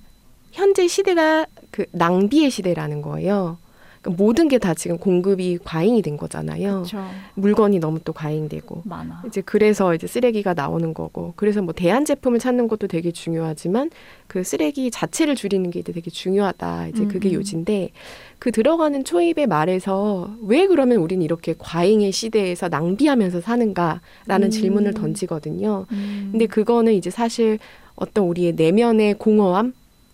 현재 0.53 0.87
시대가 0.87 1.47
그 1.71 1.87
낭비의 1.93 2.51
시대라는 2.51 3.01
거예요. 3.01 3.57
그러니까 4.03 4.22
모든 4.22 4.48
게 4.48 4.61
다 4.61 4.74
지금 4.74 4.98
공급이 4.98 5.59
과잉이 5.64 6.03
된 6.03 6.16
거잖아요. 6.18 6.84
그렇죠. 6.84 7.03
물건이 7.34 7.78
너무 7.78 7.98
또 8.05 8.12
과잉되고 8.12 8.82
많아. 8.84 9.22
이제 9.26 9.40
그래서 9.40 9.94
이제 9.94 10.07
쓰레기가 10.07 10.53
나오는 10.55 10.92
거고 10.92 11.32
그래서 11.36 11.62
뭐 11.62 11.72
대안 11.72 12.05
제품을 12.05 12.38
찾는 12.38 12.68
것도 12.68 12.86
되게 12.88 13.11
중요하지만 13.11 13.90
그 14.26 14.44
쓰레기 14.44 14.90
자체를 14.90 15.34
줄이는 15.34 15.70
게 15.70 15.82
되게 15.82 16.11
중요하다 16.11 16.88
이제 16.88 17.07
그게 17.07 17.30
음, 17.30 17.32
음. 17.32 17.34
요지인데 17.36 17.90
그 18.38 18.53
들어가는 18.53 19.03
초입의 19.05 19.46
말에서 19.46 20.30
왜 20.42 20.66
그러면 20.66 20.98
우리는 20.98 21.22
이렇게 21.24 21.55
과잉의 21.59 22.12
시대에서 22.12 22.68
낭비하면서 22.68 23.40
사는가라는 23.40 24.48
음. 24.48 24.51
질문을 24.51 24.94
던지거든요. 24.94 25.86
음. 25.90 26.28
근데 26.32 26.46
그거는 26.46 26.92
이제 26.92 27.11
사실 27.11 27.59
어떤 27.96 28.26
우리의 28.26 28.53
내면의 28.53 29.14
공허함 29.14 29.72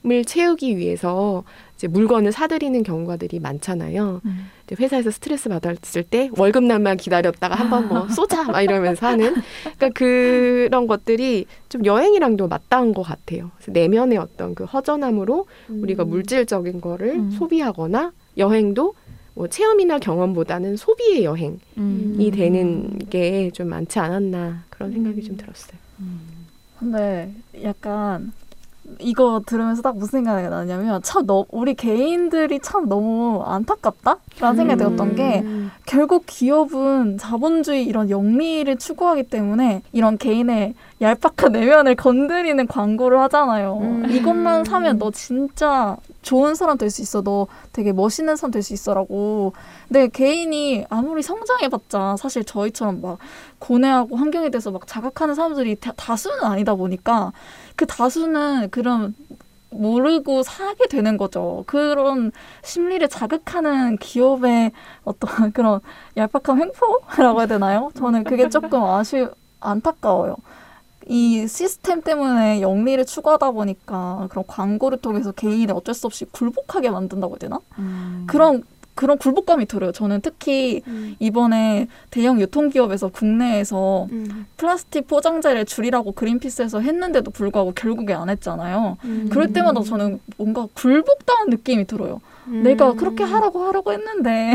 을 0.08 0.24
채우기 0.24 0.76
위해서 0.76 1.42
이제 1.76 1.88
물건을 1.88 2.32
사들이는 2.32 2.82
경우들이 2.82 3.38
많잖아요. 3.40 4.20
음. 4.24 4.46
이제 4.64 4.74
회사에서 4.78 5.10
스트레스 5.10 5.48
받았을 5.48 6.02
때 6.04 6.30
월급 6.36 6.64
날만 6.64 6.96
기다렸다가 6.96 7.54
한번 7.54 7.88
뭐 7.88 8.08
쏘자 8.10 8.44
막 8.44 8.62
이러면서 8.62 9.06
하는 9.06 9.34
그러니까 9.62 9.88
그런 9.90 10.86
것들이 10.86 11.46
좀 11.68 11.84
여행이랑도 11.84 12.48
맞닿은 12.48 12.94
것 12.94 13.02
같아요. 13.02 13.50
그래서 13.56 13.72
내면의 13.72 14.16
어떤 14.18 14.54
그 14.54 14.64
허전함으로 14.64 15.46
우리가 15.68 16.04
물질적인 16.04 16.80
거를 16.80 17.10
음. 17.16 17.30
소비하거나 17.30 18.12
여행도 18.38 18.94
뭐 19.34 19.48
체험이나 19.48 19.98
경험보다는 19.98 20.76
소비의 20.78 21.24
여행이 21.24 21.58
음. 21.76 22.30
되는 22.34 22.98
게 23.10 23.50
좀 23.52 23.68
많지 23.68 23.98
않았나 23.98 24.64
그런 24.70 24.92
생각이 24.92 25.22
좀 25.22 25.36
들었어요. 25.36 25.76
근데 26.78 27.30
약간 27.62 28.32
이거 28.98 29.40
들으면서 29.46 29.82
딱 29.82 29.96
무슨 29.96 30.18
생각이 30.24 30.48
나냐면 30.48 31.02
참 31.02 31.26
너, 31.26 31.44
우리 31.50 31.74
개인들이 31.74 32.60
참 32.60 32.88
너무 32.88 33.42
안타깝다라는 33.44 34.56
생각이 34.56 34.78
들었던 34.78 35.14
게 35.14 35.40
음. 35.44 35.70
결국 35.86 36.24
기업은 36.26 37.18
자본주의 37.18 37.84
이런 37.84 38.10
영리를 38.10 38.76
추구하기 38.76 39.24
때문에 39.24 39.82
이런 39.92 40.18
개인의 40.18 40.74
얄팍한 41.00 41.52
내면을 41.52 41.94
건드리는 41.94 42.66
광고를 42.66 43.18
하잖아요. 43.20 43.78
음. 43.82 44.06
이것만 44.10 44.64
사면 44.64 44.98
너 44.98 45.10
진짜 45.10 45.96
좋은 46.22 46.54
사람 46.54 46.78
될 46.78 46.90
수 46.90 47.02
있어. 47.02 47.22
너 47.22 47.46
되게 47.72 47.92
멋있는 47.92 48.36
사람 48.36 48.50
될 48.50 48.62
수 48.62 48.72
있어라고. 48.72 49.52
근데 49.88 50.08
개인이 50.08 50.86
아무리 50.88 51.22
성장해봤자 51.22 52.16
사실 52.18 52.44
저희처럼 52.44 53.02
막 53.02 53.18
고뇌하고 53.58 54.16
환경에 54.16 54.48
대해서 54.50 54.70
막 54.70 54.86
자각하는 54.86 55.34
사람들이 55.34 55.76
다, 55.76 55.92
다수는 55.96 56.44
아니다 56.44 56.74
보니까 56.74 57.32
그 57.76 57.86
다수는 57.86 58.70
그런 58.70 59.14
모르고 59.70 60.42
사게 60.42 60.86
되는 60.88 61.16
거죠. 61.16 61.64
그런 61.66 62.32
심리를 62.62 63.06
자극하는 63.08 63.98
기업의 63.98 64.72
어떤 65.04 65.28
그런 65.52 65.80
얄팍한 66.16 66.60
횡포라고 66.60 67.40
해야 67.40 67.46
되나요? 67.46 67.90
저는 67.96 68.24
그게 68.24 68.48
조금 68.48 68.82
아쉬 68.82 69.26
안타까워요. 69.60 70.36
이 71.08 71.46
시스템 71.46 72.02
때문에 72.02 72.60
영리를 72.60 73.04
추구하다 73.04 73.52
보니까 73.52 74.26
그런 74.28 74.44
광고를 74.46 74.98
통해서 74.98 75.30
개인을 75.30 75.74
어쩔 75.74 75.94
수 75.94 76.06
없이 76.06 76.24
굴복하게 76.24 76.90
만든다고 76.90 77.34
해야 77.34 77.38
되나? 77.38 77.60
음. 77.78 78.24
그런 78.26 78.64
그런 78.96 79.18
굴복감이 79.18 79.66
들어요. 79.66 79.92
저는 79.92 80.20
특히 80.22 80.82
이번에 81.20 81.86
대형 82.10 82.40
유통기업에서 82.40 83.08
국내에서 83.08 84.08
음. 84.10 84.46
플라스틱 84.56 85.06
포장재를 85.06 85.66
줄이라고 85.66 86.12
그린피스에서 86.12 86.80
했는데도 86.80 87.30
불구하고 87.30 87.72
결국에 87.72 88.14
안 88.14 88.28
했잖아요. 88.30 88.96
그럴 89.30 89.52
때마다 89.52 89.82
저는 89.82 90.18
뭔가 90.38 90.66
굴복당한 90.74 91.50
느낌이 91.50 91.86
들어요. 91.86 92.20
내가 92.46 92.94
그렇게 92.94 93.22
하라고 93.22 93.64
하라고 93.64 93.92
했는데 93.92 94.54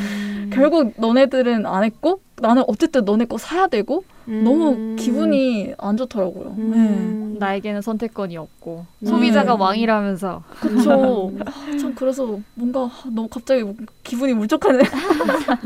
결국 0.52 0.94
너네들은 0.96 1.66
안 1.66 1.84
했고 1.84 2.20
나는 2.40 2.62
어쨌든 2.66 3.04
너네 3.04 3.26
거 3.26 3.36
사야 3.38 3.66
되고 3.66 4.04
너무 4.26 4.96
기분이 4.96 5.74
안 5.78 5.96
좋더라고요. 5.96 6.54
네. 6.56 7.36
나에게는 7.38 7.82
선택권이 7.82 8.36
없고 8.36 8.86
소비자가 9.04 9.56
음. 9.56 9.60
왕이라면서 9.60 10.42
그쵸. 10.60 11.32
아, 11.44 11.76
참 11.78 11.94
그래서 11.94 12.38
뭔가 12.54 12.88
너무 13.06 13.26
갑자기 13.28 13.64
기분이 14.04 14.32
울적하네. 14.32 14.78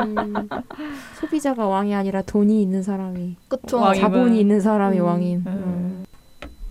음. 0.06 0.48
소비자가 1.20 1.66
왕이 1.66 1.94
아니라 1.94 2.22
돈이 2.22 2.62
있는 2.62 2.82
사람이 2.82 3.36
그쵸. 3.48 3.78
왕이- 3.80 4.00
자본이 4.00 4.40
있는 4.40 4.60
사람이 4.60 4.98
음. 4.98 5.04
왕인. 5.04 5.38
음. 5.46 5.46
음. 5.46 6.04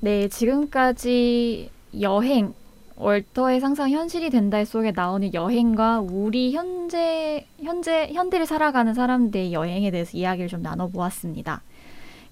네, 0.02 0.28
지금까지 0.28 1.70
여행, 2.02 2.54
월터의 2.98 3.60
상상 3.60 3.90
현실이 3.92 4.30
된다 4.30 4.64
속에 4.64 4.92
나오는 4.92 5.34
여행과 5.34 6.00
우리 6.02 6.54
현재, 6.54 7.46
현재, 7.62 8.10
현대를 8.14 8.46
살아가는 8.46 8.94
사람들의 8.94 9.52
여행에 9.54 9.92
대해서 9.92 10.18
이야기를 10.18 10.48
좀 10.48 10.62
나눠보았습니다. 10.62 11.62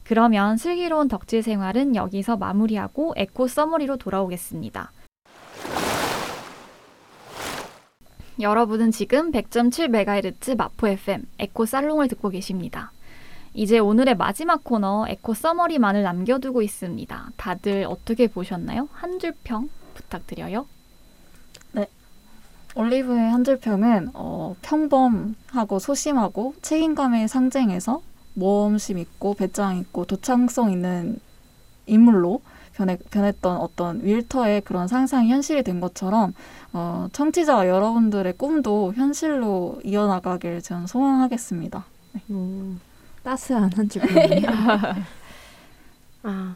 그러면 0.04 0.58
슬기로운 0.58 1.08
덕질 1.08 1.43
생활은 1.43 1.95
여기서 1.95 2.38
마무리하고 2.38 3.14
에코 3.16 3.47
서머리로 3.47 3.97
돌아오겠습니다. 3.97 4.91
여러분은 8.39 8.91
지금 8.91 9.32
100.7MHz 9.32 10.58
마포 10.58 10.88
FM 10.88 11.24
에코 11.39 11.66
살롱을 11.66 12.08
듣고 12.10 12.30
계십니다. 12.30 12.91
이제 13.54 13.78
오늘의 13.78 14.16
마지막 14.16 14.64
코너 14.64 15.06
에코 15.08 15.34
summary만을 15.36 16.02
남겨두고 16.04 16.62
있습니다. 16.64 17.30
다들 17.38 17.86
어떻게 17.88 18.28
보셨나요? 18.28 18.89
한 18.93 19.20
줄 19.20 19.34
평 19.43 19.70
부탁드려요. 19.93 20.66
올리브의 22.76 23.30
한 23.30 23.43
줄 23.43 23.60
평은 23.60 24.10
어, 24.16 24.56
평범하고 24.64 25.78
소심하고 25.78 26.56
책임감의 26.64 27.28
상징에서 27.28 28.01
모험심 28.34 28.98
있고 28.98 29.34
배짱 29.34 29.78
있고 29.78 30.06
독창성 30.06 30.72
있는 30.72 31.20
인물로 31.86 32.42
변해, 32.74 32.98
변했던 33.12 33.58
어떤 33.58 34.04
월터의 34.04 34.62
그런 34.62 34.88
상상이 34.88 35.30
현실이 35.30 35.64
된 35.64 35.80
것처럼 35.80 36.34
어, 36.72 37.08
청취자 37.14 37.68
여러분들의 37.68 38.34
꿈도 38.34 38.94
현실로 38.96 39.80
이어나가길 39.84 40.62
저는 40.62 40.88
소망하겠습니다. 40.88 41.86
음. 42.32 42.80
따스한 43.24 43.72
한 43.74 43.88
줄평이에요. 43.90 44.48
아, 46.24 46.56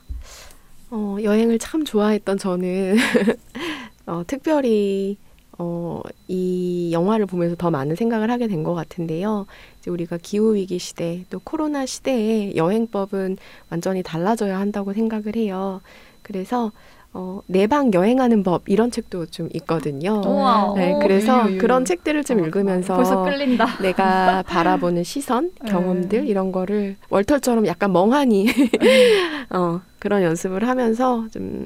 어, 0.89 1.17
여행을 1.21 1.59
참 1.59 1.85
좋아했던 1.85 2.37
저는 2.37 2.97
어, 4.05 4.23
특별히 4.27 5.17
어, 5.59 6.01
이 6.27 6.89
영화를 6.91 7.25
보면서 7.25 7.55
더 7.55 7.71
많은 7.71 7.95
생각을 7.95 8.29
하게 8.29 8.47
된 8.47 8.63
것 8.63 8.73
같은데요. 8.73 9.45
이제 9.79 9.89
우리가 9.91 10.17
기후 10.21 10.55
위기 10.55 10.77
시대 10.79 11.23
또 11.29 11.39
코로나 11.43 11.85
시대에 11.85 12.55
여행법은 12.55 13.37
완전히 13.69 14.03
달라져야 14.03 14.59
한다고 14.59 14.93
생각을 14.93 15.35
해요. 15.35 15.81
그래서 16.21 16.71
어, 17.13 17.41
내방 17.47 17.93
여행하는 17.93 18.43
법 18.43 18.63
이런 18.67 18.91
책도 18.91 19.27
좀 19.27 19.49
있거든요. 19.53 20.21
우와. 20.25 20.73
네, 20.75 20.93
오, 20.93 20.99
그래서 20.99 21.49
유유. 21.49 21.57
그런 21.59 21.85
책들을 21.85 22.23
좀 22.25 22.41
어, 22.41 22.45
읽으면서 22.45 22.95
벌써 22.95 23.23
끌린다. 23.23 23.81
내가 23.81 24.43
바라보는 24.47 25.03
시선, 25.03 25.51
네. 25.63 25.71
경험들 25.71 26.27
이런 26.27 26.51
거를 26.51 26.97
월털처럼 27.09 27.65
약간 27.65 27.91
멍하니 27.93 28.47
어, 29.51 29.81
그런 29.99 30.21
연습을 30.21 30.67
하면서 30.67 31.25
좀 31.31 31.65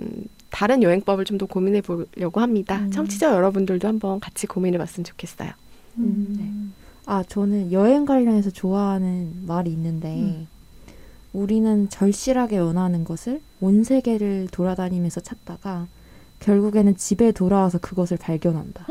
다른 0.51 0.83
여행법을 0.83 1.25
좀 1.25 1.37
더 1.37 1.45
고민해 1.47 1.81
보려고 1.81 2.39
합니다. 2.39 2.77
음. 2.77 2.91
청취자 2.91 3.33
여러분들도 3.33 3.87
한번 3.87 4.19
같이 4.19 4.45
고민해 4.45 4.77
봤으면 4.77 5.05
좋겠어요. 5.05 5.49
음, 5.97 6.73
아, 7.05 7.23
저는 7.27 7.71
여행 7.71 8.05
관련해서 8.05 8.51
좋아하는 8.51 9.33
말이 9.47 9.71
있는데, 9.71 10.19
음. 10.19 10.47
우리는 11.33 11.89
절실하게 11.89 12.59
원하는 12.59 13.03
것을 13.05 13.41
온 13.59 13.83
세계를 13.83 14.49
돌아다니면서 14.51 15.21
찾다가, 15.21 15.87
결국에는 16.41 16.95
집에 16.97 17.31
돌아와서 17.31 17.77
그것을 17.79 18.17
발견한다. 18.17 18.85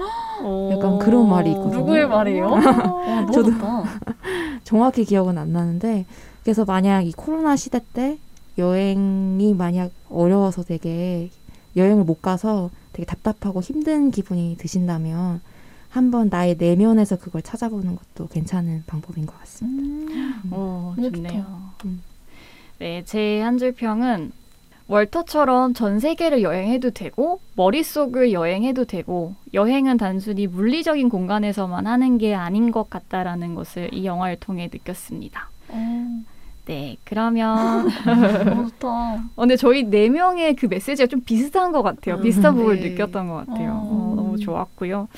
약간 0.72 0.98
그런 0.98 1.28
말이 1.28 1.50
있거든요. 1.50 1.78
누구의 1.80 2.08
말이에요? 2.08 2.46
와, 2.46 2.60
너무 2.60 3.32
저도. 3.32 3.50
정확히 4.64 5.04
기억은 5.04 5.36
안 5.38 5.52
나는데, 5.52 6.06
그래서 6.42 6.64
만약 6.64 7.02
이 7.02 7.12
코로나 7.12 7.56
시대 7.56 7.80
때 7.92 8.18
여행이 8.58 9.54
만약 9.54 9.90
어려워서 10.08 10.62
되게 10.62 11.30
여행을 11.76 12.04
못 12.04 12.20
가서 12.22 12.70
되게 12.92 13.04
답답하고 13.06 13.60
힘든 13.62 14.10
기분이 14.10 14.56
드신다면, 14.58 15.40
한번 15.90 16.28
나의 16.28 16.56
내면에서 16.58 17.16
그걸 17.16 17.42
찾아보는 17.42 17.96
것도 17.96 18.28
괜찮은 18.28 18.84
방법인 18.86 19.26
것 19.26 19.38
같습니다. 19.40 20.12
어, 20.50 20.94
너무 20.96 21.10
좋네요. 21.10 21.70
음. 21.84 22.02
네, 22.78 23.02
제 23.04 23.40
한 23.42 23.58
줄 23.58 23.72
평은 23.72 24.32
월터처럼 24.86 25.74
전 25.74 26.00
세계를 26.00 26.42
여행해도 26.42 26.90
되고 26.90 27.40
머릿속을 27.54 28.32
여행해도 28.32 28.86
되고 28.86 29.34
여행은 29.54 29.98
단순히 29.98 30.46
물리적인 30.48 31.08
공간에서만 31.08 31.86
하는 31.86 32.18
게 32.18 32.34
아닌 32.34 32.72
것 32.72 32.90
같다라는 32.90 33.54
것을 33.54 33.92
이 33.94 34.04
영화를 34.04 34.36
통해 34.40 34.68
느꼈습니다. 34.72 35.48
어, 35.68 36.22
네, 36.70 36.96
그러면 37.02 37.88
너무 38.44 38.70
좋다. 38.70 38.88
어, 38.88 39.20
근데 39.34 39.56
저희 39.56 39.82
네 39.82 40.08
명의 40.08 40.54
그 40.54 40.66
메시지가 40.66 41.08
좀 41.08 41.20
비슷한 41.22 41.72
것 41.72 41.82
같아요. 41.82 42.14
음, 42.14 42.22
비슷한 42.22 42.54
부분을 42.54 42.80
네. 42.80 42.90
느꼈던 42.90 43.26
것 43.28 43.44
같아요. 43.44 43.72
어. 43.72 44.12
어, 44.12 44.14
너무 44.14 44.38
좋았고요. 44.38 45.08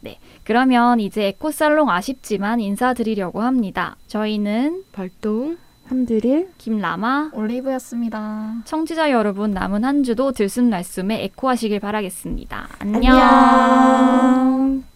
네, 0.00 0.18
그러면 0.42 0.98
이제 0.98 1.26
에코살롱 1.26 1.90
아쉽지만 1.90 2.58
인사드리려고 2.58 3.40
합니다. 3.40 3.94
저희는 4.08 4.82
발동. 4.90 5.58
함드릴 5.86 6.50
김라마, 6.58 7.30
올리브였습니다. 7.34 8.62
청취자 8.64 9.10
여러분 9.12 9.52
남은 9.52 9.84
한 9.84 10.02
주도 10.04 10.32
들숨날숨에 10.32 11.22
에코하시길 11.24 11.78
바라겠습니다. 11.80 12.68
안녕. 12.80 13.16
안녕. 13.16 14.89